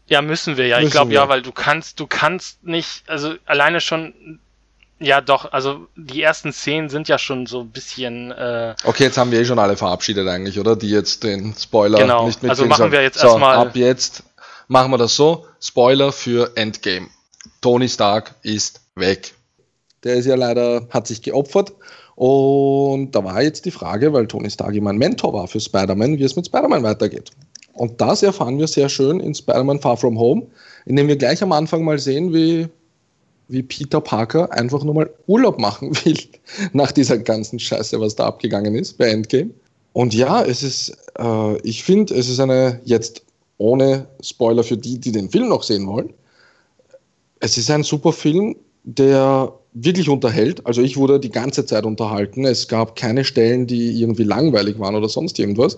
[0.07, 0.77] Ja, müssen wir ja.
[0.77, 4.39] Müssen ich glaube ja, weil du kannst, du kannst nicht, also alleine schon,
[4.99, 8.31] ja doch, also die ersten Szenen sind ja schon so ein bisschen.
[8.31, 10.75] Äh, Okay, jetzt haben wir eh schon alle verabschiedet eigentlich, oder?
[10.75, 12.25] Die jetzt den Spoiler Genau.
[12.27, 12.91] nicht Also mitkriegen machen sollen.
[12.91, 14.23] wir jetzt so, erstmal- Ab jetzt
[14.67, 15.45] machen wir das so.
[15.61, 17.07] Spoiler für Endgame.
[17.61, 19.33] Tony Stark ist weg.
[20.03, 21.73] Der ist ja leider, hat sich geopfert.
[22.19, 26.19] Und da war jetzt die Frage, weil Tony Stark immer ein Mentor war für Spider-Man,
[26.19, 27.31] wie es mit Spider-Man weitergeht.
[27.71, 30.45] Und das erfahren wir sehr schön in Spider-Man Far From Home,
[30.85, 32.67] indem wir gleich am Anfang mal sehen, wie,
[33.47, 36.17] wie Peter Parker einfach nur mal Urlaub machen will
[36.73, 39.51] nach dieser ganzen Scheiße, was da abgegangen ist bei Endgame.
[39.93, 43.23] Und ja, es ist, äh, ich finde, es ist eine, jetzt
[43.59, 46.11] ohne Spoiler für die, die den Film noch sehen wollen,
[47.39, 49.53] es ist ein super Film, der
[49.83, 50.65] wirklich unterhält.
[50.65, 52.45] Also ich wurde die ganze Zeit unterhalten.
[52.45, 55.77] Es gab keine Stellen, die irgendwie langweilig waren oder sonst irgendwas.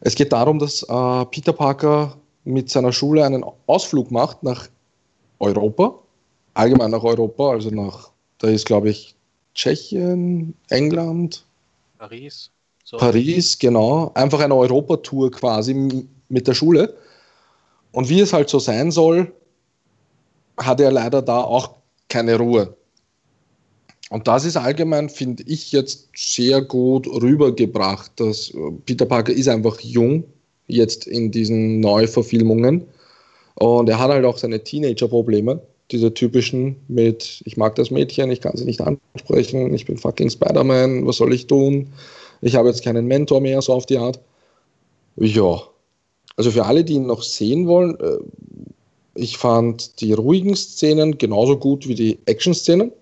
[0.00, 4.68] Es geht darum, dass äh, Peter Parker mit seiner Schule einen Ausflug macht nach
[5.38, 5.98] Europa,
[6.54, 9.14] allgemein nach Europa, also nach, da ist glaube ich
[9.54, 11.44] Tschechien, England,
[11.98, 12.50] Paris.
[12.84, 12.96] So.
[12.96, 14.12] Paris, genau.
[14.14, 16.96] Einfach eine Europatour quasi mit der Schule.
[17.92, 19.32] Und wie es halt so sein soll,
[20.56, 21.72] hat er leider da auch
[22.08, 22.74] keine Ruhe.
[24.10, 28.56] Und das ist allgemein, finde ich, jetzt sehr gut rübergebracht, dass äh,
[28.86, 30.24] Peter Parker ist einfach jung,
[30.66, 32.84] jetzt in diesen Neuverfilmungen.
[33.54, 38.40] Und er hat halt auch seine Teenager-Probleme, diese typischen mit, ich mag das Mädchen, ich
[38.40, 41.88] kann sie nicht ansprechen, ich bin fucking Spider-Man, was soll ich tun?
[42.40, 44.20] Ich habe jetzt keinen Mentor mehr, so auf die Art.
[45.16, 45.62] Ja.
[46.36, 48.18] Also für alle, die ihn noch sehen wollen, äh,
[49.14, 52.92] ich fand die ruhigen Szenen genauso gut wie die Action-Szenen.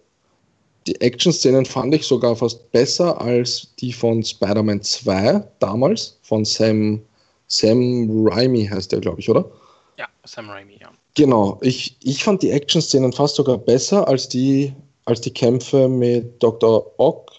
[0.87, 7.03] Die Action-Szenen fand ich sogar fast besser als die von Spider-Man 2 damals, von Sam,
[7.49, 9.51] Sam Raimi heißt der, glaube ich, oder?
[9.99, 10.91] Ja, Sam Raimi, ja.
[11.15, 14.73] Genau, ich, ich fand die Action-Szenen fast sogar besser als die,
[15.07, 16.93] als die Kämpfe mit Dr.
[16.99, 17.33] Ock.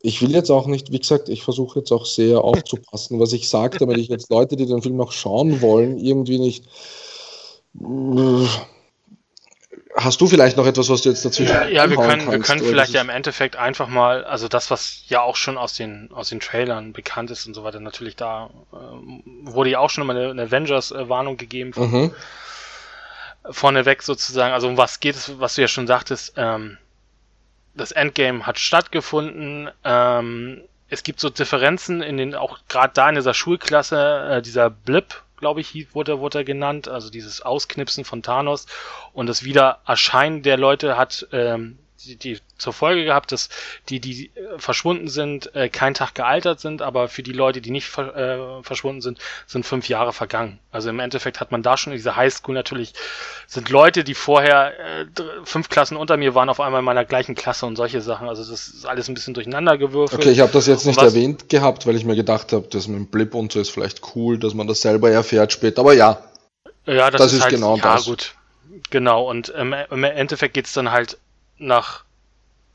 [0.00, 3.48] Ich will jetzt auch nicht, wie gesagt, ich versuche jetzt auch sehr aufzupassen, was ich
[3.48, 6.64] sage, damit ich jetzt Leute, die den Film noch schauen wollen, irgendwie nicht.
[9.94, 12.46] Hast du vielleicht noch etwas, was du jetzt dazwischen Ja, wir einhauen können, wir kannst,
[12.48, 15.74] können oder vielleicht ja im Endeffekt einfach mal, also das, was ja auch schon aus
[15.74, 19.90] den, aus den Trailern bekannt ist und so weiter, natürlich da ähm, wurde ja auch
[19.90, 22.14] schon mal eine, eine Avengers-Warnung gegeben von, Mhm.
[23.50, 24.52] vorneweg sozusagen.
[24.52, 26.76] Also um was geht es, was du ja schon sagtest, ähm,
[27.74, 29.70] das Endgame hat stattgefunden.
[29.84, 30.60] Ähm,
[30.90, 35.22] es gibt so Differenzen in den, auch gerade da in dieser Schulklasse, äh, dieser Blip,
[35.38, 38.66] glaube ich, hieß- wurde, wurde er genannt, also dieses Ausknipsen von Thanos.
[39.12, 43.48] Und das Wiedererscheinen der Leute hat ähm, die, die zur Folge gehabt, dass
[43.88, 47.70] die, die äh, verschwunden sind, äh, kein Tag gealtert sind, aber für die Leute, die
[47.70, 50.58] nicht ver äh, verschwunden sind, sind fünf Jahre vergangen.
[50.70, 52.92] Also im Endeffekt hat man da schon in dieser Highschool natürlich,
[53.46, 55.06] sind Leute, die vorher äh,
[55.44, 58.28] fünf Klassen unter mir waren, auf einmal in meiner gleichen Klasse und solche Sachen.
[58.28, 60.20] Also das ist alles ein bisschen durcheinander gewürfelt.
[60.20, 62.86] Okay, ich habe das jetzt nicht was- erwähnt gehabt, weil ich mir gedacht habe, das
[62.86, 65.80] mit dem Blip und so ist vielleicht cool, dass man das selber erfährt später.
[65.80, 66.22] Aber ja,
[66.86, 68.04] Ja, das, Das ist, ist halt, genau ja, das.
[68.04, 68.34] gut.
[68.90, 71.18] Genau, und im, im Endeffekt geht's dann halt
[71.58, 72.04] nach,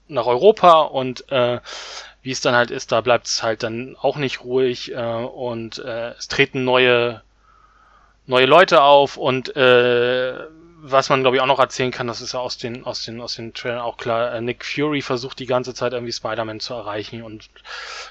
[0.07, 1.59] nach Europa und äh,
[2.21, 5.79] wie es dann halt ist, da bleibt es halt dann auch nicht ruhig äh, und
[5.79, 7.21] äh, es treten neue,
[8.27, 10.33] neue Leute auf und äh,
[10.85, 13.21] was man glaube ich auch noch erzählen kann, das ist ja aus den, aus den,
[13.21, 16.73] aus den Trailern auch klar, äh, Nick Fury versucht die ganze Zeit irgendwie Spider-Man zu
[16.73, 17.49] erreichen und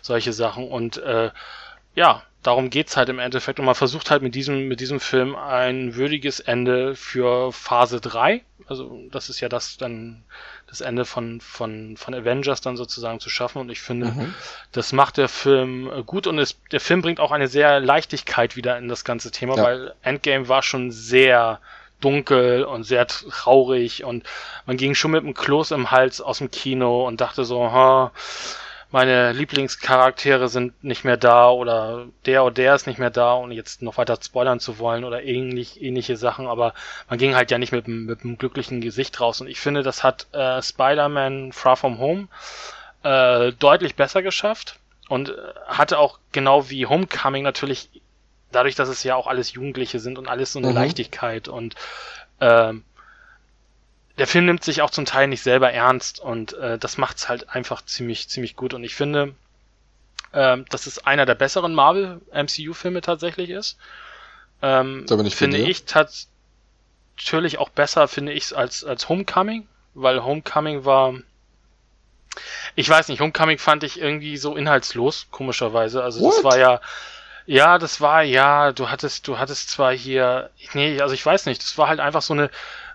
[0.00, 1.30] solche Sachen und äh,
[1.94, 3.58] ja, darum geht's halt im Endeffekt.
[3.58, 8.42] Und man versucht halt mit diesem, mit diesem Film ein würdiges Ende für Phase 3
[8.66, 10.24] Also das ist ja das dann
[10.72, 13.58] das Ende von, von, von Avengers dann sozusagen zu schaffen.
[13.58, 14.34] Und ich finde, mhm.
[14.72, 18.56] das macht der Film äh, gut und es, der Film bringt auch eine sehr Leichtigkeit
[18.56, 19.62] wieder in das ganze Thema, ja.
[19.62, 21.60] weil Endgame war schon sehr
[22.00, 24.24] dunkel und sehr traurig und
[24.64, 28.12] man ging schon mit dem Kloß im Hals aus dem Kino und dachte so, ha,
[28.92, 33.50] meine Lieblingscharaktere sind nicht mehr da oder der oder der ist nicht mehr da und
[33.50, 36.74] jetzt noch weiter spoilern zu wollen oder ähnlich, ähnliche Sachen, aber
[37.08, 40.04] man ging halt ja nicht mit, mit einem glücklichen Gesicht raus und ich finde, das
[40.04, 42.28] hat äh, Spider-Man Far From Home
[43.02, 44.78] äh, deutlich besser geschafft
[45.08, 45.34] und äh,
[45.66, 47.88] hatte auch genau wie Homecoming natürlich
[48.52, 50.74] dadurch, dass es ja auch alles Jugendliche sind und alles so eine mhm.
[50.74, 51.74] Leichtigkeit und
[52.40, 52.74] äh,
[54.18, 57.50] der Film nimmt sich auch zum Teil nicht selber ernst und äh, das macht's halt
[57.50, 58.74] einfach ziemlich, ziemlich gut.
[58.74, 59.34] Und ich finde,
[60.32, 63.78] ähm, dass es einer der besseren Marvel MCU-Filme tatsächlich ist.
[64.60, 65.84] Ähm, da bin ich finde ich
[67.16, 71.14] natürlich auch besser, finde ich, als, als Homecoming, weil Homecoming war.
[72.76, 76.02] Ich weiß nicht, Homecoming fand ich irgendwie so inhaltslos, komischerweise.
[76.02, 76.36] Also What?
[76.36, 76.80] das war ja.
[77.44, 81.60] Ja, das war, ja, du hattest, du hattest zwar hier, nee, also ich weiß nicht,
[81.60, 82.50] das war halt einfach so eine,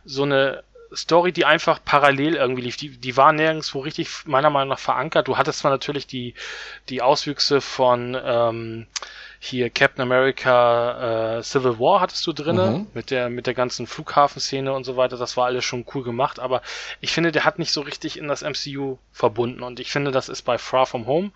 [0.05, 0.63] so eine
[0.93, 2.77] Story, die einfach parallel irgendwie lief.
[2.77, 5.27] Die, die war nirgendwo richtig meiner Meinung nach verankert.
[5.27, 6.33] Du hattest zwar natürlich die,
[6.89, 8.88] die Auswüchse von ähm,
[9.39, 12.88] hier Captain America äh, Civil War hattest du drinne mhm.
[12.93, 15.17] mit der mit der ganzen Flughafenszene und so weiter.
[15.17, 16.61] Das war alles schon cool gemacht, aber
[17.01, 20.29] ich finde, der hat nicht so richtig in das MCU verbunden und ich finde, das
[20.29, 21.31] ist bei Far From Home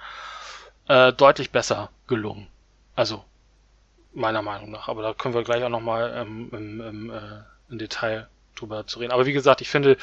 [0.88, 2.48] äh, deutlich besser gelungen.
[2.96, 3.24] Also
[4.14, 4.88] meiner Meinung nach.
[4.88, 8.88] Aber da können wir gleich auch noch mal ähm, im, im, äh, im Detail drüber
[8.88, 9.12] zu reden.
[9.12, 9.98] Aber wie gesagt, ich finde,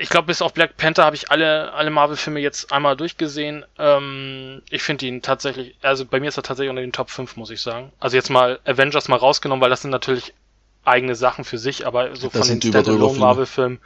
[0.00, 3.64] ich glaube, bis auf Black Panther habe ich alle, alle Marvel-Filme jetzt einmal durchgesehen.
[3.78, 7.36] Ähm, ich finde ihn tatsächlich, also bei mir ist er tatsächlich unter den Top 5,
[7.36, 7.92] muss ich sagen.
[8.00, 10.32] Also jetzt mal Avengers mal rausgenommen, weil das sind natürlich
[10.84, 13.78] eigene Sachen für sich, aber so das von den Standalone Marvel-Filmen,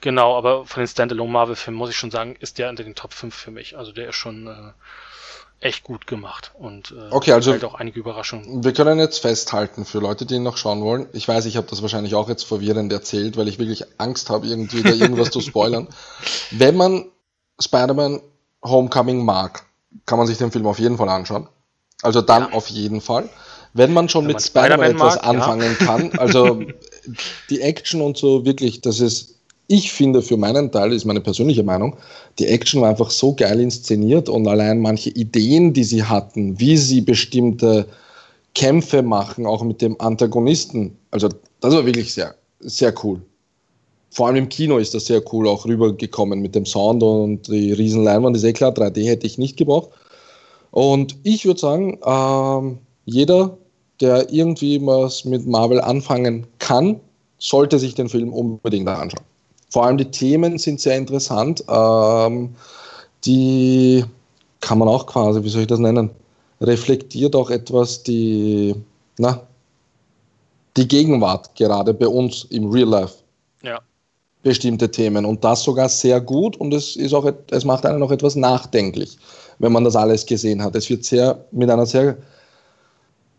[0.00, 3.12] genau, aber von den Standalone Marvel-Filmen muss ich schon sagen, ist der unter den Top
[3.12, 3.76] 5 für mich.
[3.76, 4.72] Also der ist schon, äh,
[5.60, 8.62] echt gut gemacht und äh, okay, also halt auch einige Überraschungen.
[8.62, 11.08] Wir können jetzt festhalten für Leute, die noch schauen wollen.
[11.12, 14.46] Ich weiß, ich habe das wahrscheinlich auch jetzt verwirrend erzählt, weil ich wirklich Angst habe,
[14.46, 15.88] irgendwie da irgendwas zu spoilern.
[16.52, 17.06] Wenn man
[17.60, 18.20] Spider-Man
[18.64, 19.64] Homecoming mag,
[20.06, 21.48] kann man sich den Film auf jeden Fall anschauen.
[22.02, 22.52] Also dann ja.
[22.52, 23.28] auf jeden Fall.
[23.72, 25.86] Wenn man schon Wenn mit Spider-Man Spider etwas mag, anfangen ja.
[25.86, 26.62] kann, also
[27.50, 29.37] die Action und so wirklich, das ist
[29.68, 31.96] ich finde für meinen Teil, ist meine persönliche Meinung,
[32.38, 36.76] die Action war einfach so geil inszeniert und allein manche Ideen, die sie hatten, wie
[36.76, 37.86] sie bestimmte
[38.54, 41.28] Kämpfe machen, auch mit dem Antagonisten, also
[41.60, 43.20] das war wirklich sehr, sehr cool.
[44.10, 47.72] Vor allem im Kino ist das sehr cool auch rübergekommen mit dem Sound und die
[47.72, 49.90] riesen Leinwand, ist eh klar, 3D hätte ich nicht gebraucht.
[50.70, 53.58] Und ich würde sagen, ähm, jeder,
[54.00, 57.00] der irgendwie was mit Marvel anfangen kann,
[57.38, 59.24] sollte sich den Film unbedingt anschauen.
[59.70, 61.62] Vor allem die Themen sind sehr interessant.
[61.68, 62.54] Ähm,
[63.24, 64.04] die
[64.60, 66.10] kann man auch quasi, wie soll ich das nennen,
[66.60, 68.74] reflektiert auch etwas die,
[69.18, 69.40] na,
[70.76, 73.14] die Gegenwart gerade bei uns im Real Life.
[73.62, 73.80] Ja.
[74.42, 78.10] Bestimmte Themen und das sogar sehr gut und es ist auch, es macht einen auch
[78.10, 79.18] etwas nachdenklich,
[79.58, 80.76] wenn man das alles gesehen hat.
[80.76, 82.16] Es wird sehr, mit einer sehr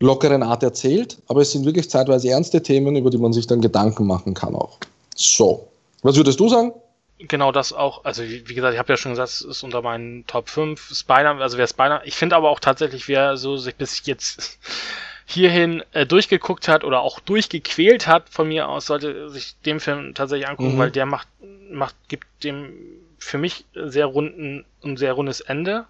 [0.01, 3.61] lockeren Art erzählt, aber es sind wirklich zeitweise ernste Themen, über die man sich dann
[3.61, 4.77] Gedanken machen kann auch.
[5.15, 5.68] So.
[6.01, 6.73] Was würdest du sagen?
[7.19, 8.05] Genau das auch.
[8.05, 10.95] Also wie gesagt, ich habe ja schon gesagt, es ist unter meinen Top 5.
[10.95, 14.57] Spider, also wer Spider, ich finde aber auch tatsächlich, wer so sich bis jetzt
[15.25, 20.13] hierhin äh, durchgeguckt hat oder auch durchgequält hat von mir aus, sollte sich dem Film
[20.15, 20.79] tatsächlich angucken, mhm.
[20.79, 21.27] weil der macht,
[21.69, 22.73] macht, gibt dem
[23.17, 25.85] für mich sehr runden, ein sehr rundes Ende.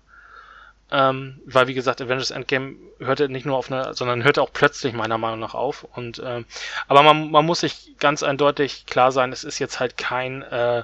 [0.92, 4.94] Ähm, weil wie gesagt, Avengers Endgame hörte nicht nur auf eine, sondern hörte auch plötzlich
[4.94, 5.84] meiner Meinung nach auf.
[5.84, 6.46] Und ähm,
[6.88, 10.84] aber man, man muss sich ganz eindeutig klar sein, es ist jetzt halt kein äh,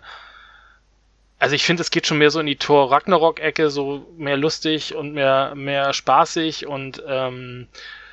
[1.37, 4.95] also ich finde, es geht schon mehr so in die Tor Ragnarok-Ecke, so mehr lustig
[4.95, 8.04] und mehr, mehr spaßig und ähm, äh,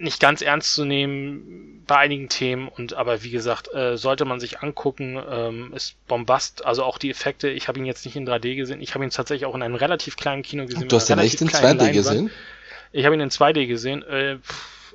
[0.00, 2.68] nicht ganz ernst zu nehmen bei einigen Themen.
[2.68, 6.64] Und aber wie gesagt äh, sollte man sich angucken ähm, ist Bombast.
[6.64, 8.80] Also auch die Effekte ich habe ihn jetzt nicht in 3D gesehen.
[8.80, 11.40] Ich habe ihn tatsächlich auch in einem relativ kleinen Kino gesehen du hast ihn echt
[11.40, 12.30] in 2D gesehen?
[12.92, 14.02] Ich habe ihn in 2D gesehen.
[14.02, 14.38] Äh,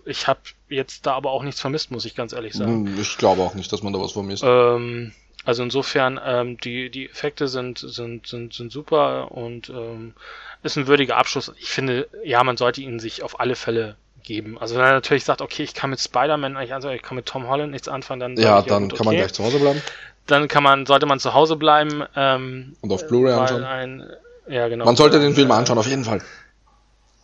[0.05, 2.87] ich habe jetzt da aber auch nichts vermisst muss ich ganz ehrlich sagen.
[2.87, 4.43] Hm, ich glaube auch nicht dass man da was vermisst.
[4.45, 5.13] Ähm,
[5.45, 10.13] also insofern ähm, die die Effekte sind sind sind sind super und ähm,
[10.63, 11.51] ist ein würdiger Abschluss.
[11.59, 14.57] Ich finde ja man sollte ihn sich auf alle Fälle geben.
[14.59, 17.25] Also wenn er natürlich sagt, okay, ich kann mit Spider-Man eigentlich also ich kann mit
[17.25, 19.15] Tom Holland nichts anfangen, dann ja, dann gut, kann okay.
[19.15, 19.81] man gleich zu Hause bleiben.
[20.27, 23.63] Dann kann man, sollte man zu Hause bleiben ähm, und auf Blu-ray anschauen.
[23.63, 24.03] Ein,
[24.47, 24.85] ja, genau.
[24.85, 26.21] Man sollte den Film anschauen, auf jeden Fall.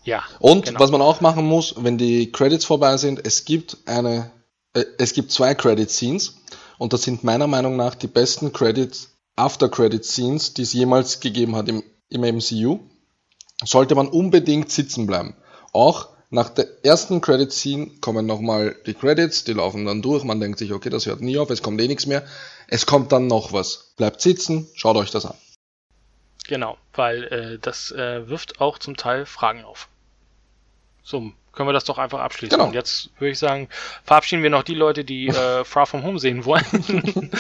[0.04, 0.24] Ja.
[0.40, 0.80] Und genau.
[0.80, 4.32] was man auch machen muss, wenn die Credits vorbei sind, es gibt eine,
[4.74, 6.42] äh, es gibt zwei Credit Scenes
[6.78, 11.68] Und das sind meiner Meinung nach die besten Credits, After-Credit-Scenes, die es jemals gegeben hat
[11.68, 12.80] im, im MCU.
[13.64, 15.36] Sollte man unbedingt sitzen bleiben.
[15.74, 20.24] Auch nach der ersten Credit-Scene kommen nochmal die Credits, die laufen dann durch.
[20.24, 22.26] Man denkt sich, okay, das hört nie auf, es kommt eh nichts mehr.
[22.68, 23.94] Es kommt dann noch was.
[23.98, 25.36] Bleibt sitzen, schaut euch das an.
[26.48, 29.90] Genau, weil äh, das äh, wirft auch zum Teil Fragen auf.
[31.04, 32.58] So, können wir das doch einfach abschließen.
[32.58, 32.68] Genau.
[32.68, 33.70] Und jetzt würde ich sagen,
[34.04, 37.32] verabschieden wir noch die Leute, die äh, Far From Home sehen wollen.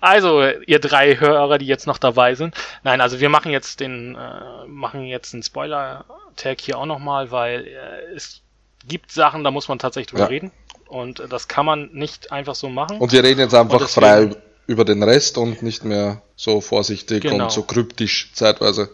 [0.00, 2.54] also, ihr drei Hörer, die jetzt noch dabei sind.
[2.82, 7.66] Nein, also wir machen jetzt den, äh, machen jetzt einen Spoiler-Tag hier auch nochmal, weil
[7.66, 8.42] äh, es
[8.86, 10.28] gibt Sachen, da muss man tatsächlich drüber Ja.
[10.28, 10.50] reden.
[10.88, 12.98] Und das kann man nicht einfach so machen.
[12.98, 14.36] Und wir reden jetzt einfach deswegen- frei
[14.66, 17.44] über den Rest und nicht mehr so vorsichtig Genau.
[17.44, 18.88] und so kryptisch zeitweise.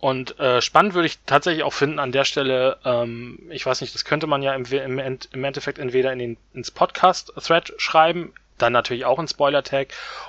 [0.00, 3.94] Und äh, spannend würde ich tatsächlich auch finden an der Stelle, ähm, ich weiß nicht,
[3.94, 8.32] das könnte man ja im, im, End- im Endeffekt entweder in den, ins Podcast-Thread schreiben,
[8.58, 9.88] dann natürlich auch in Spoiler-Tag,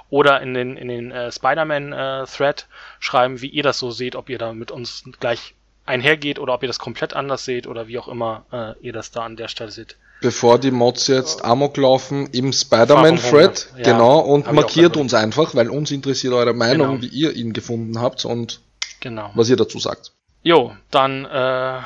[0.09, 2.67] oder in den, in den äh, Spider-Man-Thread
[2.99, 5.53] schreiben, wie ihr das so seht, ob ihr da mit uns gleich
[5.85, 9.11] einhergeht oder ob ihr das komplett anders seht oder wie auch immer äh, ihr das
[9.11, 9.97] da an der Stelle seht.
[10.21, 13.83] Bevor die Mods jetzt Amok laufen im Spider-Man-Thread, ja.
[13.83, 17.01] genau, und markiert uns einfach, weil uns interessiert eure Meinung, Genau.
[17.01, 18.59] wie ihr ihn gefunden habt und
[18.99, 19.31] Genau.
[19.35, 20.11] was ihr dazu sagt.
[20.43, 21.79] Jo, dann äh,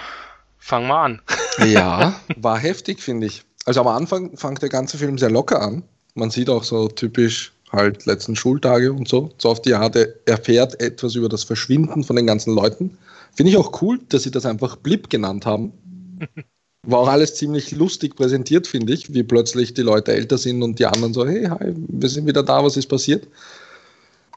[0.57, 1.21] fangen wir an.
[1.67, 3.43] Ja, war heftig, finde ich.
[3.65, 5.83] Also am Anfang fängt der ganze Film sehr locker an.
[6.15, 9.29] Man sieht auch so typisch halt letzten Schultage und so.
[9.37, 12.97] So auf die Art, er erfährt etwas über das Verschwinden von den ganzen Leuten.
[13.35, 15.73] Finde ich auch cool, dass sie das einfach Blip genannt haben.
[16.85, 20.79] War auch alles ziemlich lustig präsentiert, finde ich, wie plötzlich die Leute älter sind und
[20.79, 23.27] die anderen so, hey, hi, wir sind wieder da, was ist passiert?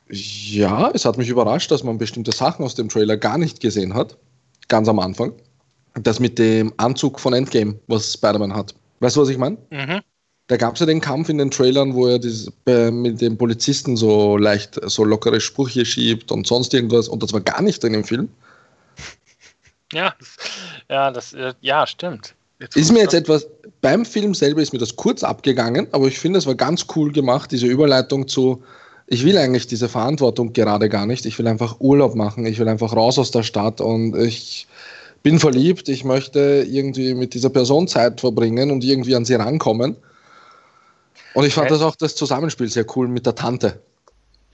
[0.08, 3.94] Ja, es hat mich überrascht, dass man bestimmte Sachen aus dem Trailer gar nicht gesehen
[3.94, 4.16] hat.
[4.68, 5.32] Ganz am Anfang.
[5.94, 8.74] Das mit dem Anzug von Endgame, was Spider-Man hat.
[9.00, 9.56] Weißt du, was ich meine?
[9.70, 10.00] Mhm.
[10.48, 13.36] Da gab es ja den Kampf in den Trailern, wo er dieses, äh, mit dem
[13.36, 17.08] Polizisten so leicht so lockere Sprüche schiebt und sonst irgendwas.
[17.08, 18.28] Und das war gar nicht drin im Film.
[19.92, 20.36] Ja, das,
[20.88, 22.34] ja, das, äh, ja, stimmt.
[22.60, 23.46] Jetzt Ist mir jetzt etwas,
[23.80, 27.12] beim Film selber ist mir das kurz abgegangen, aber ich finde, es war ganz cool
[27.12, 28.62] gemacht, diese Überleitung zu,
[29.06, 32.68] ich will eigentlich diese Verantwortung gerade gar nicht, ich will einfach Urlaub machen, ich will
[32.68, 34.66] einfach raus aus der Stadt und ich
[35.22, 39.96] bin verliebt, ich möchte irgendwie mit dieser Person Zeit verbringen und irgendwie an sie rankommen.
[41.32, 41.74] Und ich fand Okay.
[41.74, 43.80] das auch das Zusammenspiel sehr cool mit der Tante.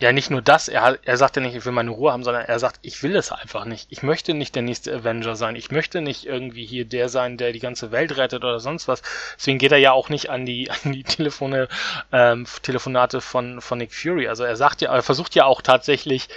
[0.03, 2.45] Ja, nicht nur das, er, er sagt ja nicht, ich will meine Ruhe haben, sondern
[2.45, 3.87] er sagt, ich will es einfach nicht.
[3.91, 5.55] Ich möchte nicht der nächste Avenger sein.
[5.55, 9.01] Ich möchte nicht irgendwie hier der sein, der die ganze Welt rettet oder sonst was.
[9.37, 11.69] Deswegen geht er ja auch nicht an die, an die Telefone,
[12.11, 14.27] ähm, Telefonate von, von Nick Fury.
[14.27, 16.29] Also er sagt ja, er versucht ja auch tatsächlich,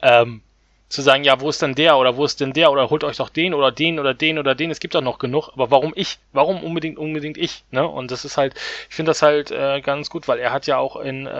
[0.00, 0.42] ähm,
[0.88, 3.16] zu sagen, ja, wo ist denn der oder wo ist denn der oder holt euch
[3.16, 5.92] doch den oder den oder den oder den, es gibt doch noch genug, aber warum
[5.96, 6.18] ich?
[6.32, 7.64] Warum unbedingt unbedingt ich?
[7.70, 7.86] Ne?
[7.86, 8.54] Und das ist halt,
[8.90, 11.30] ich finde das halt äh, ganz gut, weil er hat ja auch in äh,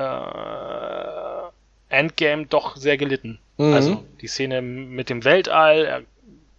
[1.92, 3.38] Endgame doch sehr gelitten.
[3.58, 3.74] Mhm.
[3.74, 6.02] Also die Szene mit dem Weltall, er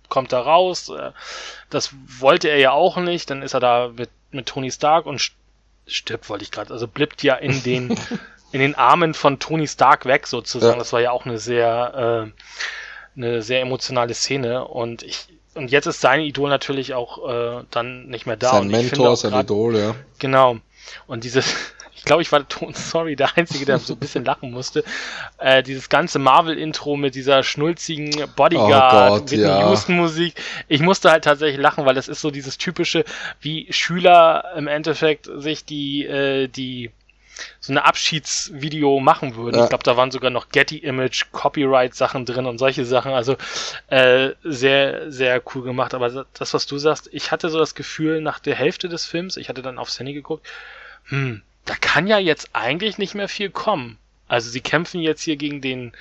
[0.09, 1.11] kommt da raus, äh,
[1.69, 5.19] das wollte er ja auch nicht, dann ist er da mit, mit Tony Stark und
[5.19, 5.31] st-
[5.87, 7.97] stirbt, wollte ich gerade, also blippt ja in den
[8.51, 10.73] in den Armen von Tony Stark weg sozusagen.
[10.73, 10.77] Ja.
[10.79, 12.31] Das war ja auch eine sehr
[13.17, 17.63] äh, eine sehr emotionale Szene und ich und jetzt ist sein Idol natürlich auch äh,
[17.71, 18.51] dann nicht mehr da.
[18.51, 19.95] sein Mentor, sein grad- Idol, ja.
[20.19, 20.57] Genau.
[21.07, 21.55] Und dieses,
[22.03, 24.83] ich glaube, ich war Ton, sorry, der Einzige, der so ein bisschen lachen musste.
[25.37, 29.69] Äh, dieses ganze Marvel-Intro mit dieser schnulzigen Bodyguard, Oh Gott, Whitney ja.
[29.69, 30.33] Houston-Musik.
[30.67, 33.05] Ich musste halt tatsächlich lachen, weil das ist so dieses typische,
[33.39, 36.91] wie Schüler im Endeffekt sich die, äh, die,
[37.61, 39.55] so eine Abschiedsvideo machen würden.
[39.55, 39.63] Ja.
[39.63, 43.13] Ich glaube, da waren sogar noch Getty Image, Copyright-Sachen drin und solche Sachen.
[43.13, 43.37] Also
[43.87, 45.93] äh, sehr, sehr cool gemacht.
[45.93, 49.37] Aber das, was du sagst, ich hatte so das Gefühl nach der Hälfte des Films,
[49.37, 50.45] ich hatte dann aufs Handy geguckt,
[51.05, 53.97] hm, da kann ja jetzt eigentlich nicht mehr viel kommen.
[54.27, 55.91] Also sie kämpfen jetzt hier gegen den,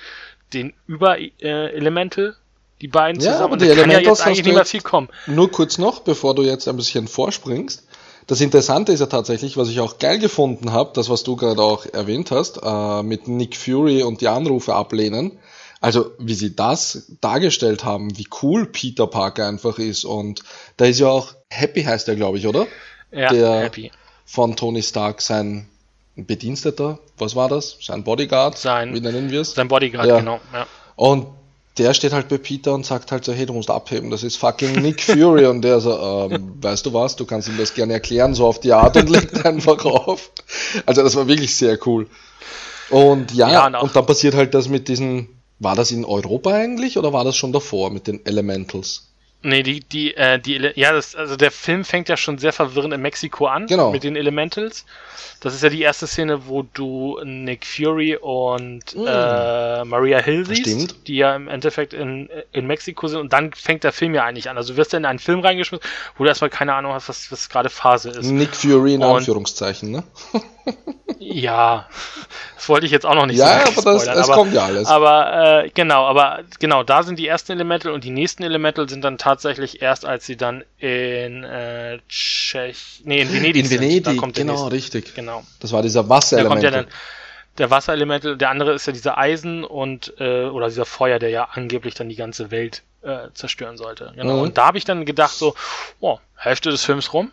[0.53, 2.35] den Über-Elemental,
[2.81, 3.53] die beiden Ja, zusammen.
[3.53, 5.09] aber die da kann ja jetzt eigentlich nicht mehr viel kommen.
[5.27, 7.85] Nur kurz noch, bevor du jetzt ein bisschen vorspringst.
[8.27, 11.61] Das Interessante ist ja tatsächlich, was ich auch geil gefunden habe, das, was du gerade
[11.61, 15.37] auch erwähnt hast, äh, mit Nick Fury und die Anrufe ablehnen.
[15.81, 20.05] Also, wie sie das dargestellt haben, wie cool Peter Parker einfach ist.
[20.05, 20.41] Und
[20.77, 22.65] da ist ja auch Happy heißt er, glaube ich, oder?
[23.11, 23.91] Ja, Der- happy.
[24.33, 25.67] Von Tony Stark sein
[26.15, 27.77] Bediensteter, was war das?
[27.81, 28.57] Sein Bodyguard?
[28.57, 29.53] Sein- wie nennen wir es?
[29.53, 30.17] Sein Bodyguard, Ja.
[30.19, 30.39] genau.
[30.51, 30.65] Ja.
[30.95, 31.27] Und
[31.77, 34.37] der steht halt bei Peter und sagt halt so, hey, du musst abheben, das ist
[34.37, 35.45] fucking Nick Fury.
[35.45, 38.59] Und der so, ähm, weißt du was, du kannst ihm das gerne erklären, so auf
[38.59, 40.31] die Art und legt einfach auf.
[40.87, 42.07] Also das war wirklich sehr cool.
[42.89, 45.29] Und ja, Ja, und und dann passiert halt das mit diesen,
[45.59, 49.07] war das in Europa eigentlich oder war das schon davor mit den Elementals?
[49.45, 52.93] Nee, die, die, äh, die, ja, das, also der Film fängt ja schon sehr verwirrend
[52.93, 53.67] in Mexiko an.
[53.67, 53.91] Genau.
[53.91, 54.85] Mit den Elementals.
[55.41, 59.05] Das ist ja die erste Szene, wo du Nick Fury und Mm.
[59.05, 61.07] äh, Maria Hill siehst, Stimmt.
[61.07, 63.19] die ja im Endeffekt in, in Mexiko sind.
[63.19, 64.55] Und dann fängt der Film ja eigentlich an.
[64.55, 65.85] Also du wirst ja in einen Film reingeschmissen,
[66.17, 68.23] wo du erstmal keine Ahnung hast, was, was gerade Phase ist.
[68.31, 70.03] Nick Fury in Und- Anführungszeichen, ne?
[71.19, 71.87] Ja,
[72.55, 74.65] das wollte ich jetzt auch noch nicht Ja, so aber das, spoilern, es kommt ja
[74.65, 74.87] alles.
[74.87, 79.03] Aber äh, genau, aber genau, da sind die ersten Elemental und die nächsten Elemental sind
[79.03, 84.05] dann tatsächlich erst, als sie dann in äh, Tschech, nee, in Venedig in sind.
[84.05, 84.71] Da Venedig, kommt genau, nächste.
[84.71, 85.15] richtig.
[85.15, 85.43] Genau.
[85.59, 86.49] Das war dieser Da Wasserelement.
[86.61, 86.87] kommt ja dann
[87.57, 91.49] der Wasserelemental, der andere ist ja dieser Eisen und äh, oder dieser Feuer, der ja
[91.53, 94.11] angeblich dann die ganze Welt äh, zerstören sollte.
[94.15, 94.37] Genau.
[94.37, 94.41] Mhm.
[94.41, 95.53] Und da habe ich dann gedacht so,
[95.99, 97.31] oh, Hälfte des Films rum,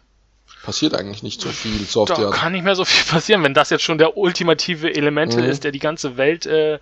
[0.63, 2.35] Passiert eigentlich nicht so viel, so da Art.
[2.35, 5.49] kann nicht mehr so viel passieren, wenn das jetzt schon der ultimative Elemental Mhm.
[5.49, 6.79] ist, der die ganze Welt äh,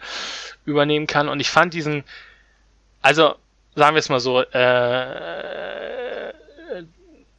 [0.65, 1.29] übernehmen kann.
[1.29, 2.03] Und ich fand diesen,
[3.03, 3.35] also
[3.77, 6.33] sagen wir es mal so, äh,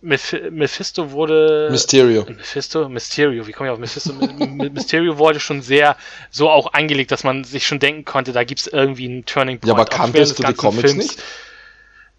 [0.02, 1.68] Meph Mephisto wurde.
[1.72, 2.24] Mysterio.
[2.30, 2.88] Mephisto?
[2.88, 4.14] Mysterio, wie komme ich auf Mephisto?
[4.14, 5.98] Mysterio wurde schon sehr
[6.32, 9.60] so auch eingelegt, dass man sich schon denken konnte, da gibt es irgendwie einen Turning
[9.60, 9.68] Point.
[9.68, 11.04] Ja, aber kanntest du die Comics Films.
[11.06, 11.24] nicht?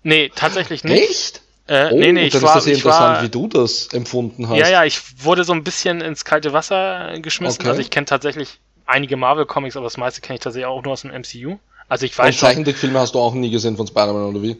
[0.03, 1.09] Nee, tatsächlich nicht.
[1.11, 1.41] Echt?
[1.71, 3.47] Äh, Oh, nee, nee, ich dann war, ist das ja ich war, interessant, wie du
[3.49, 4.59] das empfunden hast.
[4.59, 7.63] ja, ja, ich wurde so ein bisschen ins kalte Wasser geschmissen.
[7.63, 7.69] Okay.
[7.69, 11.03] Also ich kenne tatsächlich einige Marvel-Comics, aber das meiste kenne ich tatsächlich auch nur aus
[11.03, 11.59] dem MCU.
[11.89, 14.57] Also ich Und weiß schon Zeichentrickfilme hast du auch nie gesehen von Spider-Man oder wie?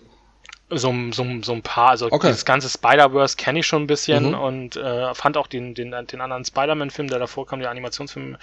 [0.73, 2.29] so, so, so ein paar, also Okay.
[2.29, 4.35] das ganze Spider-Verse kenne ich schon ein bisschen Mhm.
[4.35, 8.37] und äh, fand auch den, den, den anderen Spider-Man-Film, der davor kam, der Animationsfilm,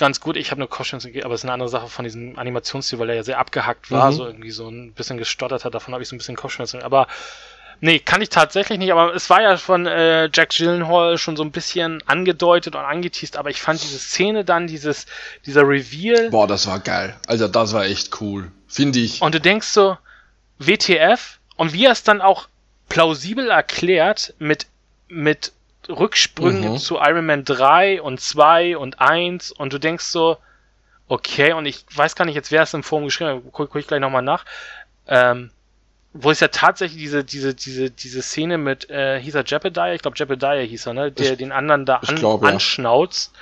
[0.00, 0.36] ganz gut.
[0.36, 3.10] Ich habe eine Kopfschmerzen gegeben, aber es ist eine andere Sache von diesem Animationsstil, weil
[3.10, 4.16] er ja sehr abgehackt war, Mhm.
[4.16, 6.82] so irgendwie so ein bisschen gestottert hat, davon habe ich so ein bisschen Kopfschmerzen.
[6.82, 7.06] Aber
[7.80, 11.44] nee, kann ich tatsächlich nicht, aber es war ja von äh, Jack Gyllenhaal schon so
[11.44, 15.06] ein bisschen angedeutet und angeteased, aber ich fand diese Szene dann, dieses,
[15.46, 17.14] dieser Reveal, Boah, das war geil.
[17.28, 18.50] Also das war echt cool.
[18.66, 19.22] Finde ich.
[19.22, 19.96] und du denkst so,
[20.58, 21.38] WTF?
[21.56, 22.48] Und wie er es dann auch
[22.88, 24.66] plausibel erklärt mit,
[25.08, 25.52] mit
[25.90, 26.78] Rücksprüngen Mhm.
[26.78, 30.36] zu Iron Man 3 und 2 und 1 und du denkst so,
[31.08, 33.80] okay, und ich weiß gar nicht jetzt, wer es im Forum geschrieben hat, gucke guck
[33.80, 34.44] ich gleich nochmal nach,
[35.08, 35.50] ähm,
[36.12, 39.92] wo es ja tatsächlich diese, diese, diese, diese Szene mit, äh, hieß er Jebediah?
[39.94, 41.12] Ich glaube Jebediah hieß er, ne?
[41.12, 42.48] Der Ich- den anderen da an, glaub, ja.
[42.50, 43.32] anschnauzt.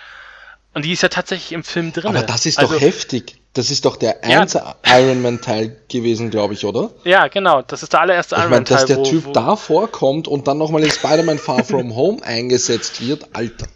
[0.75, 2.07] Und die ist ja tatsächlich im Film drin.
[2.09, 3.37] Aber das ist also, doch heftig.
[3.55, 4.41] Das ist doch der Ja.
[4.43, 6.91] erste Iron Man Teil gewesen, glaube ich, oder?
[7.05, 7.63] Ja, genau.
[7.63, 9.57] Das ist der allererste Ich Iron meine, Man Teil, dass der wo, Typ wo, da
[9.57, 13.67] vorkommt und dann nochmal in Spider-Man Far From Home eingesetzt wird, Alter.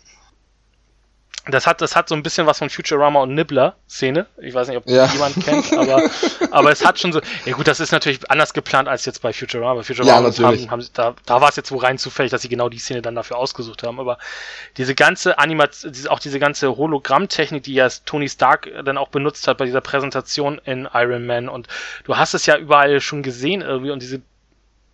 [1.49, 4.27] Das hat, das hat so ein bisschen was von Futurama und Nibbler-Szene.
[4.41, 5.07] Ich weiß nicht, ob Ja.
[5.07, 6.01] jemand kennt, aber,
[6.53, 7.21] aber es hat schon so.
[7.45, 9.75] Ja gut, das ist natürlich anders geplant als jetzt bei Futurama.
[9.75, 10.71] Bei Futurama Ja, natürlich.
[10.71, 13.03] haben, haben, da, da war es jetzt so rein zufällig, dass sie genau die Szene
[13.03, 13.99] dann dafür ausgesucht haben.
[13.99, 14.19] Aber
[14.77, 19.59] diese ganze Animation, auch diese ganze Hologrammtechnik, die ja Tony Stark dann auch benutzt hat
[19.59, 21.67] bei dieser Präsentation in Iron Man und
[22.05, 24.23] du hast es ja überall schon gesehen irgendwie und diese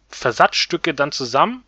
[0.09, 1.65] Versatzstücke dann zusammen,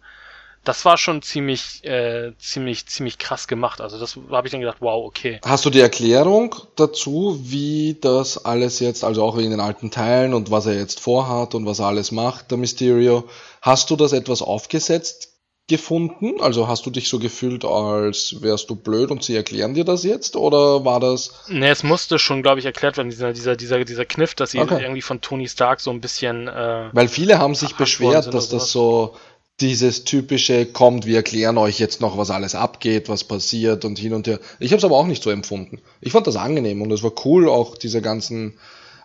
[0.65, 3.81] das war schon ziemlich, äh, ziemlich, ziemlich krass gemacht.
[3.81, 5.41] Also das habe ich dann gedacht, wow, okay.
[5.45, 10.35] Hast du die Erklärung dazu, wie das alles jetzt, also auch wegen den alten Teilen
[10.35, 13.25] und was er jetzt vorhat und was er alles macht, der Mysterio,
[13.63, 15.31] hast du das etwas aufgesetzt
[15.71, 16.41] gefunden?
[16.41, 20.03] Also hast du dich so gefühlt, als wärst du blöd und sie erklären dir das
[20.05, 20.37] jetzt?
[20.37, 21.45] Oder war das...
[21.49, 24.59] Ne, es musste schon, glaube ich, erklärt werden, dieser, dieser, dieser, dieser Kniff, dass sie
[24.59, 24.83] Okay.
[24.83, 28.73] irgendwie von Tony Stark so ein bisschen, äh, Weil viele haben sich beschwert, dass das
[28.73, 29.17] so
[29.61, 34.15] dieses typische kommt, wir erklären euch jetzt noch, was alles abgeht, was passiert und hin
[34.15, 34.41] und her.
[34.59, 35.81] Ich habe es aber auch nicht so empfunden.
[36.01, 38.59] Ich fand das angenehm und es war cool, auch diese ganzen,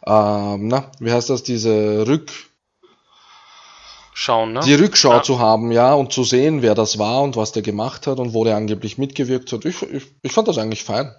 [0.05, 2.31] ähm, na, wie heißt das, diese Rück,
[4.13, 4.61] schauen, ne?
[4.65, 5.23] die Rückschau Ja.
[5.23, 8.33] zu haben, ja, und zu sehen, wer das war und was der gemacht hat und
[8.33, 9.65] wo der angeblich mitgewirkt hat.
[9.65, 11.13] Ich, ich, ich fand das eigentlich fein.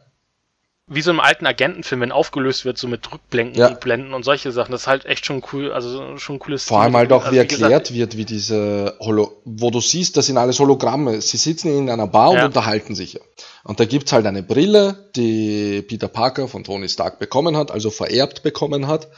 [0.88, 3.66] Wie so im alten Agentenfilm, wenn aufgelöst wird, so mit Rückblenden, Ja.
[3.66, 4.70] Rückblenden und solche Sachen.
[4.70, 7.32] Das ist halt echt schon cool, also schon ein cooles Vor allem halt auch, also,
[7.36, 11.20] wie gesagt, erklärt wird, wie diese Holo, wo du siehst, das sind alles Hologramme.
[11.20, 12.46] Sie sitzen in einer Bar und Ja.
[12.46, 13.14] unterhalten sich.
[13.14, 13.20] ja.
[13.64, 17.90] Und da gibt's halt eine Brille, die Peter Parker von Tony Stark bekommen hat, also
[17.90, 19.08] vererbt bekommen hat.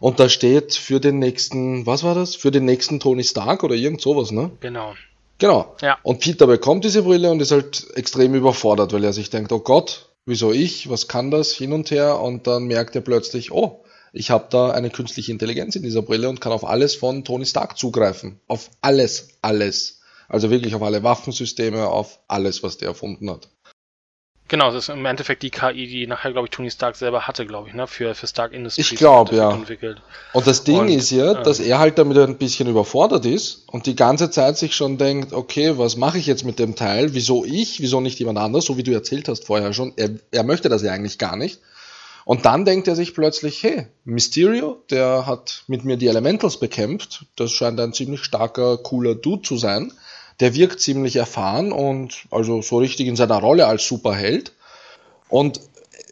[0.00, 2.34] Und da steht für den nächsten, was war das?
[2.34, 4.50] Für den nächsten Tony Stark oder irgend sowas, ne?
[4.58, 4.94] Genau.
[5.38, 5.76] Genau.
[5.82, 5.98] Ja.
[6.02, 9.60] Und Peter bekommt diese Brille und ist halt extrem überfordert, weil er sich denkt, oh
[9.60, 10.88] Gott, wieso ich?
[10.88, 11.52] Was kann das?
[11.52, 12.20] Hin und her.
[12.20, 16.28] Und dann merkt er plötzlich, oh, ich habe da eine künstliche Intelligenz in dieser Brille
[16.28, 18.40] und kann auf alles von Tony Stark zugreifen.
[18.46, 20.00] Auf alles, alles.
[20.28, 23.48] Also wirklich auf alle Waffensysteme, auf alles, was der erfunden hat.
[24.48, 27.46] Genau, das ist im Endeffekt die KI, die nachher, glaube ich, Tony Stark selber hatte,
[27.46, 27.86] glaube ich, ne?
[27.86, 28.92] Für, für Stark Industries.
[28.92, 29.50] Ich glaub, ja.
[29.50, 30.02] Entwickelt.
[30.34, 33.64] Und das Ding Und, ist ja, äh, dass er halt damit ein bisschen überfordert ist
[33.68, 37.14] und die ganze Zeit sich schon denkt, okay, was mache ich jetzt mit dem Teil?
[37.14, 37.80] Wieso ich?
[37.80, 38.66] Wieso nicht jemand anders?
[38.66, 39.94] So wie du erzählt hast vorher schon.
[39.96, 41.60] Er, er möchte das ja eigentlich gar nicht.
[42.24, 47.26] Und dann denkt er sich plötzlich, hey, Mysterio, der hat mit mir die Elementals bekämpft,
[47.36, 49.92] das scheint ein ziemlich starker, cooler Dude zu sein.
[50.40, 54.52] Der wirkt ziemlich erfahren und also so richtig in seiner Rolle als Superheld.
[55.28, 55.60] Und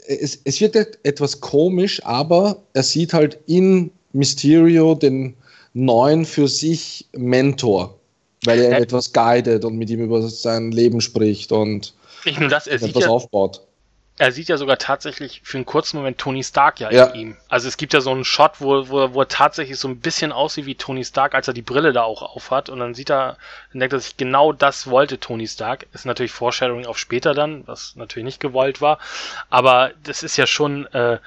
[0.06, 5.34] es, es wird etwas komisch, aber er sieht halt in Mysterio den
[5.72, 7.98] neuen für sich Mentor,
[8.44, 8.78] weil er ja.
[8.78, 11.94] etwas guidet und mit ihm über sein Leben spricht und
[12.24, 13.62] nicht nur das, er etwas ja, aufbaut
[14.20, 17.06] er sieht ja sogar tatsächlich für einen kurzen Moment Tony Stark ja, ja.
[17.06, 17.36] in ihm.
[17.48, 20.30] Also es gibt ja so einen Shot, wo, wo, wo er tatsächlich so ein bisschen
[20.30, 22.68] aussieht wie Tony Stark, als er die Brille da auch aufhat.
[22.68, 23.38] Und dann sieht er,
[23.72, 25.86] dann denkt er sich, genau das wollte Tony Stark.
[25.94, 28.98] Ist natürlich Foreshadowing auf später dann, was natürlich nicht gewollt war.
[29.48, 31.18] Aber das ist ja schon, äh,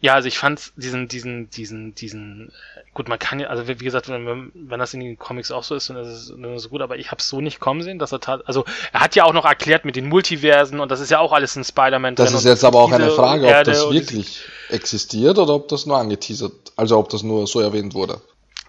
[0.00, 2.52] ja, also ich fand diesen, diesen, diesen, diesen
[2.94, 5.74] gut, man kann ja, also wie gesagt, wenn, wenn das in den Comics auch so
[5.74, 7.82] ist, dann ist es, dann ist es gut, aber ich habe es so nicht kommen
[7.82, 10.90] sehen, dass er tat, also er hat ja auch noch erklärt mit den Multiversen und
[10.90, 13.64] das ist ja auch alles in Spider-Man Das ist jetzt aber auch eine Frage, ob
[13.64, 18.20] das wirklich existiert oder ob das nur angeteasert, also ob das nur so erwähnt wurde.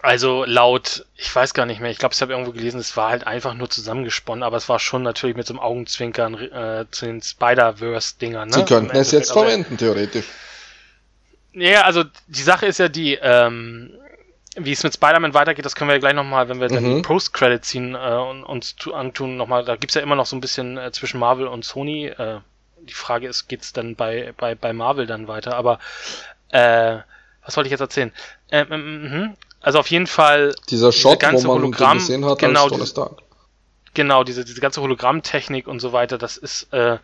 [0.02, 3.10] Also laut, ich weiß gar nicht mehr, ich glaube, ich habe irgendwo gelesen, es war
[3.10, 7.06] halt einfach nur zusammengesponnen, aber es war schon natürlich mit so einem Augenzwinkern äh, zu
[7.06, 8.48] den Spider-Verse-Dingern.
[8.48, 8.54] Ne?
[8.54, 10.24] Sie könnten es jetzt verwenden, theoretisch.
[11.54, 13.90] Ja, also die Sache ist ja die, ähm,
[14.56, 16.74] wie es mit Spider-Man weitergeht, das können wir ja gleich nochmal, wenn wir mhm.
[16.74, 20.36] dann die Post-Credit ziehen äh, und uns antun, nochmal, da gibt's ja immer noch so
[20.36, 22.06] ein bisschen äh, zwischen Marvel und Sony.
[22.06, 22.40] Äh,
[22.80, 25.56] die Frage ist, geht's dann bei, bei, bei Marvel dann weiter?
[25.56, 25.78] Aber
[26.48, 26.98] äh,
[27.44, 28.12] was wollte ich jetzt erzählen?
[28.50, 29.36] Ähm, ähm, mhm.
[29.60, 32.94] also auf jeden Fall dieser Shot, ganze wo man Hologramm, gesehen hat, genau, als
[33.94, 36.98] genau diese diese ganze Hologrammtechnik und so weiter, das ist äh,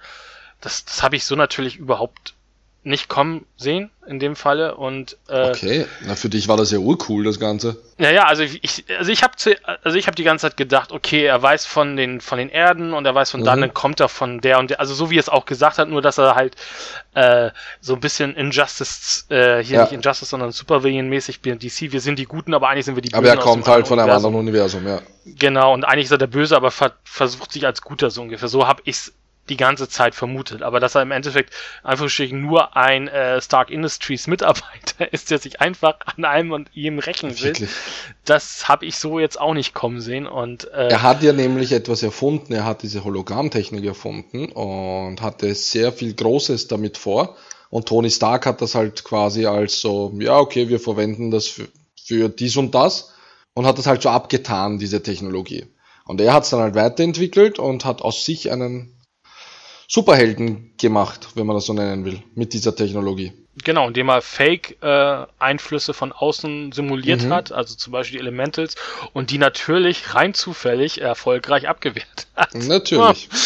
[0.60, 2.34] das, das habe ich so natürlich überhaupt
[2.88, 4.76] nicht kommen sehen in dem Falle.
[4.76, 7.76] Und äh, okay na für dich war das ja urcool das ganze.
[7.98, 9.34] Ja ja also ich also ich habe
[9.84, 12.94] also ich habe die ganze Zeit gedacht okay er weiß von den von den Erden
[12.94, 13.44] und er weiß von mhm.
[13.44, 14.80] dann, kommt er von der und der.
[14.80, 16.56] Also so wie er es auch gesagt hat nur dass er halt
[17.14, 17.50] äh,
[17.80, 19.82] so ein bisschen Injustice äh, hier ja.
[19.82, 23.10] nicht Injustice sondern Supervillain mäßig DC wir sind die Guten aber eigentlich sind wir die
[23.10, 25.00] Bösen aber er kommt halt von einem anderen Universum ja.
[25.36, 28.48] Genau und eigentlich ist er der Böse aber ver versucht sich als Guter so ungefähr.
[28.48, 29.12] So habe ich
[29.48, 30.62] die ganze Zeit vermutet.
[30.62, 35.60] Aber dass er im Endeffekt einfach nur ein äh, Stark Industries Mitarbeiter ist, der sich
[35.60, 37.68] einfach an allem und ihm rächen will,
[38.24, 40.26] das habe ich so jetzt auch nicht kommen sehen.
[40.26, 42.52] Und äh, er hat ja nämlich etwas erfunden.
[42.52, 47.36] Er hat diese Hologrammtechnik erfunden und hatte sehr viel Großes damit vor.
[47.70, 51.68] Und Tony Stark hat das halt quasi als so, ja, okay, wir verwenden das für,
[52.02, 53.12] für dies und das
[53.54, 55.66] und hat das halt so abgetan, diese Technologie.
[56.06, 58.97] Und er hat es dann halt weiterentwickelt und hat aus sich einen
[59.90, 63.32] Superhelden gemacht, wenn man das so nennen will, mit dieser Technologie.
[63.64, 67.32] Genau, indem er Fake-Einflüsse äh, von außen simuliert mhm.
[67.32, 68.76] hat, also zum Beispiel die Elementals,
[69.14, 72.54] und die natürlich rein zufällig erfolgreich abgewehrt hat.
[72.54, 73.28] Natürlich.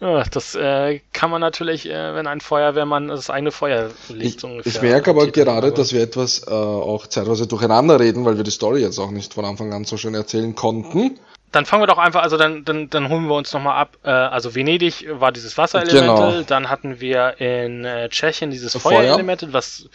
[0.00, 4.44] Ja, das äh, kann man natürlich, äh, wenn ein Feuerwehrmann das eigene Feuer legt.
[4.44, 8.44] Ich, ich merke aber gerade, dass wir etwas äh, auch zeitweise durcheinander reden, weil wir
[8.44, 11.18] die Story jetzt auch nicht von Anfang an so schön erzählen konnten
[11.50, 13.96] dann fangen wir doch einfach, also dann, dann, dann holen wir uns nochmal ab.
[14.02, 16.42] Äh, also Venedig war dieses Wasserelemental, genau.
[16.42, 19.88] dann hatten wir in äh, Tschechien dieses Feuerelemental, was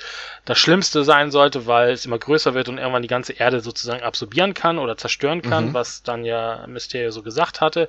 [0.45, 4.01] das Schlimmste sein sollte, weil es immer größer wird und irgendwann die ganze Erde sozusagen
[4.01, 5.73] absorbieren kann oder zerstören kann, mhm.
[5.73, 7.87] was dann ja Mysterio so gesagt hatte.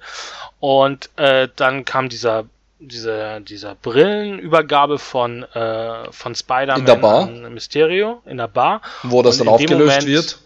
[0.61, 2.45] Und äh, dann kam dieser
[2.81, 8.83] diese, dieser Brillenübergabe von, äh, von Spider-Man an Mysterio in der Bar.
[9.05, 10.39] Wo das dann aufgelöst Moment, wird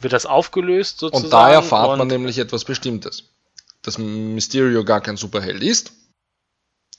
[0.00, 1.24] wird das aufgelöst sozusagen.
[1.24, 3.24] Und da erfahrt und man nämlich etwas Bestimmtes.
[3.82, 5.92] Dass Mysterio gar kein Superheld ist,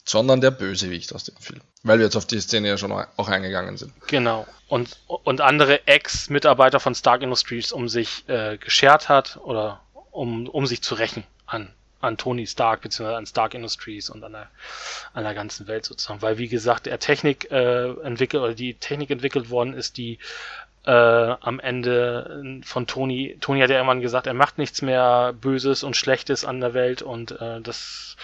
[0.05, 1.61] sondern der Bösewicht aus dem Film.
[1.83, 3.93] Weil wir jetzt auf die Szene ja schon auch eingegangen sind.
[4.07, 4.47] Genau.
[4.67, 9.81] Und, und andere Ex-Mitarbeiter von Stark Industries um sich äh, geschert hat oder
[10.11, 14.31] um, um sich zu rächen an, an Tony Stark beziehungsweise an Stark Industries und an
[14.31, 14.49] der,
[15.13, 16.21] an der ganzen Welt sozusagen.
[16.21, 20.19] Weil wie gesagt, er Technik äh, entwickelt oder die Technik entwickelt worden ist, die
[20.85, 23.37] äh, am Ende von Tony.
[23.41, 27.01] Tony hat ja irgendwann gesagt, er macht nichts mehr Böses und Schlechtes an der Welt
[27.01, 28.15] und äh, das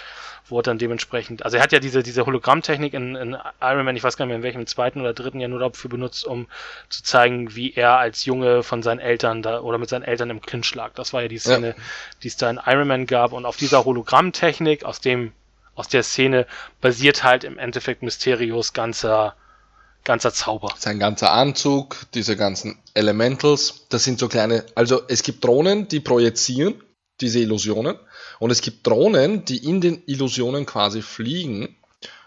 [0.51, 1.43] wurde dann dementsprechend.
[1.43, 4.31] Also er hat ja diese, diese Hologrammtechnik in, in Iron Man, ich weiß gar nicht
[4.31, 6.47] mehr in welchem zweiten oder dritten Jahr nur dafür benutzt, um
[6.89, 10.41] zu zeigen, wie er als Junge von seinen Eltern da oder mit seinen Eltern im
[10.41, 10.91] Clinch lag.
[10.93, 11.83] Das war ja die Szene, ja.
[12.21, 15.31] die es da in Iron Man gab und auf dieser Hologrammtechnik, aus dem,
[15.73, 16.45] aus der Szene
[16.81, 19.35] basiert halt im Endeffekt Mysterios ganzer
[20.03, 20.73] ganzer Zauber.
[20.77, 25.99] Sein ganzer Anzug, diese ganzen Elementals, das sind so kleine, also es gibt Drohnen, die
[25.99, 26.75] projizieren
[27.19, 27.97] diese Illusionen
[28.39, 31.75] und es gibt Drohnen, die in den Illusionen quasi fliegen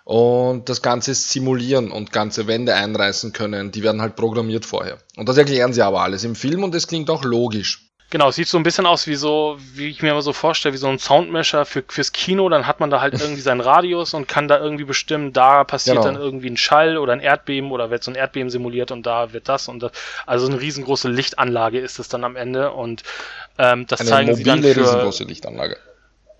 [0.04, 3.72] und das Ganze simulieren und ganze Wände einreißen können.
[3.72, 4.98] Die werden halt programmiert vorher.
[5.16, 7.90] Und das erklären sie aber alles im Film und es klingt auch logisch.
[8.14, 10.72] Genau, es sieht so ein bisschen aus wie so, wie ich mir immer so vorstelle,
[10.72, 12.48] wie so ein Soundmesher für, fürs Kino.
[12.48, 15.96] Dann hat man da halt irgendwie seinen Radius und kann da irgendwie bestimmen, da passiert
[15.96, 16.06] Genau.
[16.06, 19.32] dann irgendwie ein Schall oder ein Erdbeben oder wird so ein Erdbeben simuliert und da
[19.32, 19.90] wird das und das.
[20.26, 23.02] Also eine riesengroße Lichtanlage ist es dann am Ende und
[23.58, 25.76] ähm, das Eine zeigen sie dann mobile, für, riesengroße Lichtanlage.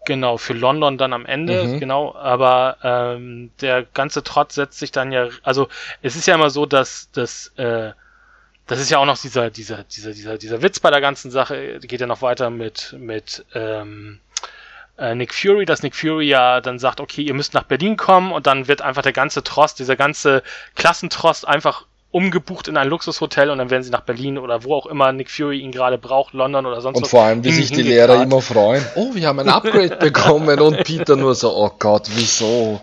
[0.07, 1.81] Genau, für London dann am Ende, Mhm.
[1.81, 5.67] genau, aber ähm, der ganze Trott setzt sich dann ja, also
[6.03, 7.91] es ist ja immer so, dass das, äh,
[8.66, 11.78] das ist ja auch noch dieser, dieser, dieser, dieser, dieser Witz bei der ganzen Sache,
[11.81, 14.20] geht ja noch weiter mit, mit ähm,
[14.99, 18.32] äh, Nick Fury, dass Nick Fury ja dann sagt, okay, ihr müsst nach Berlin kommen
[18.32, 20.43] und dann wird einfach der ganze Trost, dieser ganze
[20.77, 24.86] Klassentrost einfach umgebucht in ein Luxushotel und dann werden sie nach Berlin oder wo auch
[24.86, 27.73] immer Nick Fury ihn gerade braucht, London oder sonst Und was, vor allem, wie sich
[27.73, 27.82] die.
[27.82, 28.85] Lehrer immer freuen.
[28.95, 32.81] Oh, wir haben ein Upgrade bekommen und Peter nur so, oh Gott, wieso?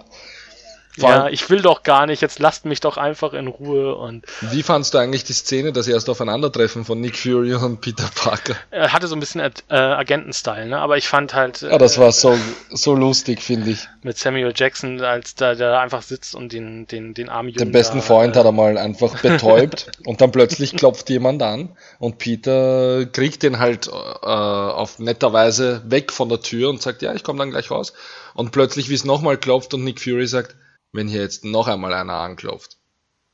[0.97, 3.95] Vor Ja, allem, ich will doch gar nicht, jetzt lasst mich doch einfach in Ruhe
[3.95, 8.09] und wie fandst du eigentlich die Szene, das erste Aufeinandertreffen von Nick Fury und Peter
[8.13, 8.55] Parker?
[8.71, 10.79] er hatte so ein bisschen äh, Agenten-Style, ne?
[10.79, 12.37] Aber ich fand halt Ja, das war so,
[12.69, 13.87] so lustig, finde ich.
[14.03, 17.71] mit Samuel Jackson, als da der einfach sitzt und den, den, den armen Jungen Den
[17.71, 21.75] besten da, Freund äh, hat er mal einfach betäubt und dann plötzlich klopft jemand an
[21.99, 27.01] und Peter kriegt den halt äh, auf netter Weise weg von der Tür und sagt,
[27.01, 27.93] ja, ich komme dann gleich raus.
[28.33, 30.55] Und plötzlich, wie es nochmal klopft und Nick Fury sagt,
[30.91, 32.77] wenn hier jetzt noch einmal einer anklopft,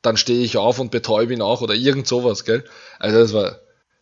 [0.01, 2.63] dann stehe ich auf und betäube ihn auch oder irgend sowas, gell?
[2.99, 3.59] Also das war,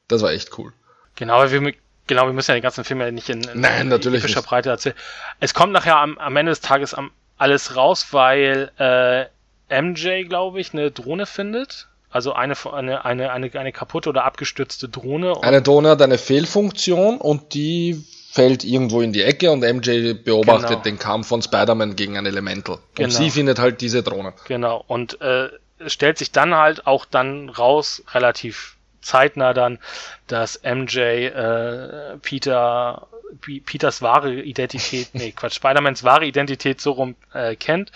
[0.08, 0.74] das war echt cool.
[1.16, 1.74] Genau, wir,
[2.08, 4.50] genau, wir müssen ja den ganzen Film ja nicht in, in Nein, natürlich epischer nicht.
[4.50, 4.96] Breite erzählen.
[5.40, 10.60] Es kommt nachher am, am Ende des Tages am, alles raus, weil äh, MJ, glaube
[10.60, 11.88] ich, eine Drohne findet.
[12.10, 15.34] Also eine, eine, eine, eine, eine kaputte oder abgestürzte Drohne.
[15.44, 20.70] Eine Drohne hat eine Fehlfunktion und die fällt irgendwo in die Ecke und MJ beobachtet
[20.70, 20.82] Genau.
[20.82, 22.80] den Kampf von Spider-Man gegen ein Elemental.
[22.96, 23.06] Genau.
[23.08, 24.34] Und sie findet halt diese Drohne.
[24.46, 25.48] Genau, und äh,
[25.88, 29.80] stellt sich dann halt auch dann raus, relativ zeitnah dann,
[30.28, 33.08] dass MJ äh, Peter
[33.40, 37.92] P Peters wahre Identität, nee, Quatsch, Spider-Mans wahre Identität so rum äh, kennt.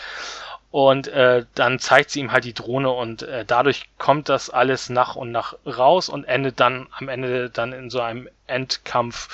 [0.72, 4.90] Und äh, dann zeigt sie ihm halt die Drohne und äh, dadurch kommt das alles
[4.90, 9.30] nach und nach raus und endet dann am Ende dann in so einem Endkampf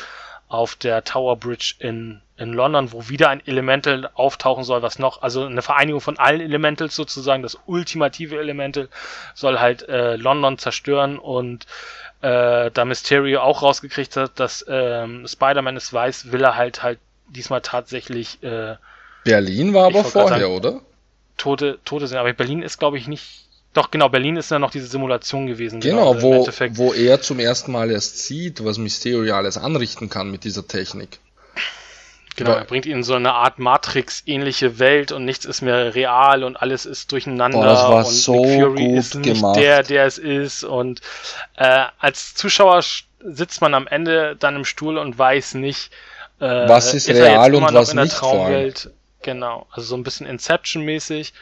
[0.47, 5.21] auf der Tower Bridge in, in London, wo wieder ein Elemental auftauchen soll, was noch,
[5.21, 8.89] also eine Vereinigung von allen Elementals sozusagen, das ultimative Elemental
[9.33, 11.65] soll halt äh, London zerstören und
[12.21, 16.99] äh, da Mysterio auch rausgekriegt hat, dass ähm, Spider-Man es weiß, will er halt halt
[17.27, 18.75] diesmal tatsächlich äh,
[19.25, 20.81] Berlin war aber vorher, sagen- oder?
[21.37, 22.17] Tote, Tote sind.
[22.17, 23.44] Aber Berlin ist, glaube ich, nicht.
[23.75, 25.81] Doch, genau, Berlin ist ja noch diese Simulation gewesen.
[25.81, 26.47] Genau, also wo,
[26.77, 31.19] wo er zum ersten Mal erst sieht, was Mysterio alles anrichten kann mit dieser Technik.
[32.37, 35.93] Genau, Weil- er bringt ihn in so eine Art Matrix-ähnliche Welt und nichts ist mehr
[35.95, 37.59] real und alles ist durcheinander.
[37.59, 39.55] Boah, das war und so Nick Fury gut ist nicht gemacht.
[39.57, 40.63] der, der es ist.
[40.63, 41.01] Und
[41.57, 45.91] äh, als Zuschauer sch- sitzt man am Ende dann im Stuhl und weiß nicht,
[46.39, 48.17] äh, Was ist er real und was in der nicht.
[48.17, 48.89] Traumwelt.
[49.21, 51.33] Genau, also so ein bisschen Inception-mäßig.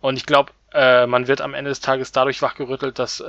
[0.00, 3.24] Und ich glaube, äh, man wird am Ende des Tages dadurch wachgerüttelt, dass äh,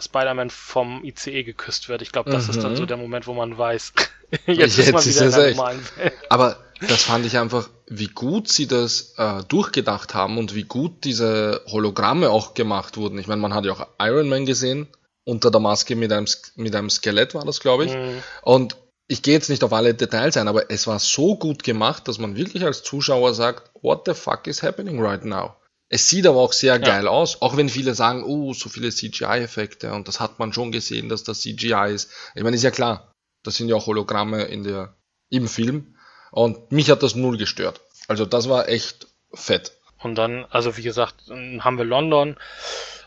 [0.00, 2.02] Spider-Man vom ICE geküsst wird.
[2.02, 2.76] Ich glaube, das ist dann Mhm.
[2.76, 3.92] so der Moment, wo man weiß,
[4.46, 5.56] Jetzt jetzt, ist man ist wieder in es der echt.
[5.56, 6.12] normalen Welt.
[6.28, 6.56] Aber
[6.86, 11.62] das fand ich einfach, wie gut sie das äh, durchgedacht haben und wie gut diese
[11.66, 13.18] Hologramme auch gemacht wurden.
[13.18, 14.86] Ich meine, man hat ja auch Iron Man gesehen,
[15.24, 16.26] unter der Maske mit einem,
[16.56, 17.94] mit einem Skelett war das, glaube ich.
[17.94, 18.22] Mhm.
[18.42, 18.76] Und
[19.08, 22.18] ich gehe jetzt nicht auf alle Details ein, aber es war so gut gemacht, dass
[22.18, 25.54] man wirklich als Zuschauer sagt, what the fuck is happening right now?
[25.90, 29.92] Es sieht aber auch sehr geil aus, auch wenn viele sagen, oh, so viele CGI-Effekte
[29.92, 32.10] und das hat man schon gesehen, dass das CGI ist.
[32.34, 34.94] Ich meine, ist ja klar, das sind ja auch Hologramme in der,
[35.30, 35.96] im Film
[36.30, 37.80] und mich hat das null gestört.
[38.06, 39.72] Also das war echt fett.
[40.00, 42.36] Und dann, also wie gesagt, haben wir London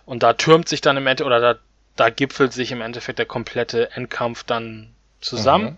[0.06, 1.60] und da türmt sich dann im Endeffekt, oder da,
[1.96, 5.66] da gipfelt sich im Endeffekt der komplette Endkampf dann zusammen.
[5.66, 5.78] Mhm.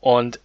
[0.00, 0.40] Und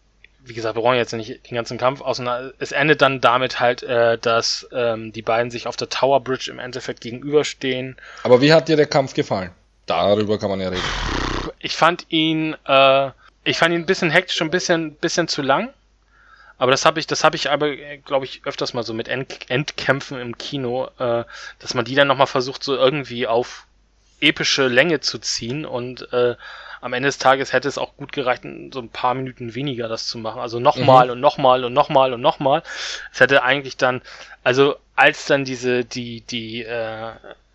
[0.47, 2.53] wie gesagt, wir brauchen jetzt nicht den ganzen Kampf auseinander.
[2.59, 6.51] Es endet dann damit halt, äh, dass ähm, die beiden sich auf der Tower Bridge
[6.51, 7.97] im Endeffekt gegenüberstehen.
[8.23, 9.51] Aber wie hat dir der Kampf gefallen?
[9.88, 10.84] Darüber kann man ja reden.
[11.59, 13.09] Ich fand ihn, äh,
[13.43, 15.73] ich fand ihn ein bisschen hektisch, ein bisschen, bisschen zu lang.
[16.57, 19.49] Aber das habe ich, das habe ich aber, glaube ich, öfters mal so mit End
[19.49, 21.23] Endkämpfen im Kino, äh,
[21.59, 23.65] dass man die dann nochmal versucht, so irgendwie auf
[24.22, 26.35] epische Länge zu ziehen und äh,
[26.86, 30.07] am Ende des Tages hätte es auch gut gereicht, so ein paar Minuten weniger das
[30.07, 30.40] zu machen.
[30.40, 31.14] Also nochmal Mhm.
[31.14, 32.62] und nochmal und nochmal und nochmal.
[33.12, 34.03] Es hätte eigentlich dann,
[34.44, 37.14] also als dann diese, die, die, äh,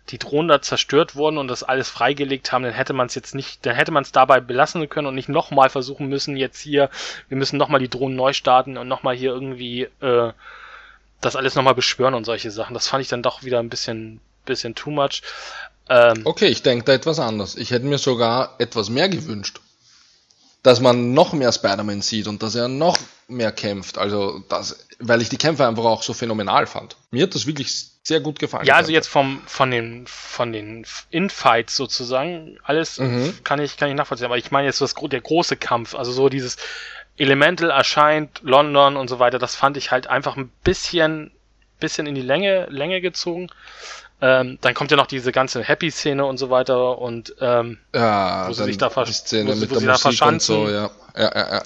[0.09, 3.33] die Drohnen da zerstört wurden und das alles freigelegt haben, dann hätte man es jetzt
[3.33, 6.89] nicht, dann hätte man es dabei belassen können und nicht nochmal versuchen müssen, jetzt hier,
[7.29, 10.33] wir müssen nochmal die Drohnen neu starten und nochmal hier irgendwie äh,
[11.21, 12.73] das alles nochmal beschwören und solche Sachen.
[12.73, 15.21] Das fand ich dann doch wieder ein bisschen, bisschen too much.
[15.91, 17.55] Ähm, Okay, ich denke da etwas anders.
[17.55, 19.59] Ich hätte mir sogar etwas mehr gewünscht.
[20.63, 23.97] dass man noch mehr Spider-Man sieht und dass er noch mehr kämpft.
[23.97, 26.97] Also das, weil ich die Kämpfe einfach auch so phänomenal fand.
[27.09, 28.65] Mir hat das wirklich sehr gut gefallen.
[28.65, 33.33] Ja, also jetzt vom, von den, von den Infights sozusagen, alles mhm.
[33.43, 34.25] kann ich, kann ich nachvollziehen.
[34.25, 36.57] Aber ich meine jetzt das, der große Kampf, also so dieses
[37.17, 41.31] Elemental erscheint, London und so weiter, das fand ich halt einfach ein bisschen,
[41.79, 43.49] bisschen in die Länge, Länge gezogen.
[44.23, 48.53] Ähm, dann kommt ja noch diese ganze Happy-Szene und so weiter und ähm, ja, wo
[48.53, 50.55] sie sich da, die Szene wo, mit wo sie da verschanzen.
[50.55, 50.91] so, ja.
[51.15, 51.63] Ja, ja, ja.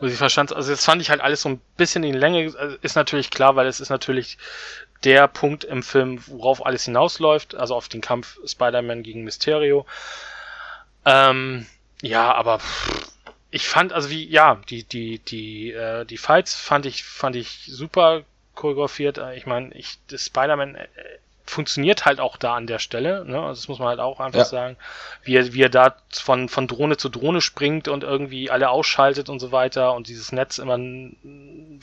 [0.00, 0.56] Wo sie verschanzen.
[0.56, 2.54] Also das fand ich halt alles so ein bisschen in Länge.
[2.58, 4.38] Also ist natürlich klar, weil es ist natürlich
[5.04, 9.84] der Punkt im Film, worauf alles hinausläuft, also auf den Kampf Spider-Man gegen Mysterio.
[11.04, 11.66] Ähm,
[12.00, 12.60] ja, aber
[13.50, 17.68] ich fand, also wie, ja, die, die, die, äh, die Fights fand ich, fand ich
[17.70, 18.22] super
[18.54, 19.20] choreografiert.
[19.36, 20.88] Ich meine, ich, Spider-Man äh,
[21.48, 23.24] funktioniert halt auch da an der Stelle.
[23.24, 23.40] Ne?
[23.40, 24.44] Also das muss man halt auch einfach Ja.
[24.44, 24.76] sagen.
[25.24, 29.28] Wie er, wie er da von, von Drohne zu Drohne springt und irgendwie alle ausschaltet
[29.28, 30.78] und so weiter und dieses Netz immer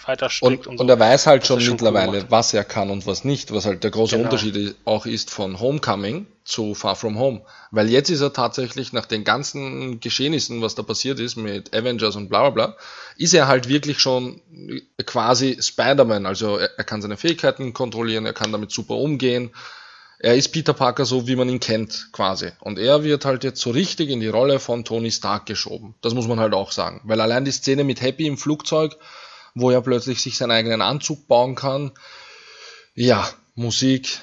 [0.06, 0.84] weiter strickt Und, und, so.
[0.84, 2.28] und er weiß halt Das schon cool mittlerweile, gemacht.
[2.30, 4.30] was er kann und was nicht, was halt der große Genau.
[4.30, 7.42] Unterschied auch ist von Homecoming zu Far From Home.
[7.72, 12.16] Weil jetzt ist er tatsächlich nach den ganzen Geschehnissen, was da passiert ist mit Avengers
[12.16, 12.78] und bla bla bla,
[13.18, 14.42] ist er halt wirklich schon
[15.06, 16.26] quasi Spider-Man.
[16.26, 19.52] Also er, er kann seine Fähigkeiten kontrollieren, er kann damit super umgehen.
[20.20, 22.52] Er ist Peter Parker so, wie man ihn kennt, quasi.
[22.62, 25.96] Und er wird halt jetzt so richtig in die Rolle von Tony Stark geschoben.
[26.02, 27.02] Das muss man halt auch sagen.
[27.04, 28.96] Weil allein die Szene mit Happy im Flugzeug,
[29.56, 31.92] wo er plötzlich sich seinen eigenen Anzug bauen kann.
[32.94, 34.22] Ja, Musik,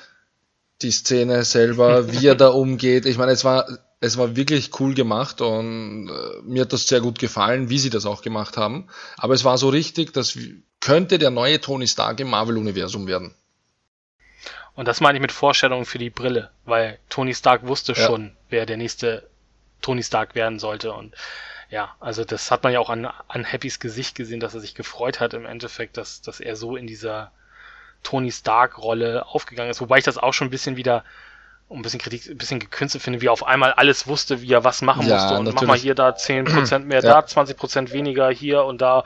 [0.82, 3.06] die Szene selber, wie er da umgeht.
[3.06, 3.66] Ich meine, es war,
[4.00, 7.90] es war wirklich cool gemacht und äh, mir hat das sehr gut gefallen, wie sie
[7.90, 8.88] das auch gemacht haben.
[9.16, 10.38] Aber es war so richtig, das
[10.80, 13.34] könnte der neue Tony Stark im Marvel-Universum werden.
[14.74, 18.06] Und das meine ich mit Vorstellungen für die Brille, weil Tony Stark wusste Ja.
[18.06, 19.28] schon, wer der nächste
[19.82, 20.92] Tony Stark werden sollte.
[20.92, 21.14] Und
[21.70, 24.74] ja, also das hat man ja auch an, an Happys Gesicht gesehen, dass er sich
[24.74, 27.32] gefreut hat im Endeffekt, dass, dass er so in dieser
[28.02, 29.80] Tony Stark-Rolle aufgegangen ist.
[29.80, 31.04] Wobei ich das auch schon ein bisschen wieder,
[31.70, 34.64] ein bisschen Kritik, ein bisschen gekünstelt finde, wie er auf einmal alles wusste, wie er
[34.64, 35.38] was machen Ja, musste.
[35.38, 35.68] Und mach natürlich.
[35.68, 37.20] mal hier da 10% mehr, Ja.
[37.20, 39.04] da 20% weniger hier und da.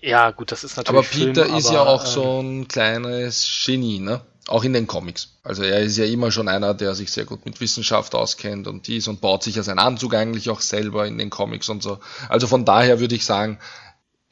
[0.00, 0.98] Ja, gut, das ist natürlich.
[0.98, 4.20] Aber Peter Film, ist aber, ja auch ähm, so ein kleines Genie, ne?
[4.46, 5.30] Auch in den Comics.
[5.42, 8.86] Also er ist ja immer schon einer, der sich sehr gut mit Wissenschaft auskennt und
[8.86, 11.98] dies und baut sich ja seinen Anzug eigentlich auch selber in den Comics und so.
[12.28, 13.58] Also von daher würde ich sagen,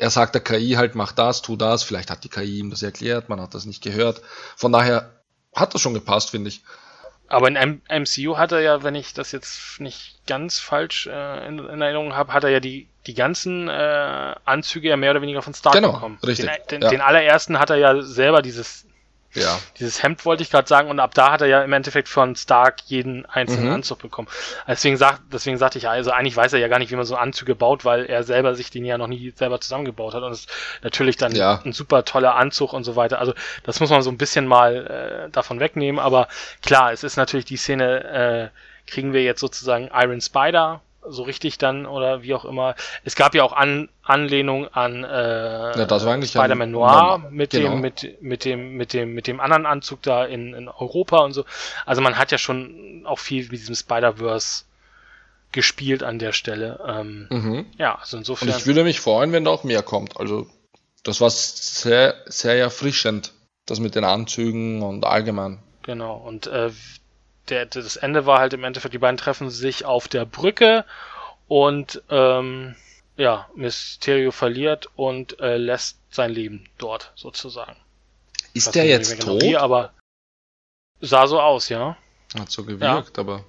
[0.03, 1.85] er sagt der KI halt, mach das, tu das.
[1.85, 4.21] Vielleicht hat die KI ihm das erklärt, man hat das nicht gehört.
[4.57, 5.13] Von daher
[5.55, 6.63] hat das schon gepasst, finde ich.
[7.29, 11.47] Aber in M MCU hat er ja, wenn ich das jetzt nicht ganz falsch äh,
[11.47, 15.23] in, in Erinnerung habe, hat er ja die, die ganzen äh, Anzüge ja mehr oder
[15.23, 16.19] weniger von Stark Genau, bekommen.
[16.27, 16.89] richtig, Den, den, ja.
[16.91, 18.87] den allerersten hat er ja selber dieses,
[19.35, 19.59] Ja.
[19.79, 22.37] dieses Hemd, wollte ich gerade sagen, und ab da hat er ja im Endeffekt von
[22.37, 23.75] Stark jeden einzelnen Mhm.
[23.75, 24.29] Anzug bekommen.
[24.69, 27.05] Deswegen, sagt, deswegen sagte ich ja, also eigentlich weiß er ja gar nicht, wie man
[27.07, 30.33] so Anzüge baut, weil er selber sich den ja noch nie selber zusammengebaut hat und
[30.33, 30.51] es ist
[30.83, 31.61] natürlich dann Ja.
[31.65, 33.19] ein super toller Anzug und so weiter.
[33.19, 33.33] Also
[33.65, 36.29] das muss man so ein bisschen mal äh, davon wegnehmen, aber
[36.63, 41.59] klar, es ist natürlich die Szene, äh, kriegen wir jetzt sozusagen Iron Spider so richtig
[41.59, 42.75] dann oder wie auch immer.
[43.05, 47.71] Es gab ja auch an, Anlehnung an äh, Ja, Spider-Man Noir Noir, mit genau.
[47.71, 51.33] dem mit mit dem mit dem mit dem anderen Anzug da in, in Europa und
[51.33, 51.45] so.
[51.87, 54.65] Also man hat ja schon auch viel mit diesem Spider-Verse
[55.53, 56.81] gespielt an der Stelle.
[56.87, 57.67] Ähm, Mhm.
[57.79, 58.49] ja, also Und insofern.
[58.49, 60.19] ich würde mich freuen, wenn da auch mehr kommt.
[60.19, 60.47] Also
[61.05, 63.33] das war sehr, sehr erfrischend,
[63.67, 65.59] das mit den Anzügen und allgemein.
[65.83, 66.71] Genau, und äh,
[67.53, 70.85] der, das Ende war halt im Endeffekt, die beiden treffen sich auf der Brücke
[71.49, 72.75] und ähm,
[73.17, 77.77] ja, Mysterio verliert und äh, lässt sein Leben dort sozusagen.
[78.55, 79.43] Ist Weiß der jetzt genau tot?
[79.43, 79.93] Wie, aber
[81.01, 81.97] sah so aus, ja.
[82.39, 83.45] Hat so gewirkt, aber.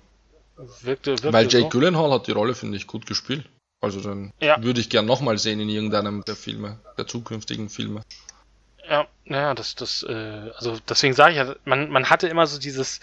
[0.82, 1.70] Wirkte, wirkte Weil Jake so.
[1.70, 3.46] Gyllenhaal hat die Rolle, finde ich, gut gespielt.
[3.82, 4.62] Also dann Ja.
[4.62, 8.02] würde ich gern nochmal sehen in irgendeinem der Filme, der zukünftigen Filme.
[8.88, 12.60] Ja, naja, das, das, äh, also deswegen sage ich ja, man, man hatte immer so
[12.60, 13.00] dieses.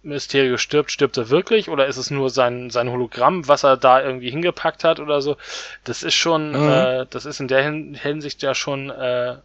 [0.03, 1.69] Mysterio stirbt, stirbt er wirklich?
[1.69, 5.37] Oder ist es nur sein, sein Hologramm, was er da irgendwie hingepackt hat oder so?
[5.85, 6.69] Das ist schon, Mhm.
[6.69, 9.37] äh, das ist in der Hin Hinsicht ja schon, äh,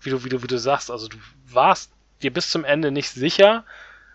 [0.00, 1.16] wie du, wie du, wie du sagst, also du
[1.48, 1.92] warst
[2.22, 3.64] dir bis zum Ende nicht sicher,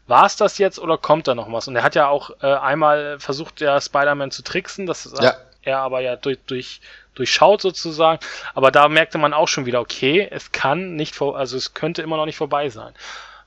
[0.08, 1.68] war es das jetzt oder kommt da noch was?
[1.68, 5.36] Und er hat ja auch äh, einmal versucht, ja Spider-Man zu tricksen, das Ja.
[5.64, 6.82] er aber ja durch, durch,
[7.16, 8.20] durchschaut sozusagen.
[8.54, 12.02] Aber da merkte man auch schon wieder, okay, es kann nicht vor, also es könnte
[12.02, 12.94] immer noch nicht vorbei sein.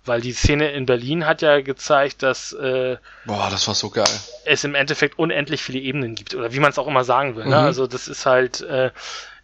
[0.07, 2.97] Weil die Szene in Berlin hat ja gezeigt, dass äh,
[3.27, 4.09] Boah, das war so geil.
[4.47, 7.45] es im Endeffekt unendlich viele Ebenen gibt oder wie man es auch immer sagen will.
[7.45, 7.51] Ne?
[7.59, 7.65] Mhm.
[7.66, 8.91] Also das ist halt äh,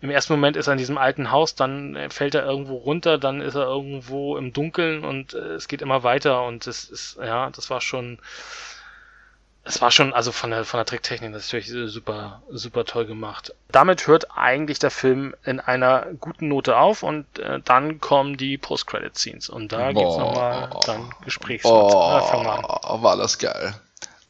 [0.01, 3.18] im ersten Moment ist er in diesem alten Haus, dann äh, fällt er irgendwo runter,
[3.18, 7.18] dann ist er irgendwo im Dunkeln und äh, es geht immer weiter und es ist
[7.23, 8.18] ja, das war schon
[9.66, 13.52] es war schon, also von der, von der Tricktechnik natürlich super, super toll gemacht.
[13.73, 18.59] Damit hört eigentlich der Film in einer guten Note auf und äh, dann kommen die
[18.59, 20.20] Post-Credit-Scenes und da gibt's Boah.
[20.20, 21.93] nochmal dann Gesprächswort.
[21.93, 23.74] Oh, war das geil.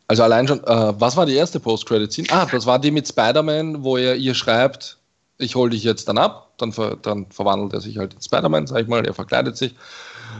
[0.09, 2.28] Also allein schon, äh, was war die erste Post-Credit-Scene?
[2.30, 4.95] Ah, das war die mit Spider-Man, wo er ihr schreibt,
[5.38, 6.52] ich hol dich jetzt dann ab.
[6.58, 9.74] Dann, ver dann verwandelt er sich halt in Spider-Man, sag ich mal, er verkleidet sich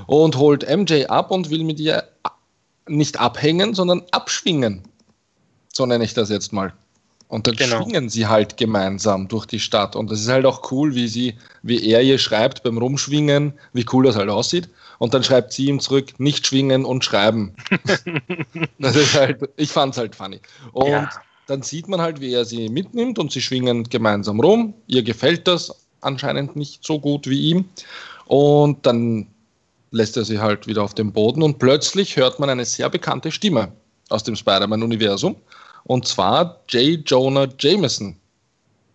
[0.07, 2.05] und holt MJ ab und will mit ihr
[2.89, 4.83] nicht abhängen, sondern abschwingen.
[5.73, 6.73] So nenne ich das jetzt mal.
[7.29, 7.83] Und dann Genau.
[7.83, 9.97] schwingen sie halt gemeinsam durch die Stadt.
[9.97, 13.85] Und das ist halt auch cool, wie sie, wie er ihr schreibt beim Rumschwingen, wie
[13.93, 14.69] cool das halt aussieht.
[14.99, 17.55] Und dann schreibt sie ihm zurück, nicht schwingen und schreiben.
[18.79, 20.41] das ist halt, ich fand's halt funny.
[20.73, 21.11] Und Ja.
[21.47, 24.75] Dann sieht man halt, wie er sie mitnimmt und sie schwingen gemeinsam rum.
[24.87, 27.65] Ihr gefällt das anscheinend nicht so gut wie ihm.
[28.27, 29.29] Und dann
[29.93, 33.31] lässt er sie halt wieder auf den Boden und plötzlich hört man eine sehr bekannte
[33.31, 33.73] Stimme
[34.09, 35.37] aus dem Spider-Man-Universum.
[35.85, 37.09] Und zwar J.
[37.09, 38.17] Jonah Jameson,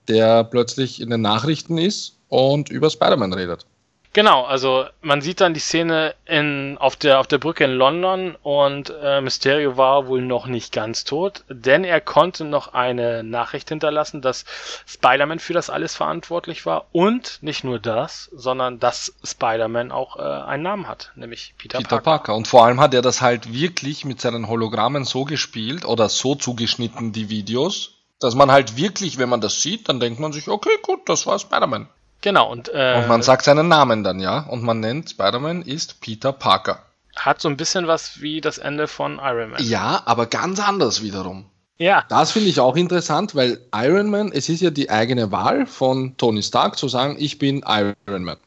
[0.10, 3.66] der plötzlich in den Nachrichten ist und über Spider-Man redet.
[4.14, 8.36] Genau, also man sieht dann die Szene in, auf, der, auf der Brücke in London
[8.44, 13.70] und äh, Mysterio war wohl noch nicht ganz tot, denn er konnte noch eine Nachricht
[13.70, 14.44] hinterlassen, dass
[14.86, 20.22] Spider-Man für das alles verantwortlich war und nicht nur das, sondern dass Spider-Man auch äh,
[20.22, 22.04] einen Namen hat, nämlich Peter, Peter Parker.
[22.04, 22.36] Parker.
[22.36, 26.36] Und vor allem hat er das halt wirklich mit seinen Hologrammen so gespielt oder so
[26.36, 30.50] zugeschnitten, die Videos, dass man halt wirklich, wenn man das sieht, dann denkt man sich,
[30.50, 31.88] okay, gut, das war Spider-Man.
[32.22, 34.40] Genau, und, äh, Und man sagt seinen Namen dann, ja.
[34.48, 36.80] Und man nennt Spider-Man ist Peter Parker.
[37.16, 39.64] hat so ein bisschen was wie das Ende von Iron Man.
[39.64, 41.46] Ja, aber ganz anders wiederum.
[41.78, 45.66] Ja, Das finde ich auch interessant, weil Iron Man, es ist ja die eigene Wahl
[45.66, 48.38] von Tony Stark zu sagen, ich bin Iron Man.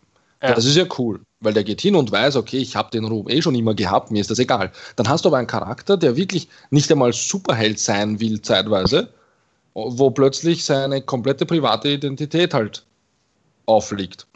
[0.40, 0.54] Ja.
[0.54, 3.28] Das ist ja cool, weil der geht hin und weiß, okay, ich habe den Ruhm
[3.28, 4.70] eh schon immer gehabt, mir ist das egal.
[4.94, 9.08] Dann hast du aber einen Charakter, der wirklich nicht einmal Superheld sein will zeitweise,
[9.74, 12.84] wo plötzlich seine komplette private Identität halt
[13.66, 14.26] aufliegt.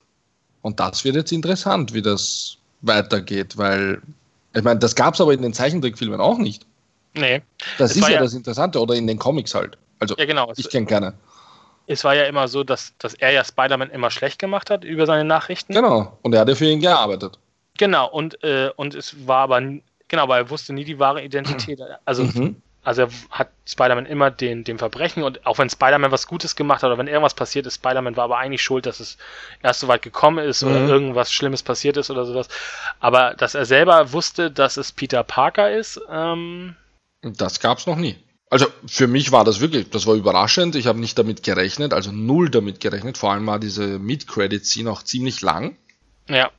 [0.63, 4.01] Und das wird jetzt interessant, wie das weitergeht, weil,
[4.55, 6.67] ich meine, das gab es aber in den Zeichentrickfilmen auch nicht.
[7.15, 7.43] nee.
[7.79, 9.77] Das ist ja, ja- das Interessante, oder in den Comics halt.
[10.01, 10.53] Also, Ja, genau.
[10.57, 11.15] Ich kenne keine.
[11.87, 15.07] es war ja immer so, dass, dass er ja Spider-Man immer schlecht gemacht hat über
[15.07, 15.73] seine Nachrichten.
[15.73, 16.17] Genau.
[16.23, 17.39] Und er hat ja für ihn gearbeitet.
[17.79, 21.81] Genau, und, äh, und es war aber, genau, aber er wusste nie die wahre Identität.
[22.05, 22.57] Also, Mhm.
[22.89, 26.83] Also er hat Spider-Man immer den, dem Verbrechen und auch wenn Spider-Man was Gutes gemacht
[26.83, 29.19] hat oder wenn irgendwas passiert ist, Spider-Man war aber eigentlich schuld, dass es
[29.63, 30.89] erst so weit gekommen ist oder Mhm.
[30.89, 32.49] irgendwas Schlimmes passiert ist oder sowas.
[32.99, 36.77] Aber dass er selber wusste, dass es Peter Parker ist, ähm,
[37.23, 38.17] Das gab es noch nie.
[38.51, 40.75] Also für mich war das wirklich, das war überraschend.
[40.75, 43.19] Ich habe nicht damit gerechnet, also null damit gerechnet.
[43.19, 45.77] Vor allem war diese Mid-Credit-Scene auch ziemlich lang.
[46.29, 46.51] ja,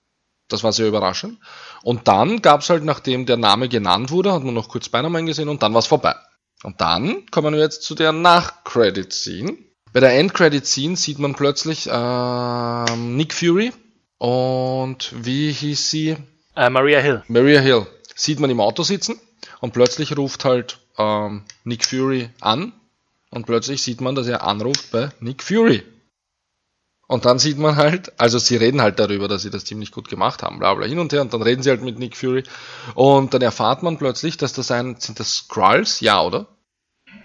[0.50, 1.40] Das war sehr überraschend.
[1.84, 5.26] Und dann gab es halt, nachdem der Name genannt wurde, hat man noch kurz Spider-Man
[5.26, 6.16] gesehen und dann war es vorbei.
[6.64, 9.58] Und dann kommen wir jetzt zu der Nach-Credit-Scene.
[9.94, 13.72] Bei der End-Credit-Scene sieht man plötzlich ähm, Nick Fury
[14.18, 16.18] und wie hieß sie?
[16.56, 17.24] äh, Maria Hill.
[17.28, 17.88] Maria Hill.
[18.16, 19.20] Sieht man im Auto sitzen
[19.62, 22.74] und plötzlich ruft halt ähm, Nick Fury an
[23.30, 25.84] und plötzlich sieht man, dass er anruft bei Nick Fury.
[27.12, 30.10] Und dann sieht man halt, also sie reden halt darüber, dass sie das ziemlich gut
[30.10, 32.44] gemacht haben, bla bla hin und her, und dann reden sie halt mit Nick Fury.
[32.94, 36.02] Und dann erfahrt man plötzlich, dass das ein, sind das Skrulls?
[36.02, 36.46] Ja, oder?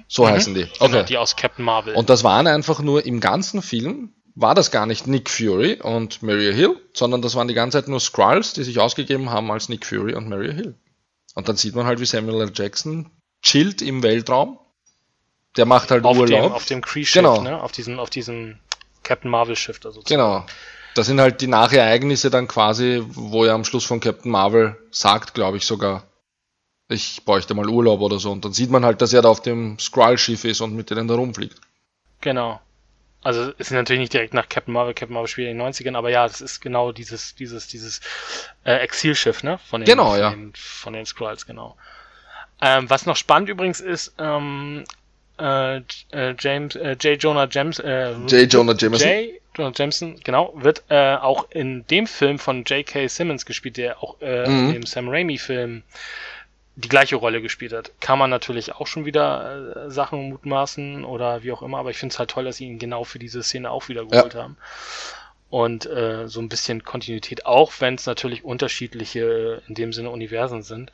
[0.09, 0.28] So Mhm.
[0.28, 0.66] heißen die.
[0.81, 1.94] Genau, die aus Captain Marvel.
[1.94, 6.23] Und das waren einfach nur im ganzen Film, war das gar nicht Nick Fury und
[6.23, 9.69] Maria Hill, sondern das waren die ganze Zeit nur Skrulls, die sich ausgegeben haben als
[9.69, 10.74] Nick Fury und Maria Hill.
[11.35, 12.52] Und dann sieht man halt, wie Samuel L.
[12.55, 13.11] Jackson
[13.43, 14.59] chillt im Weltraum.
[15.56, 16.52] Der macht halt auf, dem, Urlaub.
[16.52, 17.40] auf dem Kree-Schiff, Genau.
[17.43, 17.62] ne?
[17.62, 18.59] Auf diesem, auf diesem
[19.05, 20.20] Captain Marvel-Schiff da sozusagen.
[20.20, 20.47] Genau.
[20.94, 25.35] Das sind halt die Nachereignisse dann quasi, wo er am Schluss von Captain Marvel sagt,
[25.35, 26.05] glaube ich sogar,
[26.89, 28.31] ich bräuchte mal Urlaub oder so.
[28.31, 31.09] Und dann sieht man halt, dass er da auf dem Skrull-Schiff ist und mit denen
[31.09, 31.60] da rumfliegt.
[32.20, 32.60] Genau.
[33.24, 36.10] Also ist natürlich nicht direkt nach Captain Marvel, Captain Marvel spielt in den 90ern, aber
[36.10, 38.01] ja, das ist genau dieses, dieses, dieses
[38.64, 39.59] äh, Exilschiff, ne?
[39.70, 40.31] Von den, Genau, von ja.
[40.31, 41.76] Den, von den Skrulls, genau.
[42.60, 44.85] Ähm, was noch spannend übrigens ist, ähm,
[45.39, 45.77] äh,
[46.12, 47.23] äh, James, äh, J.
[47.23, 48.52] Jonah James, äh, J.
[48.52, 49.09] Jonah Jameson.
[49.09, 49.31] J.
[49.56, 53.06] Jonah Jameson, genau, wird äh, auch in dem Film von J.K.
[53.09, 54.66] Simmons gespielt, der auch äh, Mhm.
[54.69, 55.82] in dem Sam Raimi-Film
[56.77, 57.93] die gleiche Rolle gespielt hat.
[58.01, 61.98] Kann man natürlich auch schon wieder äh, Sachen mutmaßen oder wie auch immer, aber ich
[61.98, 64.56] finde es halt toll, dass sie ihn genau für diese Szene auch wieder geholt haben.
[65.51, 70.65] Und äh, so ein bisschen Kontinuität, auch wenn es natürlich unterschiedliche, in dem Sinne, Universen
[70.65, 70.90] sind.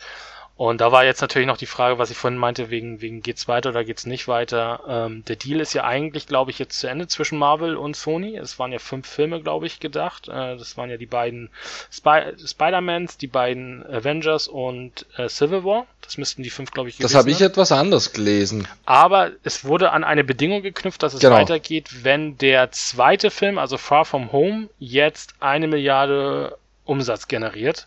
[0.61, 3.49] Und da war jetzt natürlich noch die Frage, was ich vorhin meinte, wegen, wegen geht's
[3.49, 4.83] weiter oder geht's nicht weiter.
[4.87, 8.37] Ähm, der Deal ist ja eigentlich, glaube ich, jetzt zu Ende zwischen Marvel und Sony.
[8.37, 10.29] Es waren ja fünf Filme, glaube ich, gedacht.
[10.29, 11.49] Äh, das waren ja die beiden
[11.91, 15.87] Spy Spider-Mans, die beiden Avengers und äh, Civil War.
[16.03, 18.69] Das müssten die fünf, glaube ich, Das gewesen habe ich etwas anders gelesen.
[18.85, 21.37] Aber es wurde an eine Bedingung geknüpft, dass es Genau.
[21.37, 27.87] weitergeht, wenn der zweite Film, also Far From Home, jetzt eine Milliarde Umsatz generiert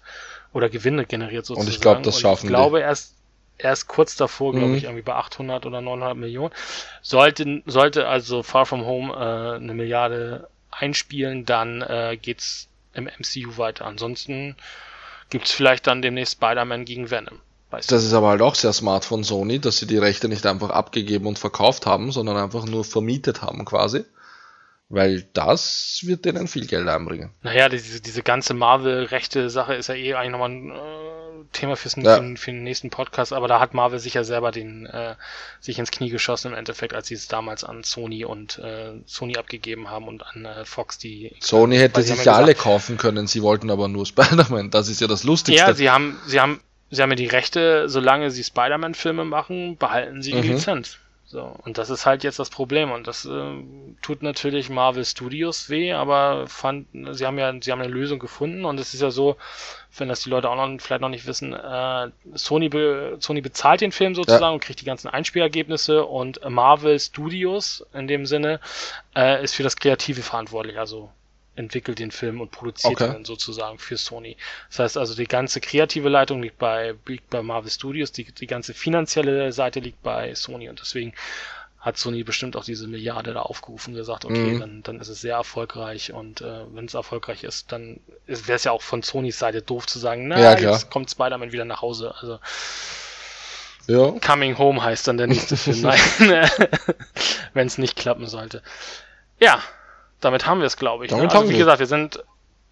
[0.53, 1.67] oder Gewinne generiert sozusagen.
[1.67, 2.47] Und ich glaube, das schaffen Ich die.
[2.55, 3.15] glaube, erst
[3.59, 4.75] erst kurz davor, glaube Mhm.
[4.75, 6.53] ich, irgendwie bei 800 oder 900 Millionen.
[7.01, 13.57] Sollte, sollte also Far From Home äh, eine Milliarde einspielen, dann äh, geht's im MCU
[13.57, 13.85] weiter.
[13.85, 14.55] Ansonsten
[15.29, 17.39] gibt's vielleicht dann demnächst Spider-Man gegen Venom.
[17.69, 20.45] Weiß Das ist aber halt auch sehr smart von Sony, dass sie die Rechte nicht
[20.45, 24.03] einfach abgegeben und verkauft haben, sondern einfach nur vermietet haben quasi.
[24.89, 27.31] Weil das wird denen viel Geld einbringen.
[27.41, 32.15] Naja, diese, diese ganze Marvel-rechte-Sache ist ja eh eigentlich nochmal ein äh, Thema fürs, Ja.
[32.15, 35.15] für, den- für den nächsten Podcast, aber da hat Marvel sich ja selber den, äh,
[35.59, 39.37] sich ins Knie geschossen im Endeffekt, als sie es damals an Sony und äh, Sony
[39.37, 41.35] abgegeben haben und an äh, Fox die.
[41.39, 44.69] Sony hätte sich ja ja alle gesagt- kaufen können, sie wollten aber nur Spider-Man.
[44.69, 45.65] Das ist ja das Lustigste.
[45.65, 46.59] Ja, sie haben, sie haben,
[46.91, 50.53] sie haben ja die Rechte, solange sie Spider-Man-Filme machen, behalten sie die Mhm.
[50.55, 50.97] Lizenz.
[51.33, 52.91] So, und das ist halt jetzt das Problem.
[52.91, 53.53] Und das äh,
[54.03, 58.65] tut natürlich Marvel Studios weh, aber fand, sie haben ja, sie haben eine Lösung gefunden
[58.65, 59.35] und es ist ja so,
[59.97, 63.81] wenn das die Leute auch noch vielleicht noch nicht wissen, äh, Sony, be, Sony bezahlt
[63.81, 64.49] den Film sozusagen Ja.
[64.51, 68.59] und kriegt die ganzen Einspielergebnisse und Marvel Studios in dem Sinne
[69.15, 71.09] äh, ist für das Kreative verantwortlich, also
[71.55, 73.05] entwickelt den Film und produziert Okay.
[73.05, 74.37] ihn dann sozusagen für Sony.
[74.69, 78.47] Das heißt also, die ganze kreative Leitung liegt bei, liegt bei Marvel Studios, die, die
[78.47, 81.13] ganze finanzielle Seite liegt bei Sony und deswegen
[81.79, 84.59] hat Sony bestimmt auch diese Milliarde da aufgerufen und gesagt, okay, Mhm.
[84.59, 88.63] dann, dann ist es sehr erfolgreich und äh, wenn es erfolgreich ist, dann wäre es
[88.63, 91.81] ja auch von Sonys Seite doof zu sagen, na, Ja, jetzt kommt Spider-Man wieder nach
[91.81, 92.15] Hause.
[92.21, 92.39] Also
[93.87, 94.11] ja.
[94.25, 95.81] Coming Home heißt dann der nächste Film.
[95.81, 95.99] Nein,
[97.53, 98.61] wenn es nicht klappen sollte.
[99.41, 99.61] Ja,
[100.23, 101.11] damit haben wir es, glaube ich.
[101.11, 101.21] Ne?
[101.29, 101.57] Also wie wir.
[101.57, 102.17] gesagt, wir sind,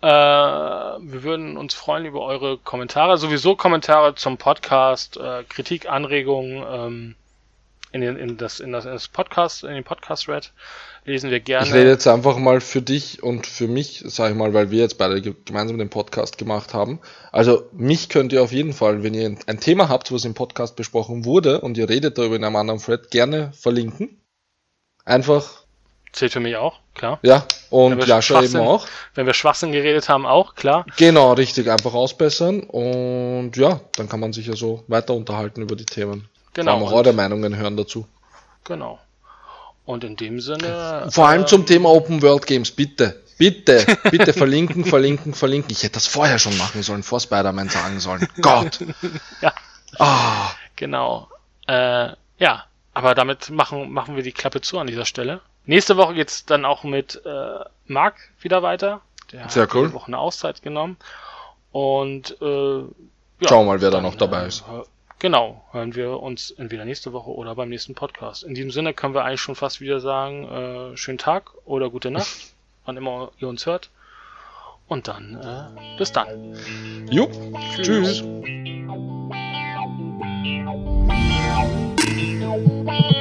[0.01, 6.63] äh, wir würden uns freuen über eure Kommentare, sowieso Kommentare zum Podcast, äh, Kritik, Anregungen
[6.69, 7.15] ähm,
[7.93, 10.53] in, den, in das in das, in das Podcast, in den Podcast-Red
[11.03, 11.67] lesen wir gerne.
[11.67, 14.79] Ich rede jetzt einfach mal für dich und für mich, sag ich mal, weil wir
[14.79, 16.99] jetzt beide ge- gemeinsam den Podcast gemacht haben.
[17.31, 20.35] Also mich könnt ihr auf jeden Fall, wenn ihr ein- ein Thema habt, was im
[20.35, 24.21] Podcast besprochen wurde und ihr redet darüber in einem anderen Thread, gerne verlinken.
[25.03, 25.60] Einfach,
[26.11, 27.19] Zählt für mich auch, klar.
[27.21, 28.85] ja, und Jascha eben auch.
[29.15, 30.85] Wenn wir Schwachsinn geredet haben, auch, klar.
[30.97, 35.75] Genau, richtig, einfach ausbessern und ja, dann kann man sich ja so weiter unterhalten über
[35.75, 36.27] die Themen.
[36.53, 36.71] Genau.
[36.71, 38.07] Vor allem auch eure Meinungen hören dazu.
[38.65, 38.99] Genau.
[39.85, 41.07] Und in dem Sinne.
[41.09, 43.21] Vor allem ähm, zum Thema Open World Games, bitte.
[43.37, 45.71] Bitte, bitte verlinken, verlinken, verlinken.
[45.71, 48.27] Ich hätte das vorher schon machen sollen, vor Spider-Man sagen sollen.
[48.41, 48.79] Gott.
[49.41, 49.53] Ja.
[49.97, 50.51] Ah,
[50.81, 51.29] Genau.
[51.67, 52.09] Äh,
[52.39, 52.65] ja,
[52.95, 55.41] aber damit machen, machen wir die Klappe zu an dieser Stelle.
[55.65, 59.01] Nächste Woche geht's dann auch mit äh, Marc wieder weiter.
[59.31, 59.83] Der Sehr hat cool.
[59.83, 60.97] diese Woche eine Auszeit genommen.
[61.71, 62.85] Und äh, ja,
[63.47, 64.67] Schauen wir mal, wer da dann, noch dabei äh, ist.
[64.67, 64.85] hör-
[65.19, 68.41] Genau, hören wir uns entweder nächste Woche oder beim nächsten Podcast.
[68.43, 70.47] In diesem Sinne können wir eigentlich schon fast wieder sagen,
[70.93, 72.27] äh, schönen Tag oder gute Nacht,
[72.85, 73.91] wann immer ihr uns hört.
[74.87, 76.57] Und dann äh, bis dann.
[77.11, 77.31] jupp.
[77.81, 78.23] Tschüss.
[82.83, 83.20] Round